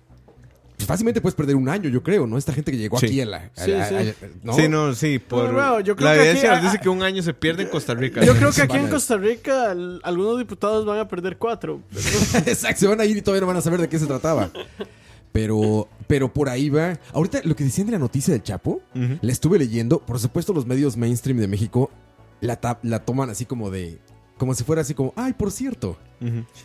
Pues 0.77 0.87
fácilmente 0.87 1.21
puedes 1.23 1.35
perder 1.35 1.57
un 1.57 1.69
año, 1.71 1.89
yo 1.89 2.03
creo, 2.03 2.27
¿no? 2.27 2.37
Esta 2.37 2.53
gente 2.53 2.71
que 2.71 2.77
llegó 2.77 2.99
Sí. 2.99 3.07
aquí 3.07 3.21
a 3.23 3.27
la... 3.27 3.51
a 3.57 3.65
Sí, 3.65 3.71
la- 3.71 3.89
sí. 3.89 3.95
a- 3.95 4.15
¿no? 4.43 4.53
Sí, 4.53 4.69
no, 4.69 4.95
sí. 4.95 5.19
Por, 5.19 5.53
bueno, 5.53 5.81
yo 5.81 5.97
creo 5.97 6.09
la 6.11 6.17
evidencia 6.17 6.55
nos 6.55 6.65
dice 6.65 6.79
que 6.83 6.89
un 6.91 7.03
año 7.03 7.23
se 7.23 7.33
pierde 7.33 7.63
en 7.63 7.71
Costa 7.71 7.95
Rica. 7.95 8.23
Yo 8.25 8.35
creo 8.37 8.53
que 8.53 8.61
aquí 8.63 8.77
en 8.77 8.89
Costa 8.89 9.17
Rica 9.17 9.73
el- 9.73 10.01
algunos 10.05 10.39
diputados 10.39 10.85
van 10.85 10.99
a 10.99 11.09
perder 11.09 11.39
cuatro. 11.39 11.81
Exacto, 12.47 12.81
se 12.81 12.87
van 12.87 13.01
a 13.01 13.07
ir 13.07 13.17
y 13.17 13.23
todavía 13.23 13.41
no 13.41 13.47
van 13.47 13.57
a 13.57 13.63
saber 13.63 13.81
de 13.81 13.89
qué 13.89 13.99
se 13.99 14.07
trataba. 14.07 14.51
Pero, 15.33 15.89
pero 16.07 16.33
por 16.33 16.49
ahí 16.49 16.71
va. 16.71 16.99
Ahorita 17.13 17.41
lo 17.45 17.55
que 17.57 17.65
decían 17.65 17.87
de 17.87 17.93
la 17.93 17.99
noticia 17.99 18.33
del 18.33 18.43
Chapo, 18.43 18.81
la 18.95 19.33
estuve 19.33 19.59
leyendo. 19.59 19.99
Por 20.01 20.19
supuesto, 20.19 20.53
los 20.53 20.67
medios 20.67 20.97
mainstream 20.97 21.39
de 21.39 21.49
México 21.49 21.91
la, 22.41 22.61
tap- 22.61 22.79
la 22.83 23.05
toman 23.05 23.31
así 23.31 23.45
como 23.45 23.71
de. 23.71 23.99
Como 24.39 24.55
si 24.55 24.65
fuera 24.65 24.83
así 24.83 24.93
como, 24.93 25.15
ay, 25.17 25.33
por 25.33 25.51
cierto, 25.51 25.97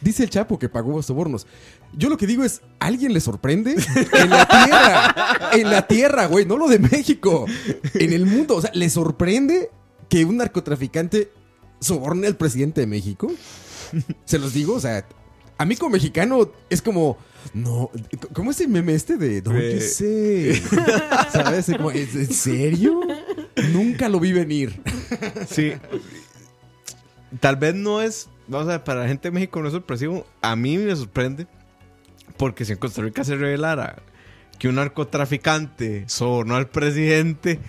dice 0.02 0.24
el 0.24 0.30
Chapo 0.30 0.60
que 0.60 0.68
pagó 0.68 1.02
sobornos. 1.02 1.48
Yo 1.94 2.10
lo 2.10 2.18
que 2.18 2.28
digo 2.28 2.44
es, 2.44 2.62
¿alguien 2.80 3.14
le 3.14 3.22
sorprende? 3.22 3.76
En 4.14 4.30
la 4.30 4.46
tierra, 4.46 5.50
en 5.54 5.70
la 5.70 5.88
tierra, 5.88 6.26
güey, 6.28 6.46
no 6.46 6.58
lo 6.58 6.68
de 6.68 6.80
México, 6.80 7.46
en 7.94 8.12
el 8.14 8.26
mundo. 8.26 8.58
O 8.58 8.62
sea, 8.62 8.72
¿le 8.74 8.90
sorprende 8.90 9.70
que 10.10 10.26
un 10.26 10.38
narcotraficante 10.38 11.32
soborne 11.80 12.28
al 12.28 12.36
presidente 12.36 12.82
de 12.82 12.88
México? 12.88 13.32
Se 14.26 14.38
los 14.38 14.54
digo, 14.54 14.74
o 14.76 14.80
sea, 14.82 15.06
a 15.58 15.66
mí 15.66 15.76
como 15.78 15.92
mexicano 15.92 16.52
es 16.70 16.82
como, 16.82 17.18
no, 17.54 17.90
¿cómo 18.34 18.52
es 18.52 18.60
el 18.62 18.68
meme 18.68 18.94
este 18.96 19.16
de 19.18 19.42
Don't 19.42 19.58
Eh. 19.62 19.76
you 19.76 19.82
say? 19.82 20.64
¿Sabes? 21.32 21.70
Es 21.70 21.78
como, 21.78 21.92
¿es- 21.92 22.16
¿En 22.16 22.34
serio? 22.34 23.00
Nunca 23.72 24.10
lo 24.10 24.20
vi 24.20 24.34
venir. 24.34 24.82
Sí. 25.50 25.74
Tal 27.40 27.56
vez 27.56 27.74
no 27.76 28.02
es, 28.02 28.30
vamos 28.48 28.68
a 28.68 28.72
ver, 28.72 28.84
para 28.84 29.02
la 29.02 29.08
gente 29.08 29.30
de 29.30 29.32
México 29.34 29.62
no 29.62 29.68
es 29.68 29.74
sorpresivo. 29.74 30.26
A 30.42 30.56
mí 30.56 30.78
me 30.78 30.96
sorprende 30.96 31.48
porque 32.38 32.66
si 32.66 32.74
en 32.74 32.78
Costa 32.78 33.02
Rica 33.02 33.24
se 33.24 33.36
revelara 33.36 34.02
que 34.60 34.68
un 34.68 34.76
narcotraficante 34.76 36.04
sobornó 36.08 36.56
al 36.56 36.68
presidente, 36.70 37.60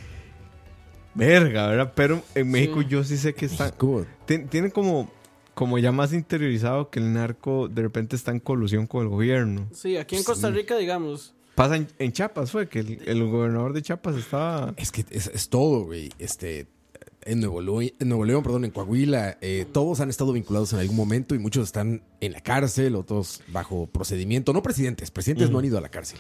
verga, 1.15 1.67
¿verdad? 1.69 1.93
Pero 1.95 2.23
en 2.35 2.51
México 2.51 2.81
Sí. 2.83 2.89
yo 2.89 3.05
sí 3.05 3.17
sé 3.17 3.35
que 3.35 3.47
está, 3.47 3.71
¿Cómo? 3.73 4.05
tien- 4.27 4.49
tienen 4.49 4.71
como, 4.71 5.11
como 5.55 5.79
ya 5.79 5.93
más 5.93 6.13
interiorizado 6.13 6.91
que 6.91 6.99
el 7.01 7.13
narco 7.13 7.69
de 7.69 7.83
repente 7.83 8.17
está 8.17 8.31
en 8.31 8.41
colusión 8.41 8.87
con 8.87 9.03
el 9.03 9.09
gobierno. 9.09 9.69
Sí, 9.73 9.97
aquí 9.97 10.17
en 10.17 10.25
Costa 10.25 10.51
Rica, 10.51 10.77
digamos. 10.77 11.35
Pasa 11.55 11.77
en, 11.77 11.87
en 11.99 12.13
Chiapas, 12.13 12.51
fue 12.51 12.69
que 12.69 12.79
el, 12.81 13.03
el 13.07 13.25
gobernador 13.29 13.75
de 13.75 13.83
Chiapas 13.83 14.17
estaba... 14.17 14.73
Es 14.79 14.91
que 14.91 15.05
es, 15.11 15.27
es 15.27 15.49
todo, 15.51 15.85
güey. 15.85 16.11
Este, 16.19 16.67
en 17.25 17.41
Nuevo 17.41 17.61
León, 17.61 17.91
en 17.99 18.09
Nuevo 18.09 18.25
León, 18.25 18.43
perdón, 18.43 18.65
en 18.65 18.71
Coahuila, 18.71 19.39
eh, 19.41 19.67
todos 19.73 20.01
han 20.01 20.11
estado 20.11 20.33
vinculados 20.33 20.73
en 20.73 20.79
algún 20.81 20.97
momento 20.97 21.35
y 21.35 21.39
muchos 21.39 21.65
están 21.65 22.03
en 22.21 22.33
la 22.33 22.41
cárcel, 22.41 22.95
otros 22.97 23.43
bajo 23.49 23.87
procedimiento. 23.87 24.53
No 24.53 24.63
presidentes, 24.63 25.11
presidentes 25.11 25.51
no 25.51 25.59
han 25.59 25.65
ido 25.65 25.79
a 25.79 25.81
la 25.81 25.89
cárcel. 25.91 26.19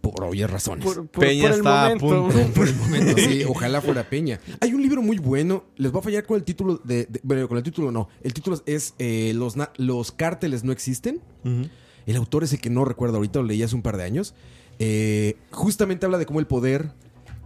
Por 0.00 0.22
obvias 0.22 0.48
razones. 0.48 0.84
Por, 0.84 1.08
por- 1.08 1.24
Peña 1.24 1.42
por 1.42 1.50
el 1.50 1.56
está 1.58 1.86
a 1.86 1.94
momento. 1.96 2.28
punto. 2.32 2.52
Por 2.54 2.68
el 2.68 2.76
momento, 2.76 3.14
sí, 3.20 3.42
ojalá 3.48 3.80
fuera 3.80 4.08
Peña. 4.08 4.38
Hay 4.60 4.72
un 4.72 4.80
libro 4.80 5.02
muy 5.02 5.18
bueno, 5.18 5.64
les 5.76 5.90
voy 5.90 5.98
a 6.00 6.02
fallar 6.04 6.24
con 6.24 6.36
el 6.36 6.44
título 6.44 6.80
de, 6.84 7.06
de- 7.06 7.20
bueno, 7.24 7.48
con 7.48 7.58
el 7.58 7.64
título 7.64 7.90
no. 7.90 8.08
El 8.22 8.32
título 8.32 8.62
es 8.66 8.94
eh, 9.00 9.32
los, 9.34 9.54
los 9.76 10.12
cárteles 10.12 10.62
no 10.62 10.70
existen. 10.72 11.20
El 12.06 12.16
autor 12.16 12.44
es 12.44 12.52
el 12.52 12.60
que 12.60 12.70
no 12.70 12.84
recuerdo 12.84 13.16
ahorita, 13.16 13.40
lo 13.40 13.46
leí 13.46 13.62
hace 13.62 13.74
un 13.74 13.82
par 13.82 13.96
de 13.96 14.04
años. 14.04 14.34
Eh, 14.78 15.36
justamente 15.50 16.06
habla 16.06 16.18
de 16.18 16.26
cómo 16.26 16.38
el 16.38 16.46
poder 16.46 16.92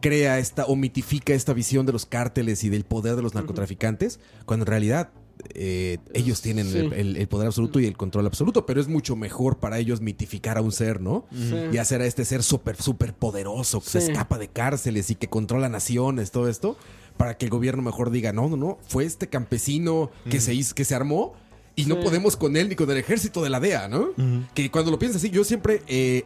crea 0.03 0.39
esta 0.39 0.67
o 0.67 0.77
mitifica 0.77 1.33
esta 1.33 1.55
visión 1.55 1.87
de 1.87 1.93
los 1.93 2.05
cárteles 2.05 2.63
y 2.65 2.69
del 2.69 2.85
poder 2.85 3.17
de 3.17 3.23
los 3.23 3.33
narcotraficantes, 3.35 4.21
cuando 4.45 4.65
en 4.65 4.67
realidad 4.67 5.09
eh, 5.55 5.99
ellos 6.13 6.41
tienen 6.43 6.71
Sí. 6.71 6.79
el, 6.79 6.93
el- 6.93 7.17
el 7.17 7.27
poder 7.27 7.47
absoluto 7.47 7.81
y 7.81 7.87
el 7.87 7.97
control 7.97 8.27
absoluto, 8.27 8.65
pero 8.67 8.81
es 8.81 8.87
mucho 8.87 9.17
mejor 9.17 9.59
para 9.59 9.79
ellos 9.79 10.01
mitificar 10.01 10.57
a 10.59 10.61
un 10.61 10.71
ser, 10.73 11.01
¿no? 11.01 11.25
Sí. 11.33 11.55
Y 11.73 11.79
hacer 11.79 12.01
a 12.03 12.07
este 12.07 12.25
ser 12.25 12.43
súper, 12.43 12.77
súper 12.81 13.15
poderoso, 13.15 13.81
que 13.81 13.89
se 13.89 13.99
escapa 13.99 14.39
de 14.39 14.49
cárceles 14.49 15.11
y 15.11 15.15
que 15.17 15.29
controla 15.29 15.69
naciones, 15.69 16.31
todo 16.31 16.49
esto, 16.49 16.77
para 17.17 17.39
que 17.39 17.47
el 17.47 17.51
gobierno 17.51 17.83
mejor 17.83 18.11
diga, 18.11 18.33
no, 18.33 18.49
no, 18.49 18.57
no, 18.57 18.79
fue 18.87 19.05
este 19.05 19.27
campesino 19.29 20.11
que, 20.31 20.41
se, 20.41 20.55
hizo, 20.55 20.75
que 20.75 20.85
se 20.85 20.95
armó 20.95 21.35
y 21.75 21.87
no 21.87 21.97
Sí. 21.97 22.03
podemos 22.05 22.37
con 22.37 22.57
él 22.57 22.69
ni 22.69 22.77
con 22.77 22.89
el 22.91 22.99
ejército 22.99 23.43
de 23.43 23.51
la 23.51 23.59
DEA, 23.59 23.89
¿no? 23.89 24.11
Que 24.55 24.71
cuando 24.71 24.91
lo 24.93 24.99
piensas 24.99 25.23
así, 25.23 25.31
yo 25.31 25.43
siempre 25.45 25.83
eh, 25.89 26.25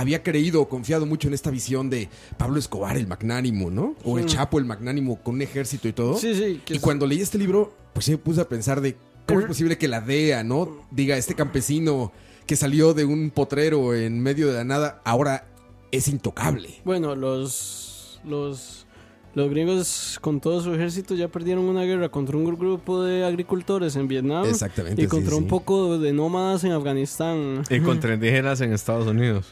había 0.00 0.22
creído 0.22 0.62
o 0.62 0.68
confiado 0.68 1.06
mucho 1.06 1.28
en 1.28 1.34
esta 1.34 1.50
visión 1.50 1.90
de 1.90 2.08
Pablo 2.38 2.58
Escobar, 2.58 2.96
el 2.96 3.06
magnánimo, 3.06 3.70
¿no? 3.70 3.94
O 4.04 4.18
el 4.18 4.28
Sí. 4.28 4.36
Chapo, 4.36 4.58
el 4.58 4.64
magnánimo, 4.64 5.16
con 5.22 5.34
un 5.36 5.42
ejército 5.42 5.88
y 5.88 5.92
todo. 5.92 6.16
Sí, 6.16 6.34
sí. 6.34 6.60
que 6.64 6.74
Y 6.74 6.76
es- 6.76 6.82
cuando 6.82 7.06
leí 7.06 7.20
este 7.20 7.38
libro, 7.38 7.72
pues 7.92 8.06
sí 8.06 8.12
me 8.12 8.18
puse 8.18 8.40
a 8.40 8.48
pensar 8.48 8.80
de 8.80 8.96
cómo 9.26 9.40
es 9.40 9.46
posible 9.46 9.78
que 9.78 9.88
la 9.88 10.00
DEA, 10.00 10.42
¿no? 10.42 10.84
Diga, 10.90 11.16
este 11.16 11.34
campesino 11.34 12.12
que 12.46 12.56
salió 12.56 12.94
de 12.94 13.04
un 13.04 13.30
potrero 13.30 13.94
en 13.94 14.20
medio 14.20 14.48
de 14.48 14.54
la 14.54 14.64
nada, 14.64 15.00
ahora 15.04 15.46
es 15.92 16.08
intocable. 16.08 16.68
Bueno, 16.84 17.14
los, 17.14 18.20
los, 18.24 18.86
los 19.34 19.50
gringos 19.50 20.18
con 20.20 20.40
todo 20.40 20.60
su 20.62 20.74
ejército 20.74 21.14
ya 21.14 21.28
perdieron 21.28 21.64
una 21.64 21.82
guerra 21.84 22.08
contra 22.08 22.36
un 22.36 22.44
grupo 22.44 23.02
de 23.04 23.24
agricultores 23.24 23.94
en 23.96 24.08
Vietnam. 24.08 24.44
Exactamente. 24.46 25.00
Y 25.02 25.04
sí, 25.04 25.08
contra 25.08 25.36
un 25.36 25.44
sí. 25.44 25.48
poco 25.48 25.98
de 25.98 26.12
nómadas 26.12 26.64
en 26.64 26.72
Afganistán. 26.72 27.62
Y 27.70 27.78
contra 27.80 28.14
indígenas 28.14 28.60
en 28.60 28.72
Estados 28.72 29.06
Unidos. 29.06 29.46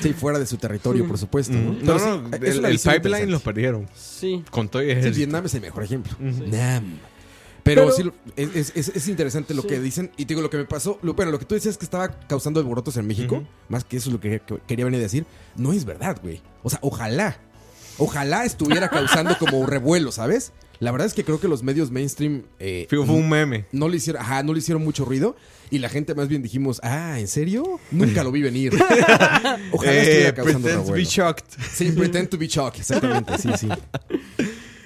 Sí, 0.00 0.12
fuera 0.12 0.38
de 0.38 0.46
su 0.46 0.56
territorio, 0.56 1.06
por 1.06 1.18
supuesto. 1.18 1.52
¿no? 1.54 1.76
Pero 1.78 1.92
No, 1.94 1.98
sí, 1.98 2.04
no, 2.30 2.36
es 2.46 2.56
el, 2.56 2.64
el 2.64 2.78
pipeline 2.78 3.30
lo 3.30 3.40
perdieron. 3.40 3.88
Sí. 3.94 4.42
Con 4.50 4.68
todo 4.68 4.82
y 4.82 5.02
Sí. 5.02 5.10
Vietnam 5.10 5.46
es 5.46 5.54
el 5.54 5.60
mejor 5.60 5.82
ejemplo. 5.84 6.12
Ujú. 6.20 6.46
Nam. 6.48 6.98
Pero, 7.62 7.82
Pero- 7.82 7.92
sí, 7.92 8.10
es, 8.36 8.56
es- 8.56 8.72
es- 8.74 8.96
es 8.96 9.08
interesante 9.08 9.54
lo 9.54 9.62
Sí. 9.62 9.68
que 9.68 9.80
dicen. 9.80 10.10
Y 10.18 10.24
te 10.26 10.34
digo, 10.34 10.42
lo 10.42 10.50
que 10.50 10.58
me 10.58 10.64
pasó, 10.66 10.98
lo, 11.02 11.14
bueno, 11.14 11.30
lo 11.32 11.38
que 11.38 11.46
tú 11.46 11.54
decías 11.54 11.78
que 11.78 11.84
estaba 11.86 12.08
causando 12.26 12.60
alborotos 12.60 12.96
en 12.98 13.06
México, 13.06 13.42
más 13.68 13.84
que 13.84 13.96
eso 13.96 14.10
es 14.10 14.12
lo 14.14 14.20
que, 14.20 14.40
que 14.40 14.58
quería 14.66 14.84
venir 14.84 15.00
a 15.00 15.04
decir, 15.04 15.24
no 15.56 15.72
es 15.72 15.84
verdad, 15.86 16.18
güey. 16.22 16.42
O 16.62 16.68
sea, 16.68 16.78
ojalá, 16.82 17.38
ojalá 17.96 18.44
estuviera 18.44 18.90
causando 18.90 19.38
como 19.38 19.64
revuelo, 19.64 20.12
¿sabes? 20.12 20.52
La 20.80 20.90
verdad 20.90 21.06
es 21.06 21.14
que 21.14 21.24
creo 21.24 21.40
que 21.40 21.48
los 21.48 21.62
medios 21.62 21.90
mainstream 21.90 22.42
eh, 22.58 22.86
Fue, 22.90 22.98
fue 23.04 23.14
un 23.14 23.28
meme. 23.28 23.66
no 23.72 23.88
le 23.88 23.96
hicieron, 23.96 24.20
ajá, 24.22 24.42
no 24.42 24.52
le 24.52 24.58
hicieron 24.58 24.82
mucho 24.84 25.04
ruido 25.04 25.36
y 25.70 25.78
la 25.78 25.88
gente 25.88 26.14
más 26.14 26.28
bien 26.28 26.42
dijimos, 26.42 26.80
ah, 26.82 27.18
¿en 27.18 27.28
serio? 27.28 27.80
Nunca 27.90 28.22
lo 28.24 28.32
vi 28.32 28.42
venir. 28.42 28.72
Ojalá 29.72 29.92
Eh, 29.92 30.00
estuviera 30.02 30.34
causando 30.34 30.60
pretend 30.68 30.86
to 30.86 30.92
be 30.92 31.04
shocked. 31.04 31.44
Sí, 31.72 31.90
pretend 31.92 32.28
to 32.28 32.38
be 32.38 32.46
shocked, 32.48 32.80
exactamente, 32.80 33.38
sí, 33.38 33.48
sí. 33.58 33.68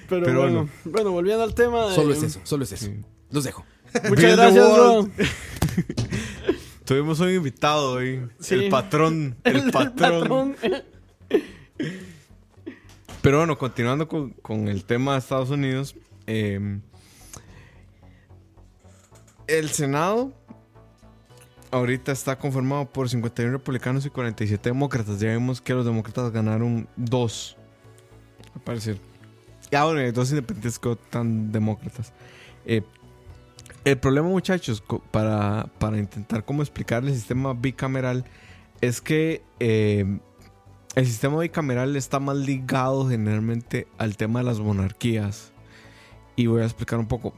Pero, 0.07 0.25
Pero 0.25 0.41
bueno, 0.41 0.69
bueno, 0.85 1.11
volviendo 1.11 1.43
al 1.43 1.53
tema. 1.53 1.87
de- 1.89 1.95
Solo 1.95 2.13
es 2.13 2.23
eso, 2.23 2.39
solo 2.43 2.63
es 2.63 2.71
eso. 2.71 2.89
Los 3.31 3.43
dejo. 3.43 3.65
Muchas 4.07 4.35
gracias, 4.37 4.73
bro. 4.73 5.09
Tuvimos 6.85 7.19
un 7.19 7.29
invitado 7.31 7.91
hoy. 7.93 8.21
Sí. 8.39 8.55
El 8.55 8.69
patrón. 8.69 9.35
El, 9.43 9.69
patrón. 9.71 10.55
Pero 13.21 13.37
bueno, 13.37 13.57
continuando 13.57 14.07
con, 14.07 14.31
con 14.31 14.67
el 14.67 14.85
tema 14.85 15.13
de 15.13 15.19
Estados 15.19 15.49
Unidos. 15.49 15.95
eh, 16.27 16.79
el 19.47 19.69
Senado 19.69 20.31
ahorita 21.71 22.11
está 22.11 22.37
conformado 22.37 22.85
por 22.85 23.09
51 23.09 23.51
republicanos 23.51 24.05
y 24.05 24.09
47 24.09 24.69
demócratas. 24.69 25.19
Ya 25.19 25.31
vimos 25.31 25.61
que 25.61 25.73
los 25.73 25.85
demócratas 25.85 26.31
ganaron 26.31 26.87
dos, 26.95 27.57
al 28.55 28.61
parecer. 28.61 28.97
Y 29.71 29.75
ahora 29.75 30.01
hay 30.01 30.11
dos 30.11 30.29
independientes 30.29 30.79
que 30.79 30.95
tan 31.09 31.51
demócratas. 31.51 32.13
Eh, 32.65 32.83
el 33.85 33.97
problema, 33.97 34.27
muchachos, 34.27 34.83
para, 35.11 35.67
para 35.79 35.97
intentar 35.97 36.43
cómo 36.43 36.61
explicar 36.61 37.03
el 37.03 37.13
sistema 37.13 37.53
bicameral, 37.53 38.25
es 38.81 39.01
que 39.01 39.43
eh, 39.59 40.19
el 40.95 41.05
sistema 41.05 41.39
bicameral 41.39 41.95
está 41.95 42.19
más 42.19 42.37
ligado 42.37 43.07
generalmente 43.09 43.87
al 43.97 44.17
tema 44.17 44.39
de 44.39 44.45
las 44.45 44.59
monarquías. 44.59 45.51
Y 46.35 46.47
voy 46.47 46.61
a 46.61 46.65
explicar 46.65 46.99
un 46.99 47.07
poco. 47.07 47.33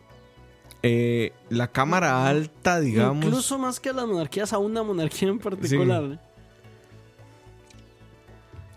Eh, 0.83 1.33
la 1.49 1.67
Cámara 1.67 2.27
Alta, 2.27 2.79
digamos. 2.79 3.25
Incluso 3.25 3.57
más 3.59 3.79
que 3.79 3.89
a 3.89 3.93
las 3.93 4.07
monarquías, 4.07 4.53
a 4.53 4.57
una 4.57 4.83
monarquía 4.83 5.29
en 5.29 5.39
particular. 5.39 6.19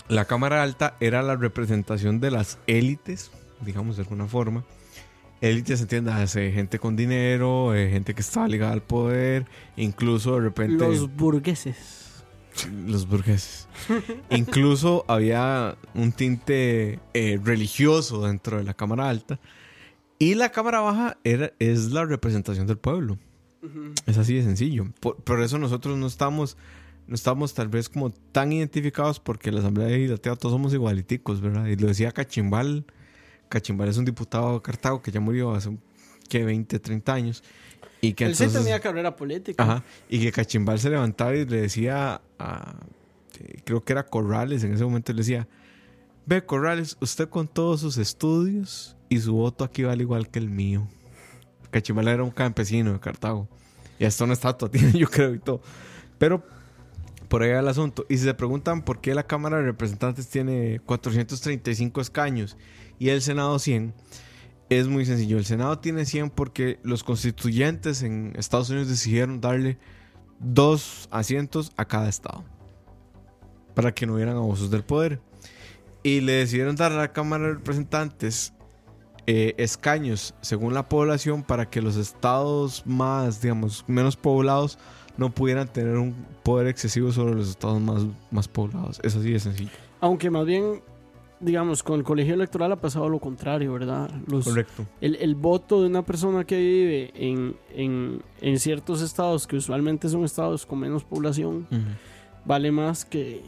La 0.08 0.24
Cámara 0.26 0.62
Alta 0.62 0.96
era 1.00 1.22
la 1.22 1.36
representación 1.36 2.20
de 2.20 2.30
las 2.30 2.58
élites, 2.66 3.30
digamos 3.60 3.96
de 3.96 4.02
alguna 4.02 4.26
forma. 4.26 4.64
Élites, 5.40 5.80
entiendas, 5.80 6.32
gente 6.32 6.78
con 6.78 6.96
dinero, 6.96 7.74
eh, 7.74 7.90
gente 7.90 8.14
que 8.14 8.20
estaba 8.20 8.48
ligada 8.48 8.72
al 8.72 8.82
poder, 8.82 9.46
incluso 9.76 10.34
de 10.34 10.40
repente. 10.40 10.86
Los 10.86 11.14
burgueses. 11.14 12.03
Los 12.86 13.08
burgueses. 13.08 13.68
incluso 14.30 15.04
había 15.08 15.76
un 15.94 16.12
tinte 16.12 17.00
eh, 17.12 17.40
religioso 17.42 18.26
dentro 18.26 18.58
de 18.58 18.64
la 18.64 18.74
Cámara 18.74 19.08
Alta. 19.08 19.40
Y 20.18 20.34
la 20.34 20.50
Cámara 20.50 20.80
Baja 20.80 21.18
era, 21.24 21.52
es 21.58 21.92
la 21.92 22.04
representación 22.04 22.66
del 22.66 22.78
pueblo. 22.78 23.18
Es 24.06 24.18
así 24.18 24.34
de 24.34 24.42
sencillo. 24.42 24.86
Por, 25.00 25.16
por, 25.16 25.40
eso 25.40 25.58
nosotros 25.58 25.96
no 25.96 26.06
estamos, 26.06 26.56
no 27.06 27.14
estamos 27.14 27.54
tal 27.54 27.68
vez 27.68 27.88
como 27.88 28.10
tan 28.10 28.52
identificados 28.52 29.20
porque 29.20 29.50
la 29.50 29.60
Asamblea 29.60 29.88
Legislativa 29.88 30.36
todos 30.36 30.52
somos 30.52 30.74
igualiticos, 30.74 31.40
¿verdad? 31.40 31.66
Y 31.66 31.76
lo 31.76 31.88
decía 31.88 32.12
Cachimbal. 32.12 32.84
Cachimbal 33.48 33.88
es 33.88 33.96
un 33.96 34.04
diputado 34.04 34.54
de 34.54 34.62
Cartago 34.62 35.00
que 35.00 35.10
ya 35.10 35.20
murió 35.20 35.52
hace, 35.52 35.76
¿qué? 36.28 36.44
20, 36.44 36.78
30 36.78 37.12
años. 37.12 37.42
Y 38.04 38.12
que 38.14 38.24
Él 38.24 38.32
entonces, 38.32 38.52
sí 38.52 38.58
tenía 38.58 38.80
carrera 38.80 39.16
política. 39.16 39.62
Ajá. 39.62 39.84
Y 40.08 40.20
que 40.20 40.32
Cachimbal 40.32 40.78
se 40.78 40.90
levantaba 40.90 41.34
y 41.34 41.46
le 41.46 41.62
decía 41.62 42.20
a... 42.38 42.74
Creo 43.64 43.82
que 43.82 43.92
era 43.92 44.04
Corrales 44.04 44.62
en 44.64 44.74
ese 44.74 44.84
momento, 44.84 45.12
le 45.12 45.18
decía... 45.18 45.48
Ve, 46.26 46.44
Corrales, 46.44 46.96
usted 47.00 47.28
con 47.28 47.48
todos 47.48 47.80
sus 47.80 47.98
estudios 47.98 48.96
y 49.08 49.18
su 49.18 49.34
voto 49.34 49.64
aquí 49.64 49.82
vale 49.82 50.02
igual 50.02 50.28
que 50.28 50.38
el 50.38 50.48
mío. 50.48 50.88
Cachimbal 51.70 52.08
era 52.08 52.22
un 52.22 52.30
campesino 52.30 52.92
de 52.92 53.00
Cartago. 53.00 53.48
Y 53.98 54.04
hasta 54.04 54.24
una 54.24 54.34
estatua 54.34 54.68
tiene, 54.70 54.92
yo 54.92 55.08
creo, 55.08 55.34
y 55.34 55.38
todo. 55.38 55.60
Pero 56.18 56.42
por 57.28 57.42
ahí 57.42 57.50
va 57.50 57.60
el 57.60 57.68
asunto. 57.68 58.06
Y 58.08 58.18
si 58.18 58.24
se 58.24 58.34
preguntan 58.34 58.82
por 58.82 59.00
qué 59.00 59.14
la 59.14 59.26
Cámara 59.26 59.58
de 59.58 59.64
Representantes 59.64 60.28
tiene 60.28 60.80
435 60.86 62.00
escaños 62.00 62.56
y 62.98 63.08
el 63.08 63.22
Senado 63.22 63.58
100, 63.58 63.92
es 64.68 64.88
muy 64.88 65.04
sencillo. 65.04 65.38
El 65.38 65.44
Senado 65.44 65.78
tiene 65.78 66.04
100 66.04 66.30
porque 66.30 66.78
los 66.82 67.04
constituyentes 67.04 68.02
en 68.02 68.32
Estados 68.36 68.70
Unidos 68.70 68.88
decidieron 68.88 69.40
darle 69.40 69.78
dos 70.38 71.08
asientos 71.10 71.72
a 71.76 71.84
cada 71.84 72.08
estado. 72.08 72.44
Para 73.74 73.92
que 73.92 74.06
no 74.06 74.14
hubieran 74.14 74.36
abusos 74.36 74.70
del 74.70 74.84
poder. 74.84 75.20
Y 76.02 76.20
le 76.20 76.32
decidieron 76.32 76.76
dar 76.76 76.92
a 76.92 76.96
la 76.96 77.12
Cámara 77.12 77.46
de 77.46 77.54
Representantes 77.54 78.52
eh, 79.26 79.54
escaños 79.56 80.34
según 80.42 80.74
la 80.74 80.86
población 80.86 81.42
para 81.42 81.70
que 81.70 81.80
los 81.80 81.96
estados 81.96 82.82
más, 82.84 83.40
digamos, 83.40 83.84
menos 83.86 84.16
poblados 84.16 84.78
no 85.16 85.30
pudieran 85.30 85.66
tener 85.66 85.96
un 85.96 86.14
poder 86.42 86.66
excesivo 86.66 87.10
sobre 87.10 87.34
los 87.34 87.48
estados 87.48 87.80
más, 87.80 88.02
más 88.30 88.48
poblados. 88.48 89.00
Es 89.02 89.16
así 89.16 89.32
de 89.32 89.40
sencillo. 89.40 89.70
Aunque 90.00 90.28
más 90.30 90.44
bien, 90.44 90.82
digamos, 91.44 91.82
con 91.82 91.98
el 91.98 92.04
colegio 92.04 92.34
electoral 92.34 92.72
ha 92.72 92.76
pasado 92.76 93.08
lo 93.08 93.18
contrario, 93.18 93.72
¿verdad? 93.72 94.10
Los, 94.26 94.44
Correcto. 94.44 94.86
El, 95.00 95.16
el, 95.16 95.34
voto 95.34 95.82
de 95.82 95.88
una 95.88 96.02
persona 96.02 96.44
que 96.44 96.58
vive 96.58 97.12
en, 97.14 97.56
en, 97.74 98.22
en, 98.40 98.58
ciertos 98.58 99.02
estados, 99.02 99.46
que 99.46 99.56
usualmente 99.56 100.08
son 100.08 100.24
estados 100.24 100.64
con 100.66 100.78
menos 100.78 101.04
población, 101.04 101.66
uh 101.70 101.74
-huh. 101.74 101.84
vale 102.44 102.70
más 102.72 103.04
que, 103.04 103.42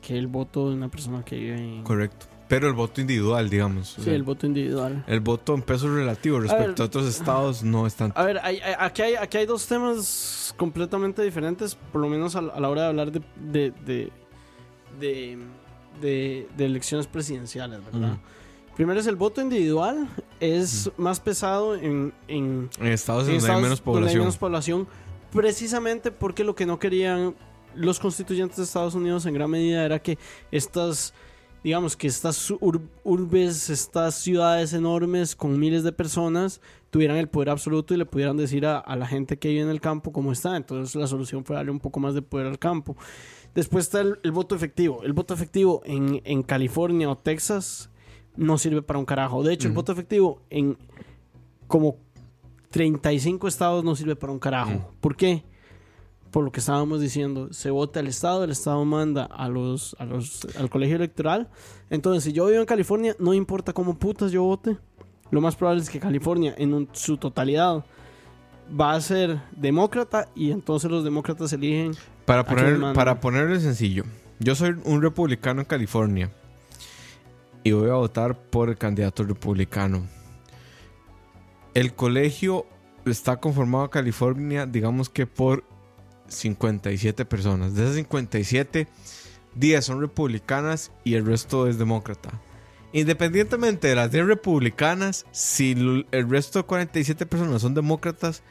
que 0.00 0.16
el 0.16 0.26
voto 0.26 0.68
de 0.70 0.76
una 0.76 0.88
persona 0.88 1.24
que 1.24 1.36
vive 1.36 1.58
en... 1.58 1.82
Correcto. 1.82 2.26
Pero 2.46 2.68
el 2.68 2.74
voto 2.74 3.00
individual, 3.00 3.48
digamos. 3.48 3.88
Sí, 3.88 4.02
o 4.02 4.04
sea, 4.04 4.14
el 4.14 4.22
voto 4.22 4.46
individual. 4.46 5.02
El 5.06 5.20
voto 5.20 5.54
en 5.54 5.62
peso 5.62 5.92
relativo 5.92 6.40
respecto 6.40 6.64
a, 6.64 6.68
ver, 6.68 6.80
a 6.82 6.84
otros 6.84 7.06
estados 7.06 7.62
no 7.62 7.86
es 7.86 7.94
tanto. 7.94 8.18
A 8.20 8.24
ver, 8.24 8.38
hay, 8.42 8.58
hay, 8.58 8.74
aquí, 8.78 9.02
hay, 9.02 9.14
aquí 9.14 9.38
hay 9.38 9.46
dos 9.46 9.66
temas 9.66 10.54
completamente 10.56 11.22
diferentes, 11.22 11.74
por 11.74 12.02
lo 12.02 12.08
menos 12.08 12.36
a, 12.36 12.40
a 12.40 12.60
la 12.60 12.68
hora 12.68 12.82
de 12.82 12.88
hablar 12.88 13.12
de, 13.12 13.22
de, 13.36 13.72
de, 13.86 14.12
de, 15.00 15.38
de, 16.00 16.48
de 16.56 16.64
elecciones 16.64 17.06
presidenciales, 17.06 17.84
¿verdad? 17.84 18.18
Primero 18.76 18.98
es 18.98 19.06
el 19.06 19.14
voto 19.14 19.40
individual, 19.40 20.08
es 20.40 20.90
más 20.96 21.20
pesado 21.20 21.76
en, 21.76 22.12
en, 22.26 22.68
en 22.80 22.86
estados 22.86 23.22
en 23.22 23.34
donde 23.34 23.38
estados 23.38 23.56
hay 23.56 23.62
menos 23.62 23.80
población. 23.80 24.02
Donde 24.02 24.10
hay 24.10 24.18
menos 24.18 24.36
población, 24.36 24.88
precisamente 25.32 26.10
porque 26.10 26.42
lo 26.42 26.54
que 26.56 26.66
no 26.66 26.78
querían 26.78 27.36
los 27.74 28.00
constituyentes 28.00 28.56
de 28.56 28.64
Estados 28.64 28.94
Unidos 28.94 29.26
en 29.26 29.34
gran 29.34 29.50
medida 29.50 29.84
era 29.84 30.00
que 30.00 30.18
estas 30.50 31.14
digamos 31.64 31.96
que 31.96 32.06
estas 32.06 32.50
ur 32.50 32.82
urbes, 33.04 33.70
estas 33.70 34.16
ciudades 34.16 34.74
enormes 34.74 35.34
con 35.34 35.58
miles 35.58 35.82
de 35.82 35.92
personas 35.92 36.60
tuvieran 36.90 37.16
el 37.16 37.28
poder 37.28 37.48
absoluto 37.50 37.94
y 37.94 37.96
le 37.96 38.04
pudieran 38.04 38.36
decir 38.36 38.66
a, 38.66 38.78
a, 38.78 38.96
la 38.96 39.06
gente 39.06 39.38
que 39.38 39.48
vive 39.48 39.62
en 39.62 39.70
el 39.70 39.80
campo 39.80 40.12
cómo 40.12 40.30
está. 40.30 40.56
Entonces 40.56 40.94
la 40.94 41.06
solución 41.06 41.44
fue 41.44 41.56
darle 41.56 41.70
un 41.70 41.80
poco 41.80 42.00
más 42.00 42.14
de 42.14 42.22
poder 42.22 42.46
al 42.46 42.58
campo. 42.58 42.96
Después 43.54 43.86
está 43.86 44.00
el, 44.00 44.18
el 44.22 44.32
voto 44.32 44.54
efectivo. 44.54 45.02
El 45.02 45.12
voto 45.12 45.34
efectivo 45.34 45.82
en, 45.84 46.20
en, 46.24 46.42
California 46.42 47.08
o 47.08 47.16
Texas 47.16 47.90
no 48.36 48.58
sirve 48.58 48.82
para 48.82 48.98
un 48.98 49.04
carajo. 49.04 49.42
De 49.42 49.52
hecho, 49.52 49.68
uh 49.68 49.70
-huh. 49.70 49.72
el 49.72 49.76
voto 49.76 49.92
efectivo 49.92 50.42
en 50.50 50.76
como 51.66 51.96
35 52.70 53.46
estados 53.48 53.84
no 53.84 53.94
sirve 53.94 54.16
para 54.16 54.32
un 54.32 54.38
carajo. 54.38 54.72
Uh 54.72 54.74
-huh. 54.74 55.00
¿Por 55.00 55.16
qué? 55.16 55.44
por 56.34 56.42
lo 56.42 56.50
que 56.50 56.58
estábamos 56.58 57.00
diciendo, 57.00 57.52
se 57.52 57.70
vota 57.70 58.00
el 58.00 58.08
Estado, 58.08 58.42
el 58.42 58.50
Estado 58.50 58.84
manda 58.84 59.22
a 59.22 59.48
los, 59.48 59.94
a 60.00 60.04
los, 60.04 60.44
al 60.58 60.68
colegio 60.68 60.96
electoral. 60.96 61.48
Entonces, 61.90 62.24
si 62.24 62.32
yo 62.32 62.46
vivo 62.46 62.58
en 62.58 62.66
California, 62.66 63.14
no 63.20 63.34
importa 63.34 63.72
cómo 63.72 63.96
putas 63.96 64.32
yo 64.32 64.42
vote, 64.42 64.76
lo 65.30 65.40
más 65.40 65.54
probable 65.54 65.82
es 65.82 65.90
que 65.90 66.00
California, 66.00 66.52
en 66.58 66.74
un, 66.74 66.88
su 66.90 67.18
totalidad, 67.18 67.84
va 68.68 68.94
a 68.94 69.00
ser 69.00 69.42
demócrata 69.52 70.28
y 70.34 70.50
entonces 70.50 70.90
los 70.90 71.04
demócratas 71.04 71.52
eligen. 71.52 71.92
Para, 72.24 72.44
poner, 72.44 72.80
para 72.94 73.20
ponerle 73.20 73.60
sencillo, 73.60 74.04
yo 74.38 74.54
soy 74.54 74.76
un 74.84 75.02
republicano 75.02 75.60
en 75.60 75.66
California 75.66 76.30
y 77.62 77.72
voy 77.72 77.90
a 77.90 77.94
votar 77.94 78.36
por 78.36 78.68
el 78.68 78.76
candidato 78.76 79.24
republicano. 79.24 80.06
El 81.74 81.94
colegio 81.94 82.66
está 83.04 83.36
conformado 83.36 83.84
en 83.84 83.90
California, 83.90 84.66
digamos 84.66 85.08
que 85.08 85.26
por 85.26 85.64
57 86.28 87.24
personas. 87.24 87.74
De 87.74 87.82
esas 87.82 87.96
57, 87.96 88.88
10 89.54 89.84
son 89.84 90.00
republicanas 90.00 90.92
y 91.04 91.14
el 91.14 91.26
resto 91.26 91.66
es 91.66 91.78
demócrata. 91.78 92.30
Independientemente 92.92 93.88
de 93.88 93.96
las 93.96 94.12
10 94.12 94.26
republicanas, 94.26 95.26
si 95.32 95.72
el 96.10 96.30
resto 96.30 96.60
de 96.60 96.64
47 96.64 97.26
personas 97.26 97.62
son 97.62 97.74
demócratas, 97.74 98.42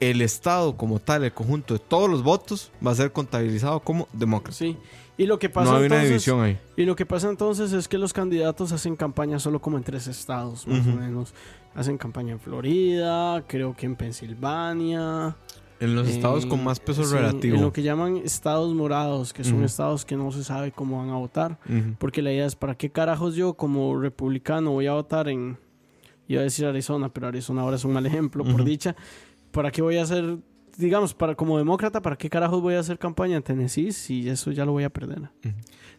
el 0.00 0.22
Estado 0.22 0.76
como 0.76 0.98
tal, 0.98 1.24
el 1.24 1.32
conjunto 1.32 1.74
de 1.74 1.80
todos 1.80 2.08
los 2.08 2.22
votos, 2.22 2.70
va 2.84 2.92
a 2.92 2.94
ser 2.94 3.12
contabilizado 3.12 3.80
como 3.80 4.08
demócrata. 4.12 4.56
Sí. 4.56 4.76
Y 5.16 5.26
lo 5.26 5.38
que 5.38 5.48
pasa 5.48 5.72
no 5.72 5.76
hay 5.78 5.84
entonces, 5.84 6.00
una 6.00 6.08
división 6.08 6.40
ahí. 6.42 6.58
Y 6.76 6.84
lo 6.84 6.94
que 6.94 7.04
pasa 7.04 7.28
entonces 7.28 7.72
es 7.72 7.88
que 7.88 7.98
los 7.98 8.12
candidatos 8.12 8.70
hacen 8.70 8.94
campaña 8.94 9.40
solo 9.40 9.60
como 9.60 9.76
en 9.76 9.82
tres 9.82 10.06
estados, 10.06 10.66
más 10.66 10.86
uh 10.86 10.90
-huh. 10.90 10.94
o 10.94 10.96
menos. 10.96 11.34
Hacen 11.74 11.98
campaña 11.98 12.32
en 12.32 12.40
Florida, 12.40 13.44
creo 13.48 13.74
que 13.74 13.86
en 13.86 13.96
Pensilvania. 13.96 15.36
En 15.80 15.94
los 15.94 16.08
estados 16.08 16.46
con 16.46 16.62
más 16.62 16.78
peso 16.80 17.04
sí, 17.04 17.14
relativo. 17.14 17.56
En 17.56 17.62
lo 17.62 17.72
que 17.72 17.82
llaman 17.82 18.16
estados 18.18 18.72
morados, 18.74 19.32
que 19.32 19.42
son 19.42 19.58
uh 19.58 19.62
-huh. 19.62 19.66
estados 19.66 20.04
que 20.04 20.16
no 20.16 20.30
se 20.30 20.44
sabe 20.44 20.70
cómo 20.70 20.98
van 20.98 21.10
a 21.10 21.16
votar. 21.16 21.58
Uh 21.68 21.72
-huh. 21.72 21.96
Porque 21.98 22.22
la 22.22 22.32
idea 22.32 22.46
es, 22.46 22.54
¿para 22.54 22.76
qué 22.76 22.90
carajos 22.90 23.34
yo 23.34 23.54
como 23.54 24.00
republicano 24.00 24.70
voy 24.70 24.86
a 24.86 24.92
votar 24.92 25.28
en... 25.28 25.58
Iba 26.28 26.42
a 26.42 26.44
decir 26.44 26.66
Arizona, 26.66 27.08
pero 27.08 27.26
Arizona 27.26 27.62
ahora 27.62 27.76
es 27.76 27.84
un 27.84 27.92
mal 27.92 28.04
ejemplo, 28.06 28.44
por 28.44 28.62
dicha. 28.62 28.94
¿Para 29.50 29.70
qué 29.70 29.82
voy 29.82 29.96
a 29.96 30.02
hacer, 30.02 30.38
digamos, 30.76 31.14
para 31.14 31.34
como 31.34 31.58
demócrata, 31.58 32.02
¿para 32.02 32.16
qué 32.16 32.28
carajos 32.28 32.60
voy 32.60 32.74
a 32.74 32.80
hacer 32.80 32.98
campaña 32.98 33.36
en 33.36 33.42
Tennessee 33.42 33.92
si 33.92 34.28
eso 34.28 34.50
ya 34.50 34.64
lo 34.64 34.72
voy 34.72 34.84
a 34.84 34.90
perder? 34.90 35.30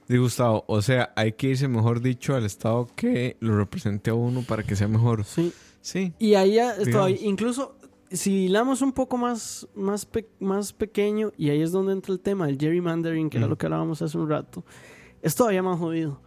Sí, 0.07 0.17
Gustavo, 0.17 0.63
o 0.67 0.81
sea, 0.81 1.13
hay 1.15 1.33
que 1.33 1.49
irse, 1.49 1.67
mejor 1.67 2.01
dicho, 2.01 2.35
al 2.35 2.45
estado 2.45 2.87
que 2.95 3.37
lo 3.39 3.57
represente 3.57 4.09
a 4.09 4.15
uno 4.15 4.43
para 4.43 4.63
que 4.63 4.75
sea 4.75 4.87
mejor. 4.87 5.23
Sí. 5.23 5.53
Sí. 5.81 6.13
Y 6.19 6.33
ahí 6.33 6.59
esto, 6.59 7.07
incluso 7.07 7.77
si 8.11 8.45
hilamos 8.45 8.81
un 8.81 8.91
poco 8.91 9.17
más, 9.17 9.67
más, 9.75 10.05
pe 10.05 10.27
más 10.39 10.73
pequeño, 10.73 11.31
y 11.37 11.49
ahí 11.49 11.61
es 11.61 11.71
donde 11.71 11.93
entra 11.93 12.13
el 12.13 12.19
tema 12.19 12.47
del 12.47 12.57
gerrymandering, 12.57 13.29
que 13.29 13.37
mm. 13.37 13.41
era 13.41 13.49
lo 13.49 13.57
que 13.57 13.65
hablábamos 13.65 14.01
hace 14.01 14.17
un 14.17 14.29
rato, 14.29 14.65
es 15.21 15.35
todavía 15.35 15.63
más 15.63 15.77
jodido. 15.77 16.21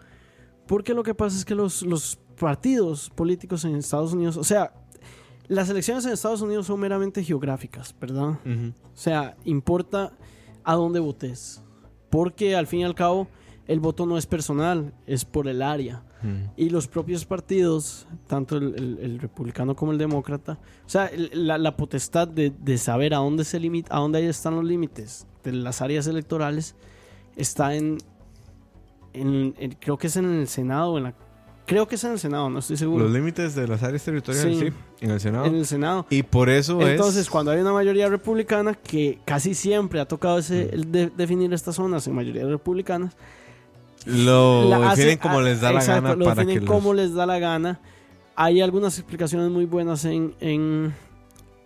Porque 0.67 0.95
lo 0.95 1.03
que 1.03 1.15
pasa 1.15 1.37
es 1.37 1.45
que 1.45 1.55
los, 1.55 1.83
los 1.83 2.19
partidos 2.39 3.11
políticos 3.11 3.65
en 3.65 3.75
Estados 3.77 4.13
Unidos, 4.13 4.37
o 4.37 4.45
sea, 4.45 4.73
las 5.49 5.69
elecciones 5.69 6.05
en 6.07 6.13
Estados 6.13 6.43
Unidos 6.43 6.67
son 6.67 6.81
meramente 6.81 7.23
geográficas, 7.23 7.95
¿verdad? 8.01 8.39
Uh 8.45 8.49
-huh. 8.49 8.73
O 8.73 8.97
sea, 8.97 9.37
importa 9.45 10.13
a 10.65 10.75
dónde 10.75 11.01
votes. 11.01 11.63
Porque 12.11 12.55
al 12.57 12.67
fin 12.67 12.81
y 12.81 12.85
al 12.85 12.95
cabo, 12.95 13.29
el 13.67 13.81
voto 13.81 14.07
no 14.07 14.19
es 14.19 14.27
personal, 14.27 14.93
es 15.07 15.25
por 15.25 15.49
el 15.49 15.63
área. 15.63 16.05
Uh 16.23 16.27
-huh. 16.27 16.51
Y 16.57 16.71
los 16.71 16.87
propios 16.89 17.25
partidos, 17.25 18.07
tanto 18.27 18.57
el, 18.57 18.75
el, 18.77 18.99
el 19.01 19.19
republicano 19.19 19.75
como 19.75 19.93
el 19.93 19.99
demócrata, 19.99 20.59
o 20.87 20.89
sea, 20.89 21.07
el, 21.07 21.31
la, 21.33 21.59
la, 21.59 21.77
potestad 21.77 22.29
de, 22.29 22.51
de, 22.51 22.79
saber 22.79 23.15
a 23.15 23.19
dónde, 23.19 23.45
se 23.45 23.59
limita, 23.59 23.97
a 23.97 24.01
dónde 24.01 24.29
están 24.29 24.55
los 24.55 24.65
límites 24.65 25.27
de 25.43 25.53
las 25.53 25.83
áreas 25.83 26.07
electorales 26.07 26.77
está 27.37 27.75
en, 27.75 27.99
en, 29.13 29.55
en, 29.59 29.73
creo 29.73 29.99
que 29.99 30.07
es 30.07 30.17
en 30.17 30.27
el 30.27 30.49
Senado 30.49 30.93
o 30.93 30.99
en 30.99 31.05
la 31.05 31.15
creo 31.67 31.87
que 31.89 31.95
es 31.97 32.05
en 32.05 32.13
el 32.13 32.19
Senado, 32.19 32.51
no 32.51 32.59
estoy 32.59 32.77
seguro. 32.77 33.05
Los 33.05 33.13
límites 33.13 33.55
de 33.55 33.67
las 33.69 33.83
áreas 33.83 34.05
territoriales, 34.05 34.59
sí, 34.59 34.67
Sí. 34.71 34.73
en 35.01 35.11
el 35.11 35.21
Senado. 35.21 35.45
en 35.47 35.55
el 35.57 35.67
Senado. 35.67 36.07
Y 36.11 36.23
por 36.23 36.49
eso 36.51 36.81
Entonces, 36.81 37.23
es... 37.23 37.31
cuando 37.31 37.51
hay 37.51 37.61
una 37.61 37.73
mayoría 37.73 38.09
republicana, 38.09 38.75
que 38.75 39.19
casi 39.25 39.55
siempre 39.55 40.01
ha 40.01 40.07
tocado 40.07 40.39
ese, 40.39 40.71
el 40.73 40.91
de- 40.93 41.11
definir 41.11 41.53
estas 41.53 41.77
zonas 41.77 42.07
en 42.07 42.15
mayoría 42.15 42.45
republicanas, 42.47 43.17
Lo 44.07 44.69
la 44.69 44.91
hace- 44.91 45.03
definen 45.03 45.19
como 45.19 45.39
ah, 45.39 45.43
les 45.43 45.61
da 45.61 45.73
la 45.73 45.79
exacto, 45.79 46.03
gana 46.03 46.15
lo 46.17 46.25
para 46.25 46.35
que 46.43 46.47
definen 46.47 46.65
los- 46.65 46.75
como 46.75 46.95
les 46.95 47.15
da 47.15 47.27
la 47.27 47.39
gana. 47.39 47.81
Hay 48.35 48.61
algunas 48.61 48.99
explicaciones 48.99 49.51
muy 49.51 49.65
buenas 49.67 50.05
en, 50.05 50.35
en, 50.41 50.93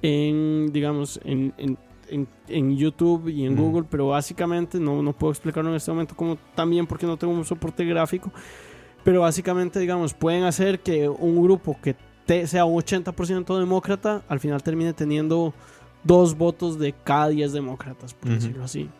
en, 0.03 0.71
digamos, 0.73 1.21
en, 1.25 1.55
en, 1.57 1.79
en- 2.09 2.29
en 2.49 2.77
YouTube 2.77 3.29
y 3.29 3.47
en 3.47 3.55
Mm. 3.55 3.59
Google, 3.61 3.87
pero 3.91 4.09
básicamente 4.09 4.79
no, 4.79 5.03
no 5.03 5.13
puedo 5.13 5.33
explicarlo 5.33 5.71
en 5.71 5.77
este 5.77 5.91
momento 5.91 6.15
como 6.15 6.37
también 6.55 6.87
porque 6.87 7.07
no 7.07 7.17
tengo 7.17 7.33
un 7.33 7.45
soporte 7.45 7.85
gráfico. 7.85 8.31
Pero 9.07 9.21
básicamente, 9.21 9.79
digamos, 9.79 10.13
pueden 10.15 10.43
hacer 10.43 10.81
que 10.81 11.09
un 11.09 11.41
grupo 11.41 11.79
que 11.81 11.95
te- 12.27 12.47
sea 12.49 12.65
un 12.65 12.75
80% 12.83 13.57
demócrata 13.59 14.23
al 14.29 14.41
final 14.41 14.61
termine 14.65 14.93
teniendo 14.93 15.55
dos 16.03 16.37
votos 16.37 16.77
de 16.79 16.93
cada 16.93 17.29
10 17.29 17.53
demócratas, 17.53 18.15
por 18.15 18.31
decirlo 18.33 18.65
así. 18.65 18.91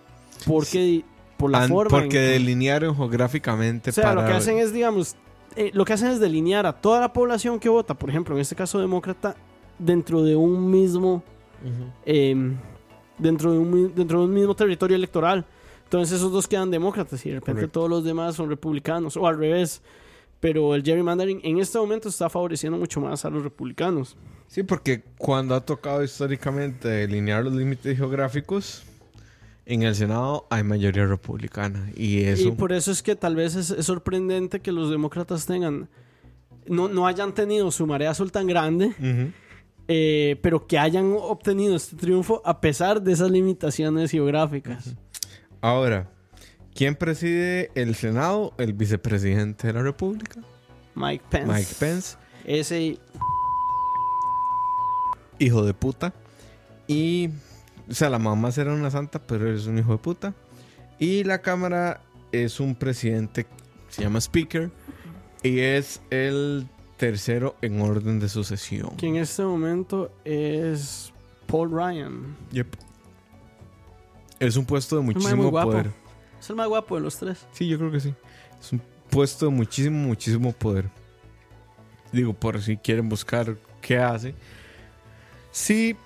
Porque 0.47 1.03
por 1.37 1.51
la 1.51 1.67
forma. 1.69 1.91
Porque 1.91 2.09
que- 2.09 2.19
delinearon 2.21 2.95
geográficamente 2.97 3.91
o 3.91 3.93
sea, 3.93 4.05
para... 4.05 4.23
lo 4.23 4.29
que 4.29 4.35
hacen 4.35 4.59
es, 4.59 4.73
digamos, 4.73 5.17
eh, 5.57 5.71
lo 5.75 5.85
que 5.85 5.95
hacen 5.95 6.09
es 6.13 6.21
delinear 6.21 6.67
a 6.67 6.73
toda 6.73 7.01
la 7.01 7.13
población 7.13 7.59
que 7.59 7.69
vota, 7.69 7.95
por 7.95 8.09
ejemplo, 8.09 8.35
en 8.37 8.41
este 8.43 8.55
caso 8.55 8.79
demócrata, 8.79 9.35
dentro 9.79 10.23
de 10.23 10.37
un 10.37 10.71
mismo, 10.71 11.23
eh, 12.05 12.55
dentro 13.19 13.51
de 13.53 13.59
un, 13.59 13.93
dentro 13.95 14.21
de 14.21 14.27
un 14.27 14.33
mismo 14.35 14.55
territorio 14.55 14.95
electoral. 14.97 15.45
Entonces 15.87 16.17
esos 16.19 16.33
dos 16.33 16.49
quedan 16.49 16.71
demócratas 16.71 17.25
y 17.25 17.29
de 17.29 17.37
repente 17.37 17.61
Correcto. 17.61 17.81
todos 17.81 17.91
los 17.91 18.05
demás 18.05 18.35
son 18.35 18.49
republicanos 18.49 19.17
o 19.17 19.27
al 19.27 19.39
revés. 19.39 19.83
Pero 20.41 20.75
el 20.75 20.83
gerrymandering 20.83 21.41
en 21.45 21.59
este 21.59 21.79
momento 21.79 22.09
está 22.09 22.29
favoreciendo 22.29 22.77
mucho 22.77 23.01
más 23.01 23.25
a 23.25 23.31
los 23.31 23.43
republicanos. 23.43 24.17
Sí, 24.49 24.65
porque 24.65 25.03
cuando 25.17 25.55
ha 25.55 25.65
tocado 25.65 26.03
históricamente 26.03 26.89
delinear 26.89 27.45
los 27.45 27.55
límites 27.55 27.97
geográficos, 27.97 28.85
en 29.65 29.83
el 29.83 29.95
Senado 29.95 30.47
hay 30.51 30.63
mayoría 30.65 31.07
republicana. 31.07 31.91
Y 31.97 32.25
eso... 32.25 32.49
Y 32.49 32.53
por 32.53 32.73
eso 32.73 32.91
es 32.91 33.03
que 33.03 33.17
tal 33.17 33.35
vez 33.37 33.55
es, 33.55 33.71
es 33.71 33.87
sorprendente 33.87 34.61
que 34.61 34.73
los 34.73 34.91
demócratas 34.91 35.47
tengan, 35.47 35.89
no, 36.67 36.89
no 36.89 37.07
hayan 37.07 37.33
tenido 37.33 37.71
su 37.71 37.87
marea 37.87 38.11
azul 38.11 38.31
tan 38.31 38.47
grande. 38.47 38.93
Eh, 39.89 40.37
pero 40.43 40.67
que 40.67 40.79
hayan 40.79 41.15
obtenido 41.17 41.77
este 41.77 41.95
triunfo 41.95 42.43
a 42.45 42.61
pesar 42.61 43.01
de 43.01 43.13
esas 43.13 43.31
limitaciones 43.31 44.11
geográficas. 44.11 44.97
Ahora, 45.67 46.09
¿quién 46.77 46.95
preside 46.95 47.73
el 47.75 47.97
Senado? 47.97 48.55
El 48.57 48.73
vicepresidente 48.73 49.67
de 49.67 49.73
la 49.73 49.83
República, 49.83 50.41
Mike 50.95 51.25
Pence. 51.29 51.53
Mike 51.53 51.75
Pence, 51.81 52.17
Ese, 52.45 53.01
hijo 55.41 55.65
de 55.65 55.75
puta. 55.75 56.15
Y, 56.87 57.31
o 57.91 57.95
sea, 57.95 58.11
la 58.11 58.21
mamá 58.21 58.53
será 58.53 58.75
una 58.75 58.93
santa, 58.93 59.19
pero 59.19 59.53
es 59.53 59.67
un 59.67 59.81
hijo 59.81 59.91
de 59.91 59.99
puta. 59.99 60.35
Y 61.01 61.25
la 61.25 61.43
Cámara 61.43 62.01
es 62.31 62.61
un 62.61 62.77
presidente, 62.77 63.45
se 63.89 64.05
llama 64.05 64.21
Speaker, 64.21 64.71
y 65.43 65.59
es 65.59 66.01
el 66.11 66.69
tercero 66.97 67.57
en 67.61 67.81
orden 67.81 68.21
de 68.21 68.29
sucesión. 68.29 68.97
que 68.99 69.09
en 69.09 69.17
este 69.17 69.43
momento 69.43 70.13
es 70.25 71.13
Paul 71.49 71.73
Ryan. 71.73 72.37
Yep. 72.53 72.86
Es 74.39 74.57
un 74.57 74.65
puesto 74.65 74.97
de 74.97 75.03
muchísimo 75.03 75.51
poder. 75.51 75.91
Es 76.39 76.51
el 76.51 76.57
más 76.57 76.69
guapo 76.69 76.97
de 76.97 77.01
los 77.01 77.17
tres. 77.17 77.47
Sí, 77.53 77.67
yo 77.67 77.79
creo 77.79 77.91
que 77.91 78.01
sí. 78.01 78.15
Es 78.61 78.73
un 78.73 78.83
puesto 79.11 79.47
de 79.47 79.53
muchísimo, 79.53 79.99
muchísimo 79.99 80.53
poder. 80.53 80.91
Digo, 82.13 82.33
por 82.35 82.61
si 82.63 82.77
quieren 82.77 83.09
buscar 83.09 83.57
qué 83.81 83.99
hace. 83.99 84.35
Sí. 85.51 85.97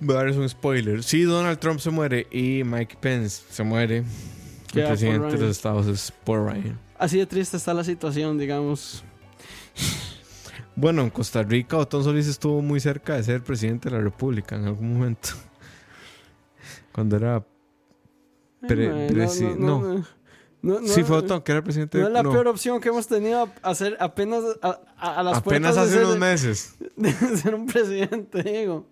Voy 0.00 0.14
a 0.14 0.18
darles 0.18 0.36
un 0.36 0.48
spoiler. 0.48 1.02
Si 1.02 1.22
Donald 1.22 1.58
Trump 1.58 1.80
se 1.80 1.90
muere 1.90 2.26
y 2.30 2.62
Mike 2.64 2.96
Pence 3.00 3.42
se 3.50 3.62
muere, 3.62 3.98
el 4.74 4.84
presidente 4.86 5.32
de 5.32 5.38
los 5.38 5.50
Estados 5.50 5.86
es 5.86 6.12
Paul 6.24 6.46
Ryan. 6.46 6.78
Así 6.98 7.18
de 7.18 7.26
triste 7.26 7.56
está 7.56 7.74
la 7.74 7.84
situación, 7.84 8.38
digamos. 8.38 9.04
Bueno, 10.74 11.02
en 11.02 11.10
Costa 11.10 11.42
Rica, 11.42 11.76
Otón 11.76 12.04
Solís 12.04 12.26
estuvo 12.26 12.62
muy 12.62 12.80
cerca 12.80 13.16
de 13.16 13.22
ser 13.22 13.42
presidente 13.42 13.90
de 13.90 13.96
la 13.96 14.02
República 14.02 14.56
en 14.56 14.64
algún 14.64 14.94
momento. 14.94 15.30
Cuando 16.92 17.16
era. 17.16 17.44
Pre- 18.66 19.08
presi- 19.08 19.56
no. 19.56 19.80
no, 19.80 20.04
no, 20.62 20.80
no, 20.80 20.86
sí, 20.88 21.02
fue 21.02 21.16
Otón, 21.16 21.40
que 21.42 21.52
era 21.52 21.62
presidente. 21.62 21.98
No 21.98 22.08
es 22.08 22.12
la 22.12 22.22
peor 22.22 22.46
opción 22.48 22.80
que 22.80 22.90
hemos 22.90 23.06
tenido 23.06 23.48
a 23.62 23.70
hacer 23.70 23.96
apenas 24.00 24.44
a, 24.60 24.80
a- 24.98 25.20
a 25.20 25.22
las 25.22 25.38
apenas 25.38 25.76
hace 25.78 25.92
de 25.98 26.04
unos 26.04 26.10
ser, 26.12 26.20
meses. 26.20 26.74
de 26.96 27.12
ser 27.38 27.54
un 27.54 27.66
presidente, 27.66 28.42
digo. 28.42 28.86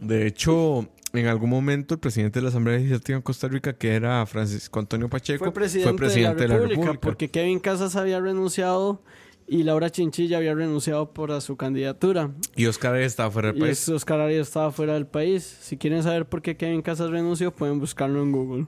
De 0.00 0.26
hecho, 0.26 0.88
en 1.12 1.26
algún 1.26 1.50
momento 1.50 1.94
el 1.94 2.00
presidente 2.00 2.38
de 2.40 2.42
la 2.42 2.48
Asamblea 2.48 2.76
Legislativa 2.76 3.16
en 3.16 3.22
Costa 3.22 3.46
Rica, 3.48 3.72
que 3.74 3.94
era 3.94 4.26
Francisco 4.26 4.80
Antonio 4.80 5.08
Pacheco, 5.08 5.44
Fue 5.44 5.54
presidente, 5.54 6.02
de, 6.08 6.22
la 6.22 6.34
de 6.34 6.48
la 6.48 6.58
República. 6.58 7.00
porque 7.00 7.30
Kevin 7.30 7.60
Casas 7.60 7.94
había 7.96 8.20
renunciado 8.20 9.00
y 9.46 9.62
Laura 9.62 9.90
Chinchilla 9.90 10.38
había 10.38 10.54
renunciado 10.54 11.12
por 11.12 11.30
a 11.32 11.40
su 11.40 11.56
candidatura. 11.56 12.30
Y 12.56 12.66
Oscar 12.66 12.94
Arias 12.94 13.12
estaba 13.12 13.30
fuera 13.30 13.48
del 13.48 13.58
Y 13.58 13.60
país. 13.60 13.82
es- 13.82 13.88
Oscar 13.90 14.20
Arias 14.20 14.48
estaba 14.48 14.70
fuera 14.72 14.94
del 14.94 15.06
país. 15.06 15.42
Si 15.60 15.76
quieren 15.76 16.02
saber 16.02 16.26
por 16.26 16.40
qué 16.42 16.56
Kevin 16.56 16.82
Casas 16.82 17.10
renunció, 17.10 17.54
pueden 17.54 17.78
buscarlo 17.80 18.22
en 18.22 18.32
Google. 18.32 18.66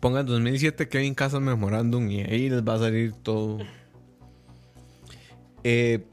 Pongan 0.00 0.26
2007 0.26 0.88
Kevin 0.88 1.14
Casas 1.14 1.40
Memorándum 1.40 2.10
y 2.10 2.20
ahí 2.22 2.48
les 2.48 2.62
va 2.62 2.74
a 2.74 2.78
salir 2.78 3.12
todo. 3.12 3.58
Eh, 5.64 6.06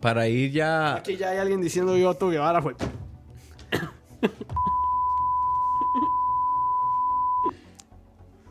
para 0.00 0.28
ir 0.28 0.50
ya... 0.52 0.94
Aquí 0.96 1.16
ya 1.16 1.30
hay 1.30 1.38
alguien 1.38 1.60
diciendo 1.60 1.96
yo 1.96 2.10
Otto 2.10 2.28
Guevara 2.30 2.62
fue. 2.62 2.74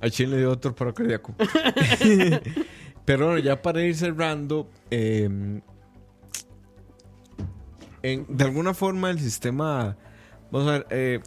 A 0.01 0.10
Chile 0.10 0.32
le 0.36 0.38
dio 0.38 0.51
otro 0.51 0.74
paro 0.74 0.93
cardíaco. 0.93 1.34
Pero 3.10 3.26
bueno, 3.26 3.39
ya 3.39 3.60
para 3.60 3.82
ir 3.84 3.95
cerrando, 3.95 4.70
en- 4.91 5.64
de 8.03 8.43
alguna 8.43 8.76
forma 8.76 9.10
el 9.10 9.20
sistema, 9.20 9.97
vamos 10.51 10.68
a 10.68 10.72
ver, 10.74 10.88
eh, 10.91 11.20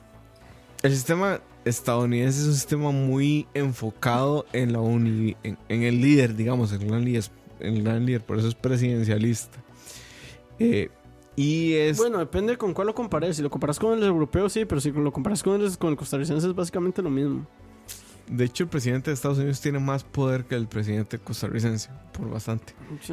el 0.84 0.92
sistema 0.92 1.40
estadounidense 1.64 2.38
es 2.40 2.46
un 2.46 2.54
sistema 2.54 2.92
muy 2.92 3.48
enfocado 3.52 4.46
en 4.52 4.72
la 4.72 4.78
en, 4.78 5.58
en 5.68 5.82
el 5.82 6.00
líder, 6.00 6.36
digamos, 6.36 6.70
el 6.70 6.86
gran 6.86 7.04
líder, 7.04 7.24
el 7.58 7.82
gran 7.82 8.06
líder, 8.06 8.20
por 8.20 8.38
eso 8.38 8.46
es 8.46 8.54
presidencialista. 8.54 9.58
Eh, 10.60 10.88
y 11.34 11.72
es 11.72 11.98
Bueno, 11.98 12.18
depende 12.18 12.56
con 12.58 12.74
cuál 12.74 12.86
lo 12.86 12.94
compares. 12.94 13.34
Si 13.38 13.42
lo 13.42 13.50
comparas 13.50 13.80
con 13.80 13.98
el 13.98 14.04
europeo, 14.04 14.48
sí, 14.48 14.66
pero 14.66 14.80
si 14.80 14.92
lo 14.92 15.12
comparas 15.12 15.42
con 15.42 15.60
el, 15.60 15.76
con 15.78 15.90
el 15.90 15.96
costarricense 15.96 16.46
es 16.46 16.54
básicamente 16.54 17.02
lo 17.02 17.10
mismo. 17.10 17.44
De 18.32 18.44
hecho 18.44 18.64
el 18.64 18.70
presidente 18.70 19.10
de 19.10 19.14
Estados 19.14 19.38
Unidos 19.38 19.60
tiene 19.60 19.78
más 19.78 20.04
poder 20.04 20.44
que 20.44 20.54
el 20.54 20.66
presidente 20.66 21.18
costarricense, 21.18 21.90
por 22.12 22.30
bastante. 22.30 22.74
Sí. 23.00 23.12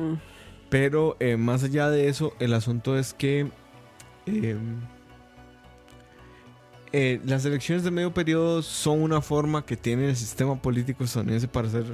Pero 0.70 1.18
eh, 1.20 1.36
más 1.38 1.64
allá 1.64 1.90
de 1.90 2.08
eso, 2.10 2.34
el 2.40 2.54
asunto 2.54 2.98
es 2.98 3.14
que 3.14 3.50
eh, 4.28 4.58
eh, 6.92 7.22
las 7.26 7.46
elecciones 7.46 7.84
de 7.84 7.92
medio 7.92 8.14
periodo 8.14 8.62
son 8.62 9.02
una 9.02 9.22
forma 9.22 9.64
que 9.66 9.78
tiene 9.78 10.10
el 10.10 10.16
sistema 10.16 10.60
político 10.60 11.04
estadounidense 11.04 11.48
para 11.48 11.68
hacer 11.68 11.86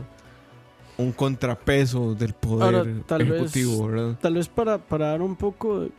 un 0.97 1.11
contrapeso 1.11 2.15
del 2.15 2.33
poder 2.33 2.75
Ahora, 2.75 2.91
tal 3.05 3.23
vez- 3.25 3.31
ejecutivo, 3.33 3.87
¿verdad? 3.87 4.17
Tal 4.21 4.33
vez 4.35 4.47
para, 4.47 4.77
para 4.77 5.07
dar 5.07 5.21
un 5.21 5.35
poco 5.35 5.81
de, 5.81 5.91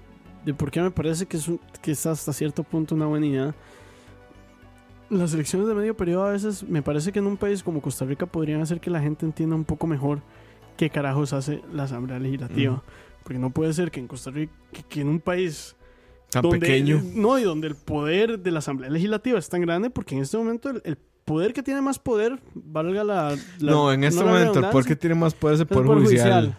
de 0.46 0.54
por 0.54 0.70
qué 0.70 0.80
me 0.80 0.90
parece 0.90 1.26
que 1.26 1.36
es, 1.36 1.46
un- 1.48 1.60
que 1.82 1.90
es 1.92 2.06
hasta 2.06 2.32
cierto 2.32 2.62
punto 2.62 2.94
una 2.94 3.06
buena 3.06 3.26
idea. 3.26 3.54
Las 5.10 5.32
elecciones 5.34 5.68
de 5.68 5.74
medio 5.74 5.96
periodo 5.96 6.24
a 6.24 6.32
veces 6.32 6.62
me 6.68 6.82
parece 6.82 7.12
que 7.12 7.20
en 7.20 7.26
un 7.26 7.36
país 7.36 7.62
como 7.62 7.80
Costa 7.80 8.04
Rica 8.04 8.26
podrían 8.26 8.60
hacer 8.60 8.80
que 8.80 8.90
la 8.90 9.00
gente 9.00 9.24
entienda 9.24 9.54
un 9.54 9.64
poco 9.64 9.86
mejor 9.86 10.20
qué 10.76 10.90
carajos 10.90 11.32
hace 11.32 11.62
la 11.72 11.84
Asamblea 11.84 12.18
Legislativa. 12.18 12.82
Porque 13.22 13.38
no 13.38 13.50
puede 13.50 13.72
ser 13.72 13.90
que 13.90 14.00
en 14.00 14.08
Costa 14.08 14.30
Rica, 14.30 14.52
que, 14.72 14.82
que 14.82 15.00
en 15.00 15.08
un 15.08 15.20
país 15.20 15.76
Tan 16.30 16.42
donde, 16.42 16.58
pequeño. 16.58 17.00
No, 17.14 17.38
y 17.38 17.44
donde 17.44 17.68
el 17.68 17.76
poder 17.76 18.38
de 18.40 18.50
la 18.50 18.58
Asamblea 18.58 18.90
Legislativa 18.90 19.38
es 19.38 19.48
tan 19.48 19.60
grande, 19.62 19.90
porque 19.90 20.14
en 20.16 20.22
este 20.22 20.36
momento 20.36 20.70
el, 20.70 20.82
el 20.84 20.96
poder 21.24 21.52
que 21.52 21.62
tiene 21.62 21.80
más 21.80 21.98
poder, 21.98 22.40
valga 22.54 23.02
la. 23.04 23.36
la- 23.60 23.72
no, 23.72 23.92
en 23.92 24.04
este 24.04 24.24
momento 24.24 24.58
el 24.60 24.66
poder 24.70 24.86
que 24.86 24.96
tiene 24.96 25.14
más 25.14 25.34
poder 25.34 25.54
es 25.54 25.60
el 25.60 25.66
Poder 25.66 25.86
judicial. 25.86 26.58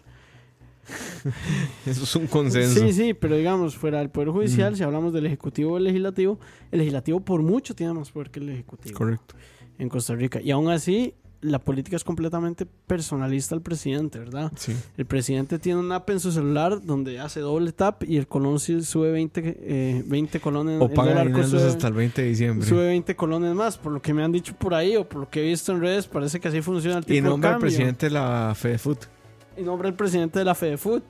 Eso 1.85 2.03
es 2.03 2.15
un 2.15 2.27
consenso. 2.27 2.79
Sí, 2.79 2.93
sí, 2.93 3.13
pero 3.13 3.35
digamos, 3.35 3.75
fuera 3.75 3.99
del 3.99 4.09
Poder 4.09 4.29
Judicial, 4.29 4.75
si 4.75 4.83
hablamos 4.83 5.13
del 5.13 5.25
Ejecutivo 5.25 5.73
o 5.73 5.77
el 5.77 5.83
Legislativo, 5.85 6.39
el 6.71 6.79
Legislativo 6.79 7.19
por 7.19 7.41
mucho 7.41 7.75
tiene 7.75 7.93
más 7.93 8.11
poder 8.11 8.29
que 8.31 8.39
el 8.39 8.49
Ejecutivo 8.49 8.97
Correcto. 8.97 9.35
en 9.79 9.89
Costa 9.89 10.15
Rica. 10.15 10.41
Y 10.41 10.51
aún 10.51 10.69
así, 10.69 11.13
la 11.39 11.59
política 11.59 11.95
es 11.95 12.03
completamente 12.03 12.65
personalista 12.65 13.53
al 13.53 13.61
presidente, 13.61 14.17
¿verdad? 14.17 14.51
Sí. 14.55 14.75
El 14.97 15.05
presidente 15.05 15.59
tiene 15.59 15.79
una 15.79 15.97
app 15.97 16.09
en 16.09 16.19
su 16.19 16.31
celular 16.31 16.81
donde 16.83 17.19
hace 17.19 17.41
doble 17.41 17.71
tap 17.73 18.03
y 18.03 18.17
el 18.17 18.27
colón 18.27 18.59
sube 18.59 19.11
20, 19.11 19.57
eh, 19.61 20.03
20 20.07 20.39
colones. 20.39 20.81
O 20.81 20.85
el 20.85 20.91
paga 20.93 21.23
dineros 21.23 21.51
sube- 21.51 21.67
hasta 21.67 21.87
el 21.89 21.93
20 21.93 22.21
de 22.23 22.27
diciembre. 22.29 22.67
sube 22.67 22.87
20 22.87 23.15
colones 23.15 23.53
más, 23.53 23.77
por 23.77 23.91
lo 23.91 24.01
que 24.01 24.15
me 24.15 24.23
han 24.23 24.31
dicho 24.31 24.55
por 24.57 24.73
ahí 24.73 24.95
o 24.95 25.07
por 25.07 25.21
lo 25.21 25.29
que 25.29 25.41
he 25.41 25.43
visto 25.49 25.71
en 25.73 25.81
redes, 25.81 26.07
parece 26.07 26.39
que 26.39 26.47
así 26.47 26.61
funciona 26.61 26.97
el 26.97 27.05
tipo 27.05 27.17
y 27.17 27.21
nombra 27.21 27.53
al 27.53 27.59
presidente 27.59 28.07
de 28.07 28.13
la 28.13 28.53
FedeFood. 28.55 28.97
Y 29.57 29.63
nombra 29.63 29.89
al 29.89 29.95
presidente 29.95 30.39
de 30.39 30.45
la 30.45 30.55
FedeFood. 30.55 31.01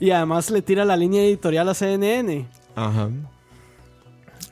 Y 0.00 0.10
además 0.10 0.50
le 0.50 0.62
tira 0.62 0.84
la 0.84 0.96
línea 0.96 1.22
editorial 1.22 1.68
a 1.68 1.74
CNN. 1.74 2.46
Ajá. 2.74 3.10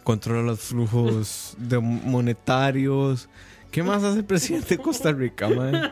Controla 0.04 0.42
los 0.42 0.60
flujos 0.60 1.54
de 1.58 1.78
monetarios. 1.78 3.28
¿Qué 3.70 3.82
más 3.82 4.02
hace 4.02 4.18
el 4.18 4.24
presidente 4.24 4.76
de 4.76 4.82
Costa 4.82 5.12
Rica, 5.12 5.48
man? 5.48 5.90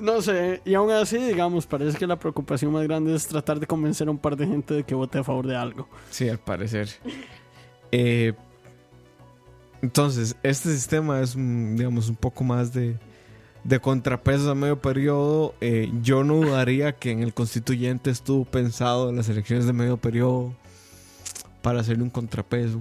No 0.00 0.20
sé, 0.22 0.60
y 0.64 0.74
aún 0.74 0.90
así, 0.90 1.18
digamos, 1.18 1.66
parece 1.66 1.96
que 1.96 2.06
la 2.06 2.18
preocupación 2.18 2.72
más 2.72 2.82
grande 2.84 3.14
es 3.14 3.26
tratar 3.26 3.60
de 3.60 3.66
convencer 3.66 4.08
a 4.08 4.10
un 4.10 4.18
par 4.18 4.36
de 4.36 4.46
gente 4.46 4.74
de 4.74 4.82
que 4.82 4.94
vote 4.94 5.18
a 5.18 5.24
favor 5.24 5.46
de 5.46 5.56
algo. 5.56 5.88
Sí, 6.10 6.28
al 6.28 6.38
parecer. 6.38 6.88
Eh, 7.92 8.32
entonces, 9.82 10.36
este 10.42 10.70
sistema 10.70 11.20
es, 11.20 11.36
digamos, 11.36 12.08
un 12.08 12.16
poco 12.16 12.42
más 12.42 12.72
de, 12.72 12.96
de 13.64 13.80
contrapesos 13.80 14.48
a 14.48 14.54
medio 14.54 14.78
periodo. 14.80 15.54
Eh, 15.60 15.90
yo 16.02 16.22
no 16.22 16.36
dudaría 16.36 16.92
que 16.92 17.10
en 17.10 17.22
el 17.22 17.34
constituyente 17.34 18.10
estuvo 18.10 18.44
pensado 18.44 19.10
en 19.10 19.16
las 19.16 19.28
elecciones 19.28 19.66
de 19.66 19.72
medio 19.72 19.96
periodo 19.96 20.54
para 21.62 21.80
hacerle 21.80 22.02
un 22.02 22.10
contrapeso 22.10 22.80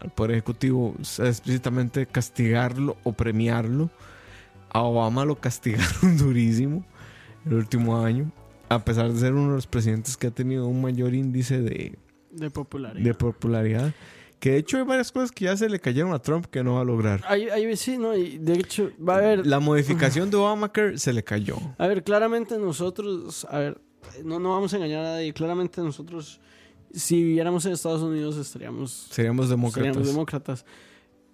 al 0.00 0.10
Poder 0.10 0.32
Ejecutivo, 0.32 0.94
o 1.00 1.04
sea, 1.04 1.26
explícitamente 1.28 2.06
castigarlo 2.06 2.96
o 3.04 3.12
premiarlo. 3.12 3.90
A 4.70 4.82
Obama 4.82 5.24
lo 5.24 5.36
castigaron 5.40 6.18
durísimo 6.18 6.84
el 7.46 7.54
último 7.54 8.04
año, 8.04 8.30
a 8.68 8.84
pesar 8.84 9.12
de 9.12 9.18
ser 9.18 9.32
uno 9.32 9.50
de 9.50 9.54
los 9.54 9.66
presidentes 9.66 10.16
que 10.16 10.26
ha 10.26 10.30
tenido 10.30 10.66
un 10.66 10.82
mayor 10.82 11.14
índice 11.14 11.62
de, 11.62 11.98
De 12.32 12.50
popularidad. 12.50 13.04
de 13.04 13.14
popularidad. 13.14 13.94
Que 14.38 14.52
de 14.52 14.58
hecho 14.58 14.76
hay 14.78 14.84
varias 14.84 15.10
cosas 15.10 15.32
que 15.32 15.46
ya 15.46 15.56
se 15.56 15.68
le 15.68 15.80
cayeron 15.80 16.12
a 16.12 16.20
Trump 16.20 16.46
que 16.46 16.62
no 16.62 16.74
va 16.74 16.82
a 16.82 16.84
lograr. 16.84 17.22
Ahí, 17.26 17.48
ahí 17.48 17.76
sí, 17.76 17.98
¿no? 17.98 18.16
Y 18.16 18.38
de 18.38 18.54
hecho, 18.54 18.90
va 19.06 19.14
a 19.14 19.18
haber... 19.18 19.46
La 19.46 19.58
modificación 19.58 20.30
de 20.30 20.36
Obamacare 20.36 20.98
se 20.98 21.12
le 21.12 21.24
cayó. 21.24 21.56
A 21.76 21.86
ver, 21.88 22.04
claramente 22.04 22.56
nosotros, 22.58 23.46
a 23.50 23.58
ver, 23.58 23.80
no, 24.24 24.38
no 24.38 24.50
vamos 24.50 24.72
a 24.72 24.76
engañar 24.76 25.04
a 25.04 25.10
nadie, 25.14 25.32
claramente 25.32 25.80
nosotros, 25.80 26.40
si 26.92 27.22
viviéramos 27.22 27.66
en 27.66 27.72
Estados 27.72 28.02
Unidos 28.02 28.36
estaríamos, 28.36 29.08
Seríamos 29.10 29.48
demócratas. 29.48 29.86
seríamos 29.86 30.08
demócratas. 30.08 30.64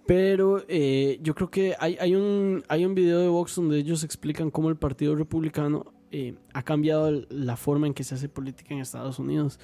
Pero 0.07 0.63
eh, 0.67 1.19
yo 1.21 1.33
creo 1.33 1.49
que 1.49 1.75
hay, 1.79 1.97
hay, 1.99 2.15
un, 2.15 2.63
hay 2.67 2.85
un 2.85 2.93
video 2.93 3.19
de 3.19 3.27
Vox 3.27 3.55
donde 3.55 3.77
ellos 3.79 4.03
explican 4.03 4.51
cómo 4.51 4.69
el 4.69 4.75
Partido 4.75 5.15
Republicano 5.15 5.93
eh, 6.11 6.35
ha 6.53 6.63
cambiado 6.63 7.11
la 7.29 7.57
forma 7.57 7.87
en 7.87 7.93
que 7.93 8.03
se 8.03 8.13
hace 8.15 8.29
política 8.29 8.73
en 8.73 8.81
Estados 8.81 9.17
Unidos. 9.17 9.59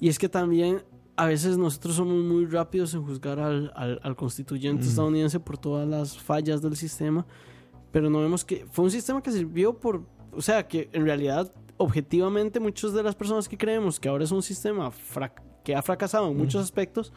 Y 0.00 0.08
es 0.08 0.18
que 0.18 0.28
también 0.28 0.82
a 1.16 1.26
veces 1.26 1.56
nosotros 1.56 1.94
somos 1.94 2.22
muy 2.24 2.46
rápidos 2.46 2.92
en 2.94 3.02
juzgar 3.04 3.38
al, 3.38 3.72
al- 3.76 4.00
al 4.02 4.16
constituyente 4.16 4.84
Mm. 4.84 4.88
estadounidense 4.88 5.40
por 5.40 5.58
todas 5.58 5.86
las 5.88 6.18
fallas 6.18 6.60
del 6.62 6.76
sistema, 6.76 7.24
pero 7.92 8.10
no 8.10 8.20
vemos 8.20 8.44
que 8.44 8.66
fue 8.70 8.84
un 8.84 8.90
sistema 8.90 9.22
que 9.22 9.30
sirvió 9.30 9.78
por, 9.78 10.02
o 10.32 10.42
sea, 10.42 10.66
que 10.66 10.88
en 10.92 11.04
realidad 11.04 11.52
objetivamente 11.76 12.58
muchas 12.60 12.92
de 12.92 13.02
las 13.02 13.14
personas 13.14 13.48
que 13.48 13.56
creemos 13.58 13.98
que 14.00 14.08
ahora 14.08 14.24
es 14.24 14.30
un 14.32 14.42
sistema 14.42 14.90
que 15.64 15.74
ha 15.74 15.82
fracasado 15.82 16.28
en 16.30 16.36
muchos 16.36 16.62
aspectos, 16.62 17.12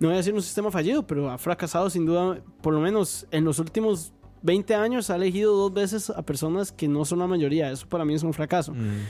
no 0.00 0.08
voy 0.08 0.14
a 0.14 0.18
decir 0.18 0.32
un 0.34 0.42
sistema 0.42 0.70
fallido, 0.70 1.06
pero 1.06 1.28
ha 1.30 1.38
fracasado 1.38 1.90
sin 1.90 2.06
duda, 2.06 2.40
por 2.62 2.72
lo 2.74 2.80
menos 2.80 3.26
en 3.32 3.44
los 3.44 3.58
últimos 3.58 4.12
20 4.42 4.74
años 4.76 5.10
ha 5.10 5.16
elegido 5.16 5.56
dos 5.56 5.72
veces 5.74 6.10
a 6.10 6.22
personas 6.22 6.70
que 6.70 6.86
no 6.86 7.04
son 7.04 7.18
la 7.18 7.26
mayoría, 7.26 7.70
eso 7.72 7.88
para 7.88 8.04
mí 8.04 8.14
es 8.14 8.22
un 8.22 8.32
fracaso. 8.32 8.72
Mm. 8.72 9.02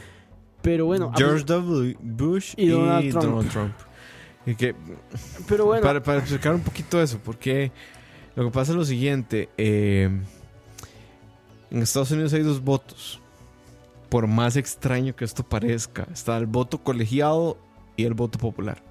Pero 0.63 0.87
bueno, 0.87 1.13
George 1.17 1.45
W. 1.45 1.97
Bush 2.03 2.55
Y 2.57 2.65
y, 2.65 2.69
Donald 2.69 3.13
Donald, 3.13 3.51
Trump. 3.51 3.73
Que, 4.45 4.75
pero 5.47 5.67
bueno, 5.67 5.83
para, 5.83 6.03
para 6.03 6.21
explicar 6.21 6.55
un 6.55 6.63
poquito 6.63 7.03
eso, 7.03 7.19
porque 7.23 7.71
lo 8.35 8.45
que 8.47 8.51
pasa 8.51 8.73
es 8.73 8.79
lo 8.79 8.85
siguiente. 8.85 9.49
eh, 9.59 10.09
en 11.71 11.83
Estados 11.83 12.11
Unidos 12.13 12.33
hay 12.33 12.43
dos 12.43 12.63
votos. 12.63 13.21
Por 14.09 14.27
más 14.27 14.57
extraño 14.57 15.15
que 15.15 15.27
esto 15.27 15.43
parezca, 15.43 16.07
está 16.11 16.39
el 16.39 16.47
voto 16.47 16.79
colegiado 16.79 17.59
y 17.95 18.05
el 18.05 18.15
voto 18.15 18.39
popular. 18.39 18.83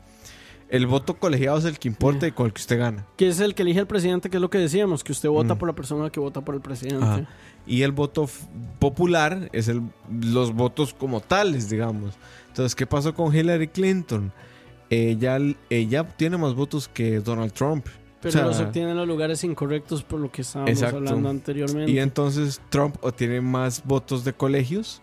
El 0.70 0.86
voto 0.86 1.16
colegiado 1.16 1.58
es 1.58 1.66
el 1.66 1.80
que 1.80 1.88
importa 1.88 2.28
y 2.28 2.34
con 2.34 2.46
el 2.46 2.54
que 2.54 2.60
usted 2.62 2.78
gana. 2.78 3.06
que 3.16 3.30
es 3.30 3.40
el 3.40 3.56
que 3.56 3.64
elige 3.64 3.80
al 3.80 3.88
presidente, 3.88 4.30
que 4.30 4.38
es 4.38 4.42
lo 4.42 4.50
que 4.52 4.58
decíamos, 4.60 5.04
que 5.04 5.12
usted 5.14 5.30
vota 5.30 5.56
Mm. 5.56 5.58
por 5.58 5.70
la 5.70 5.74
persona 5.74 6.10
que 6.12 6.20
vota 6.20 6.42
por 6.42 6.54
el 6.54 6.62
presidente. 6.62 7.04
Ajá. 7.04 7.28
Y 7.66 7.82
el 7.82 7.94
voto 7.94 8.30
popular 8.78 9.50
es 9.54 9.70
el, 9.70 9.82
los 10.22 10.54
votos 10.54 10.94
como 10.94 11.20
tales, 11.22 11.68
digamos. 11.70 12.14
Entonces, 12.50 12.76
¿qué 12.76 12.86
pasó 12.86 13.16
con 13.16 13.34
Hillary 13.36 13.70
Clinton? 13.70 14.32
Ella, 14.90 15.38
ella 15.70 16.08
tiene 16.08 16.38
más 16.38 16.54
votos 16.56 16.88
que 16.88 17.20
Donald 17.20 17.52
Trump. 17.54 17.86
Pero 18.22 18.30
O 18.30 18.32
sea, 18.32 18.46
los 18.46 18.60
obtiene 18.60 18.92
en 18.92 18.98
los 18.98 19.08
lugares 19.08 19.44
incorrectos 19.44 20.02
por 20.04 20.20
lo 20.20 20.32
que 20.32 20.42
estábamos 20.42 20.72
Exacto. 20.72 20.98
hablando 20.98 21.30
anteriormente. 21.30 21.92
Y 21.92 22.00
entonces 22.00 22.62
Trump 22.70 22.96
obtiene 23.02 23.42
más 23.42 23.84
votos 23.86 24.24
de 24.24 24.34
colegios 24.34 25.02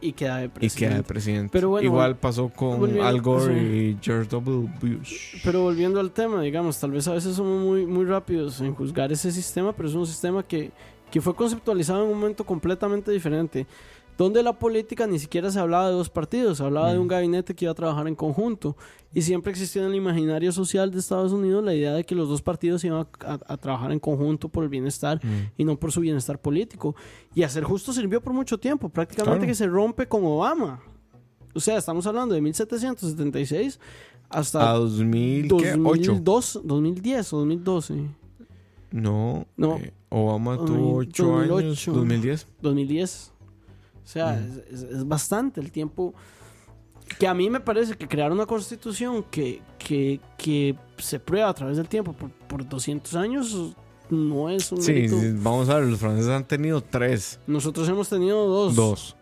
y 0.00 0.12
queda 0.12 0.38
de 0.38 0.44
y 0.46 0.48
presidente. 0.48 0.78
queda 0.86 0.96
de 0.96 1.02
presidente. 1.02 1.50
Pero 1.52 1.68
bueno, 1.70 1.84
Igual 1.86 2.16
pasó 2.16 2.48
con 2.48 3.00
Al 3.00 3.20
Gore 3.20 3.54
sí. 3.54 3.60
y 3.60 3.98
George 4.00 4.28
W. 4.30 4.68
Bush. 4.80 5.40
Pero 5.44 5.62
volviendo 5.62 6.00
al 6.00 6.10
tema, 6.12 6.40
digamos, 6.40 6.78
tal 6.80 6.92
vez 6.92 7.06
a 7.08 7.12
veces 7.12 7.34
somos 7.36 7.62
muy, 7.62 7.84
muy 7.84 8.04
rápidos 8.06 8.60
en 8.60 8.74
juzgar 8.74 9.12
ese 9.12 9.30
sistema, 9.32 9.72
pero 9.74 9.88
es 9.88 9.94
un 9.94 10.06
sistema 10.06 10.42
que, 10.42 10.70
que 11.10 11.20
fue 11.20 11.34
conceptualizado 11.34 12.04
en 12.04 12.10
un 12.12 12.18
momento 12.18 12.44
completamente 12.44 13.10
diferente, 13.10 13.66
donde 14.18 14.42
la 14.42 14.58
política 14.58 15.06
ni 15.06 15.18
siquiera 15.18 15.50
se 15.50 15.58
hablaba 15.60 15.86
de 15.88 15.94
dos 15.94 16.10
partidos, 16.10 16.58
se 16.58 16.64
hablaba 16.64 16.90
de 16.92 16.98
Mm. 16.98 17.02
un 17.02 17.08
gabinete 17.08 17.54
que 17.54 17.64
iba 17.64 17.72
a 17.72 17.74
trabajar 17.74 18.06
en 18.08 18.14
conjunto. 18.16 18.76
Y 19.14 19.22
siempre 19.22 19.50
existió 19.52 19.80
en 19.82 19.88
el 19.88 19.94
imaginario 19.94 20.50
social 20.52 20.90
de 20.90 20.98
Estados 20.98 21.32
Unidos 21.32 21.64
la 21.64 21.72
idea 21.72 21.94
de 21.94 22.04
que 22.04 22.14
los 22.16 22.28
dos 22.28 22.42
partidos 22.42 22.82
iban 22.84 23.06
a, 23.20 23.32
a- 23.32 23.38
a 23.46 23.56
trabajar 23.56 23.92
en 23.92 24.00
conjunto 24.00 24.48
por 24.50 24.64
el 24.64 24.68
bienestar 24.70 25.20
Mm. 25.24 25.52
y 25.56 25.64
no 25.64 25.78
por 25.78 25.92
su 25.92 26.00
bienestar 26.00 26.38
político. 26.40 26.94
Y 27.34 27.44
hacer 27.44 27.62
justo 27.64 27.92
sirvió 27.92 28.20
por 28.20 28.32
mucho 28.34 28.58
tiempo, 28.58 28.88
prácticamente 28.90 29.38
Claro. 29.38 29.46
que 29.48 29.54
se 29.54 29.66
rompe 29.66 30.06
con 30.08 30.24
Obama. 30.24 30.82
O 31.54 31.60
sea, 31.60 31.78
estamos 31.78 32.06
hablando 32.06 32.34
de 32.34 32.40
1776 32.40 33.78
hasta 34.28 34.70
A 34.70 34.74
2008. 34.74 35.76
2002, 35.78 36.60
2010 36.64 37.32
o 37.32 37.38
2012. 37.38 37.94
No, 38.90 39.46
No. 39.56 39.76
eh, 39.76 39.92
Obama 40.10 40.56
tuvo 40.56 40.96
8 40.96 41.36
años. 41.36 41.48
2008. 41.48 41.92
2010. 41.92 42.46
2010. 42.62 43.32
O 44.08 44.10
sea, 44.10 44.32
Mm. 44.32 44.58
es, 44.72 44.82
es- 44.84 44.90
es 44.90 45.06
bastante 45.06 45.60
el 45.60 45.70
tiempo. 45.70 46.14
Que 47.18 47.26
a 47.28 47.34
mí 47.34 47.50
me 47.50 47.60
parece 47.60 47.94
que 47.94 48.08
crear 48.08 48.32
una 48.32 48.46
constitución 48.46 49.22
que, 49.30 49.60
que, 49.78 50.18
que 50.38 50.74
se 50.96 51.20
prueba 51.20 51.50
a 51.50 51.54
través 51.54 51.76
del 51.76 51.88
tiempo 51.88 52.14
por, 52.14 52.30
por 52.30 52.66
200 52.66 53.14
años 53.16 53.74
no 54.10 54.48
es 54.48 54.72
un 54.72 54.80
Sí, 54.82 55.06
vamos 55.34 55.68
a 55.68 55.74
ver, 55.78 55.84
los 55.88 55.98
franceses 55.98 56.30
han 56.30 56.44
tenido 56.44 56.80
tres. 56.80 57.38
Nosotros 57.46 57.86
hemos 57.90 58.08
tenido 58.08 58.46
dos. 58.46 58.74
Dos. 58.74 59.16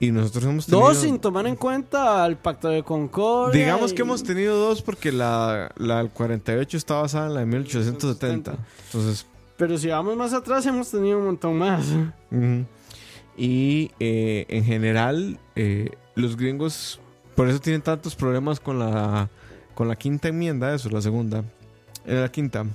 Y 0.00 0.10
nosotros 0.10 0.44
hemos 0.44 0.66
tenido. 0.66 0.88
Dos 0.88 0.96
sin 0.96 1.20
tomar 1.20 1.46
en 1.46 1.54
cuenta 1.54 2.26
el 2.26 2.36
pacto 2.36 2.66
de 2.68 2.82
Concordia. 2.82 3.60
Digamos 3.60 3.92
y- 3.92 3.94
que 3.94 4.02
hemos 4.02 4.22
tenido 4.24 4.56
dos 4.58 4.82
porque 4.82 5.12
la, 5.12 5.70
la 5.76 5.98
del 5.98 6.10
48 6.10 6.76
está 6.76 6.94
basada 7.02 7.26
en 7.28 7.34
la 7.34 7.40
de 7.40 7.46
1870. 7.46 8.56
Entonces. 8.86 9.26
Pero 9.56 9.78
si 9.78 9.88
vamos 9.88 10.16
más 10.16 10.32
atrás 10.32 10.64
hemos 10.66 10.90
tenido 10.90 11.18
un 11.18 11.26
montón 11.26 11.56
más. 11.58 11.86
ujú. 12.30 12.64
Y 13.42 13.90
eh, 14.00 14.44
en 14.50 14.64
general, 14.64 15.38
eh, 15.56 15.92
los 16.14 16.36
gringos. 16.36 17.00
Por 17.34 17.48
eso 17.48 17.58
tienen 17.58 17.80
tantos 17.80 18.14
problemas 18.14 18.60
con 18.60 18.78
la, 18.78 19.30
con 19.74 19.88
la 19.88 19.96
quinta 19.96 20.28
enmienda, 20.28 20.74
eso, 20.74 20.90
la 20.90 21.00
segunda. 21.00 21.42
Eh, 22.04 22.16
la 22.16 22.30
quinta. 22.30 22.66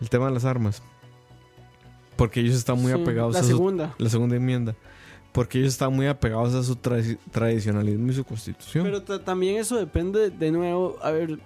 El 0.00 0.08
tema 0.08 0.26
de 0.28 0.34
las 0.34 0.44
armas. 0.44 0.82
Porque 2.14 2.38
ellos 2.38 2.54
están 2.54 2.80
muy 2.80 2.92
Sí, 2.92 3.00
apegados 3.02 3.34
La 3.34 3.40
a 3.40 3.42
su 3.42 3.48
segunda. 3.48 3.94
la 3.98 4.08
segunda 4.08 4.36
enmienda. 4.36 4.76
Porque 5.32 5.58
ellos 5.58 5.70
están 5.72 5.92
muy 5.94 6.06
apegados 6.06 6.54
a 6.54 6.62
su 6.62 6.76
tradi- 6.76 7.18
tradicionalismo 7.32 8.12
y 8.12 8.14
su 8.14 8.22
constitución. 8.24 8.84
Pero 8.84 9.02
ta- 9.02 9.24
también 9.24 9.56
eso 9.56 9.76
depende, 9.76 10.30
de 10.30 10.52
nuevo, 10.52 10.96
a 11.02 11.10
ver, 11.10 11.40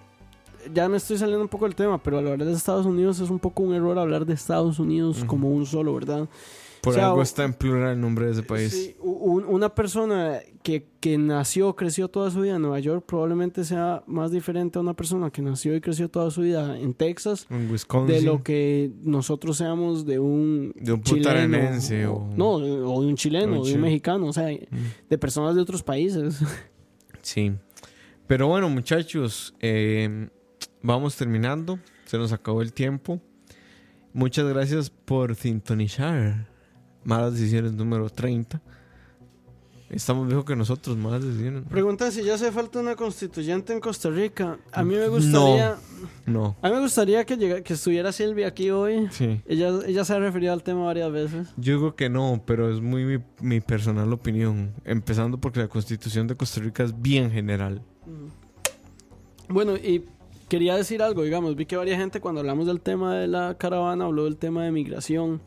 ya 0.75 0.89
me 0.91 0.99
estoy 0.99 1.17
saliendo 1.17 1.41
un 1.43 1.49
poco 1.49 1.65
del 1.65 1.75
tema, 1.77 1.97
pero 2.03 2.19
al 2.19 2.27
hablar 2.29 2.47
de 2.49 2.53
Estados 2.53 2.85
Unidos 2.85 3.21
es 3.21 3.31
un 3.31 3.39
poco 3.39 3.63
un 3.63 3.73
error 3.75 3.99
hablar 3.99 4.27
de 4.27 4.35
Estados 4.35 4.79
Unidos 4.79 5.25
como 5.25 5.49
un 5.49 5.65
solo, 5.65 5.95
¿verdad? 5.95 6.29
Por 6.87 6.93
o 6.95 6.97
sea, 6.97 7.09
algo 7.09 7.23
está 7.23 7.45
en 7.45 7.53
plural 7.53 7.93
el 7.95 8.01
nombre 8.01 8.27
de 8.27 8.33
ese 8.33 8.43
país. 8.43 8.73
Sí, 8.73 8.97
un- 9.01 9.45
una 9.45 9.75
persona 9.75 10.39
que, 10.63 10.87
que 11.01 11.19
nació, 11.19 11.75
creció 11.77 12.09
toda 12.09 12.31
su 12.31 12.41
vida 12.41 12.57
en 12.57 12.63
Nueva 12.63 12.79
York 12.81 13.05
probablemente 13.07 13.65
sea 13.65 14.03
más 14.07 14.31
diferente 14.31 14.79
a 14.79 14.83
una 14.83 14.95
persona 14.95 15.31
que 15.31 15.43
nació 15.43 15.75
y 15.75 15.81
creció 15.81 16.09
toda 16.09 16.31
su 16.31 16.43
vida 16.43 16.79
en 16.79 16.95
Texas 16.95 17.47
En 17.51 17.71
Wisconsin. 17.71 18.15
de 18.15 18.23
lo 18.23 18.43
que 18.43 18.93
nosotros 19.03 19.57
seamos 19.57 20.07
de 20.07 20.19
un 20.21 20.73
De 20.77 20.93
un 20.93 21.03
chileno 21.03 21.59
o, 21.59 22.13
o- 22.15 22.35
no, 22.37 22.51
o 22.53 23.01
de 23.03 23.09
un 23.09 23.17
chileno, 23.17 23.61
o 23.61 23.65
de 23.67 23.75
un 23.75 23.81
mexicano, 23.81 24.27
o 24.27 24.33
sea, 24.33 24.49
Mm. 24.49 25.09
de 25.11 25.19
personas 25.19 25.55
de 25.57 25.61
otros 25.63 25.83
países. 25.83 26.41
Sí. 27.23 27.53
Pero 28.29 28.47
bueno, 28.49 28.69
muchachos, 28.69 29.55
eh, 29.61 30.29
vamos 30.83 31.17
terminando. 31.17 31.79
Se 32.05 32.17
nos 32.19 32.33
acabó 32.33 32.63
el 32.63 32.73
tiempo. 32.73 33.21
Muchas 34.13 34.47
gracias 34.49 34.89
por 34.91 35.35
sintonizar. 35.35 36.49
Malas 37.07 37.35
decisiones 37.35 37.73
número 37.73 38.11
30. 38.11 38.61
Estamos 39.91 40.27
mejor 40.27 40.45
que 40.45 40.57
nosotros, 40.57 40.97
malas 40.97 41.25
decisiones. 41.25 41.63
Preguntan 41.69 42.11
si 42.11 42.25
ya 42.25 42.35
hace 42.35 42.51
falta 42.51 42.81
una 42.81 42.97
constituyente 42.97 43.73
en 43.73 43.79
Costa 43.79 44.11
Rica. 44.11 44.59
A 44.73 44.83
mí 44.83 44.97
me 44.97 45.07
gustaría. 45.07 45.77
No. 46.27 46.57
A 46.61 46.69
mí 46.69 46.75
me 46.75 46.81
gustaría 46.81 47.25
que, 47.25 47.63
que 47.63 47.73
estuviera 47.73 48.11
Silvia 48.11 48.49
aquí 48.49 48.71
hoy. 48.71 49.07
Sí. 49.13 49.41
Ella, 49.47 49.71
ella 49.87 50.05
se 50.05 50.15
ha 50.15 50.19
referido 50.19 50.53
al 50.53 50.65
tema 50.65 50.85
varias 50.85 51.13
veces. 51.13 51.49
Yo 51.57 51.75
digo 51.75 51.95
que 51.95 52.09
no, 52.09 52.43
pero 52.45 52.69
es 52.69 52.81
muy 52.81 53.05
mi, 53.05 53.25
mi 53.41 53.61
personal 53.61 54.13
opinión. 54.13 54.73
Empezando 54.85 55.39
porque 55.39 55.61
la 55.61 55.69
constitución 55.69 56.27
de 56.27 56.35
Costa 56.35 56.61
Rica 56.61 56.83
es 56.83 57.01
bien 57.01 57.31
general. 57.31 57.81
Bueno, 59.49 59.77
y 59.77 60.05
quería 60.49 60.75
decir 60.75 61.01
algo, 61.01 61.23
digamos, 61.23 61.55
vi 61.55 61.65
que 61.67 61.77
varias 61.77 62.01
gente 62.01 62.21
cuando 62.21 62.41
hablamos 62.41 62.67
del 62.67 62.81
tema 62.81 63.15
de 63.15 63.29
la 63.29 63.55
caravana 63.57 64.07
habló 64.07 64.25
del 64.25 64.37
tema 64.37 64.65
de 64.65 64.73
migración. 64.73 65.41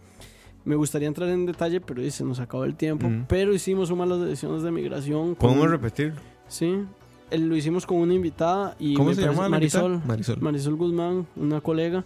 Me 0.70 0.76
gustaría 0.76 1.07
entrar 1.07 1.28
en 1.30 1.47
detalle, 1.47 1.82
pero 1.82 1.99
dice, 1.99 2.24
nos 2.24 2.39
acabó 2.39 2.63
el 2.63 2.76
tiempo. 2.76 3.09
Pero 3.28 3.55
hicimos 3.55 3.89
una 3.89 4.03
de 4.03 4.09
las 4.11 4.20
decisiones 4.22 4.61
de 4.61 4.70
migración. 4.70 5.34
con- 5.34 5.49
¿Podemos 5.49 5.67
repetir? 5.72 6.13
Sí, 6.47 6.76
el- 7.32 7.49
lo 7.49 7.55
hicimos 7.55 7.88
con 7.88 7.97
una 7.97 8.13
invitada 8.13 8.76
y 8.78 8.93
¿Cómo 8.93 9.09
me 9.09 9.15
se 9.15 9.22
llama 9.24 9.49
Marisol. 9.49 9.99
Marisol. 10.05 10.39
Marisol 10.41 10.76
Guzmán, 10.76 11.26
una 11.36 11.59
colega. 11.59 12.05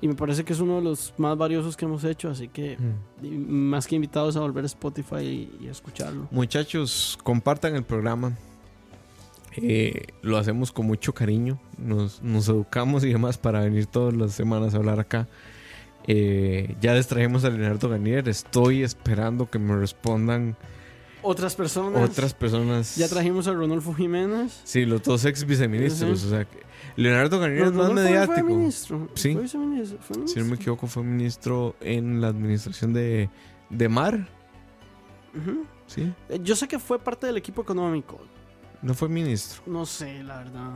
Y 0.00 0.06
me 0.06 0.14
parece 0.14 0.44
que 0.44 0.52
es 0.52 0.60
uno 0.60 0.76
de 0.76 0.82
los 0.82 1.12
más 1.16 1.36
valiosos 1.36 1.76
que 1.76 1.86
hemos 1.86 2.04
hecho, 2.04 2.28
así 2.30 2.46
que 2.46 2.76
Mm. 2.78 3.28
más 3.50 3.86
que 3.88 3.96
invitados 3.96 4.36
a 4.36 4.40
volver 4.40 4.62
a 4.62 4.66
Spotify 4.66 5.16
y, 5.60 5.64
y 5.64 5.66
a 5.66 5.72
escucharlo. 5.72 6.28
Muchachos, 6.30 7.18
compartan 7.24 7.74
el 7.74 7.82
programa. 7.82 8.36
Eh, 9.56 10.06
lo 10.22 10.36
hacemos 10.36 10.70
con 10.72 10.86
mucho 10.86 11.12
cariño. 11.14 11.58
Nos, 11.78 12.22
nos 12.22 12.48
educamos 12.48 13.02
y 13.04 13.08
demás 13.12 13.38
para 13.38 13.60
venir 13.60 13.86
todas 13.86 14.14
las 14.14 14.32
semanas 14.32 14.74
a 14.74 14.76
hablar 14.76 15.00
acá. 15.00 15.26
Eh, 16.06 16.76
ya 16.80 16.92
les 16.94 17.06
trajimos 17.06 17.44
a 17.44 17.50
Leonardo 17.50 17.88
Ganier. 17.88 18.28
Estoy 18.28 18.82
esperando 18.82 19.48
que 19.50 19.58
me 19.58 19.74
respondan 19.76 20.56
Otras 21.22 21.54
personas. 21.56 22.10
otras 22.10 22.34
personas. 22.34 22.96
Ya 22.96 23.08
trajimos 23.08 23.46
a 23.48 23.52
Rodolfo 23.52 23.94
Jiménez. 23.94 24.60
Sí, 24.64 24.84
los 24.84 25.02
dos 25.02 25.24
ex 25.24 25.44
viceministros. 25.46 26.24
O 26.24 26.30
sea, 26.30 26.46
Leonardo 26.96 27.40
Ganier 27.40 27.62
es 27.62 27.72
más 27.72 27.88
Rodolfo 27.88 27.94
Fue 27.94 28.04
mediático. 28.04 28.46
ministro. 28.46 29.08
Sí. 29.14 29.32
Fue 29.32 29.42
viceministro, 29.42 29.98
fue 30.00 30.28
Si 30.28 30.38
no 30.40 30.44
me 30.44 30.56
equivoco, 30.56 30.86
fue 30.86 31.02
ministro 31.02 31.74
en 31.80 32.20
la 32.20 32.28
administración 32.28 32.92
de, 32.92 33.30
de 33.70 33.88
Mar. 33.88 34.28
Sí, 35.86 36.12
Eh, 36.28 36.38
Yo 36.42 36.54
sé 36.54 36.68
que 36.68 36.78
fue 36.78 36.98
parte 36.98 37.26
del 37.26 37.36
equipo 37.36 37.62
económico. 37.62 38.20
no 38.82 38.94
fue 38.94 39.08
ministro. 39.08 39.62
No 39.66 39.84
sé, 39.86 40.22
la 40.22 40.38
verdad. 40.38 40.70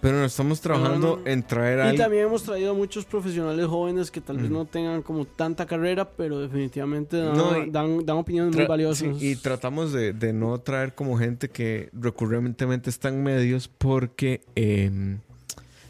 Pero 0.00 0.24
estamos 0.24 0.60
trabajando 0.60 1.20
no. 1.24 1.30
en 1.30 1.42
traer 1.42 1.80
a 1.80 1.94
Y 1.94 1.96
también 1.96 2.24
hemos 2.26 2.42
traído 2.42 2.72
a 2.72 2.74
muchos 2.74 3.04
profesionales 3.06 3.66
jóvenes 3.66 4.10
que 4.10 4.20
tal 4.20 4.36
vez 4.36 4.50
Mm. 4.50 4.52
no 4.52 4.64
tengan 4.66 5.02
como 5.02 5.24
tanta 5.24 5.66
carrera, 5.66 6.08
pero 6.10 6.38
definitivamente 6.38 7.16
dan, 7.16 7.36
No, 7.36 7.52
dan, 7.72 8.04
dan 8.04 8.16
opiniones 8.18 8.54
muy 8.54 8.66
valiosas. 8.66 9.18
sí, 9.18 9.30
y 9.30 9.36
tratamos 9.36 9.92
de, 9.92 10.12
de 10.12 10.32
no 10.32 10.58
traer 10.60 10.94
como 10.94 11.16
gente 11.18 11.48
que 11.48 11.88
recurrentemente 11.92 12.90
está 12.90 13.08
en 13.08 13.22
medios 13.22 13.68
porque... 13.68 14.42
eh, 14.54 15.16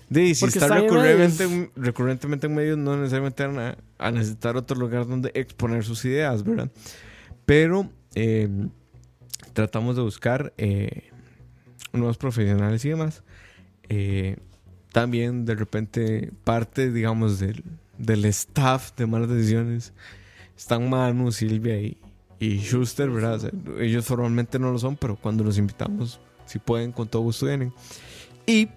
de, 0.09 0.35
si 0.37 0.45
Porque 0.45 0.61
está 0.61 0.73
recurrentemente, 0.79 1.45
en- 1.45 1.71
recurrentemente 1.75 2.47
en 2.47 2.55
medios, 2.55 2.79
no 2.79 2.97
necesariamente 2.97 3.45
van 3.45 3.59
a, 3.59 3.77
a 3.99 4.11
necesitar 4.13 4.57
otro 4.57 4.79
lugar 4.79 5.05
donde 5.09 5.33
exponer 5.35 5.83
sus 5.85 6.05
ideas, 6.05 6.45
¿verdad? 6.45 6.71
Pero 7.45 7.91
eh, 8.15 8.49
tratamos 9.53 9.97
de 9.97 10.03
buscar 10.03 10.53
eh, 10.59 11.11
nuevos 11.93 12.17
profesionales 12.19 12.85
y 12.85 12.91
demás. 12.91 13.25
Eh, 13.89 14.37
también 14.93 15.45
de 15.45 15.55
repente 15.55 16.33
parte, 16.45 16.91
digamos, 16.91 17.39
del, 17.39 17.63
del 17.99 18.25
staff 18.27 18.93
de 18.97 19.07
malas 19.07 19.29
decisiones 19.29 19.93
están 20.57 20.89
Manu, 20.89 21.33
Silvia 21.33 21.79
y, 21.79 21.99
y 22.41 22.59
Schuster, 22.61 23.11
¿verdad? 23.11 23.35
O 23.35 23.39
sea, 23.41 23.51
ellos 23.79 24.07
formalmente 24.07 24.59
no 24.59 24.73
lo 24.73 24.79
son, 24.79 24.97
pero 24.97 25.17
cuando 25.17 25.45
los 25.45 25.59
invitamos, 25.59 26.19
si 26.47 26.59
pueden, 26.59 26.93
con 26.93 27.09
todo 27.09 27.23
gusto 27.23 27.47
vienen. 27.47 27.73
Y 28.47 28.69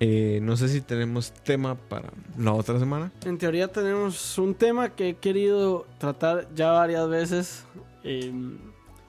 eh, 0.00 0.40
no 0.42 0.56
sé 0.56 0.68
si 0.68 0.80
tenemos 0.80 1.32
tema 1.32 1.74
para 1.74 2.10
la 2.38 2.52
otra 2.52 2.78
semana. 2.78 3.12
En 3.24 3.38
teoría 3.38 3.68
tenemos 3.68 4.38
un 4.38 4.54
tema 4.54 4.90
que 4.90 5.10
he 5.10 5.14
querido 5.16 5.86
tratar 5.98 6.48
ya 6.54 6.70
varias 6.72 7.08
veces. 7.08 7.64
eh, 8.02 8.32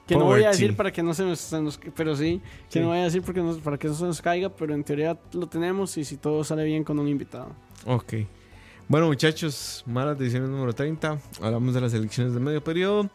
que 0.06 0.14
no 0.16 0.24
voy 0.24 0.44
a 0.44 0.48
decir 0.48 0.76
para 0.76 0.92
que 0.92 1.02
no 1.02 1.12
se 1.14 1.24
nos, 1.24 1.38
se 1.40 1.60
nos- 1.60 1.78
pero 1.96 2.14
sí, 2.16 2.40
que 2.70 2.78
Sí. 2.78 2.80
no 2.80 2.88
voy 2.88 2.98
a 2.98 3.04
decir 3.04 3.22
porque 3.22 3.40
no- 3.40 3.56
para 3.58 3.76
que 3.76 3.88
no 3.88 3.94
se 3.94 4.04
nos 4.04 4.22
caiga, 4.22 4.48
pero 4.48 4.74
en 4.74 4.84
teoría 4.84 5.18
lo 5.32 5.46
tenemos 5.48 5.96
y 5.98 6.04
si 6.04 6.16
todo 6.16 6.44
sale 6.44 6.64
bien 6.64 6.84
con 6.84 6.98
un 6.98 7.08
invitado. 7.08 7.48
Ok. 7.84 8.14
Bueno, 8.88 9.08
muchachos, 9.08 9.82
malas 9.86 10.16
decisiones 10.16 10.48
número 10.48 10.72
30. 10.72 11.18
Hablamos 11.40 11.74
de 11.74 11.80
las 11.80 11.92
elecciones 11.92 12.34
de 12.34 12.40
medio 12.40 12.62
periodo. 12.62 13.10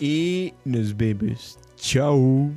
Y 0.00 0.52
nos 0.64 0.94
vemos. 0.96 1.58
Chao. 1.76 2.50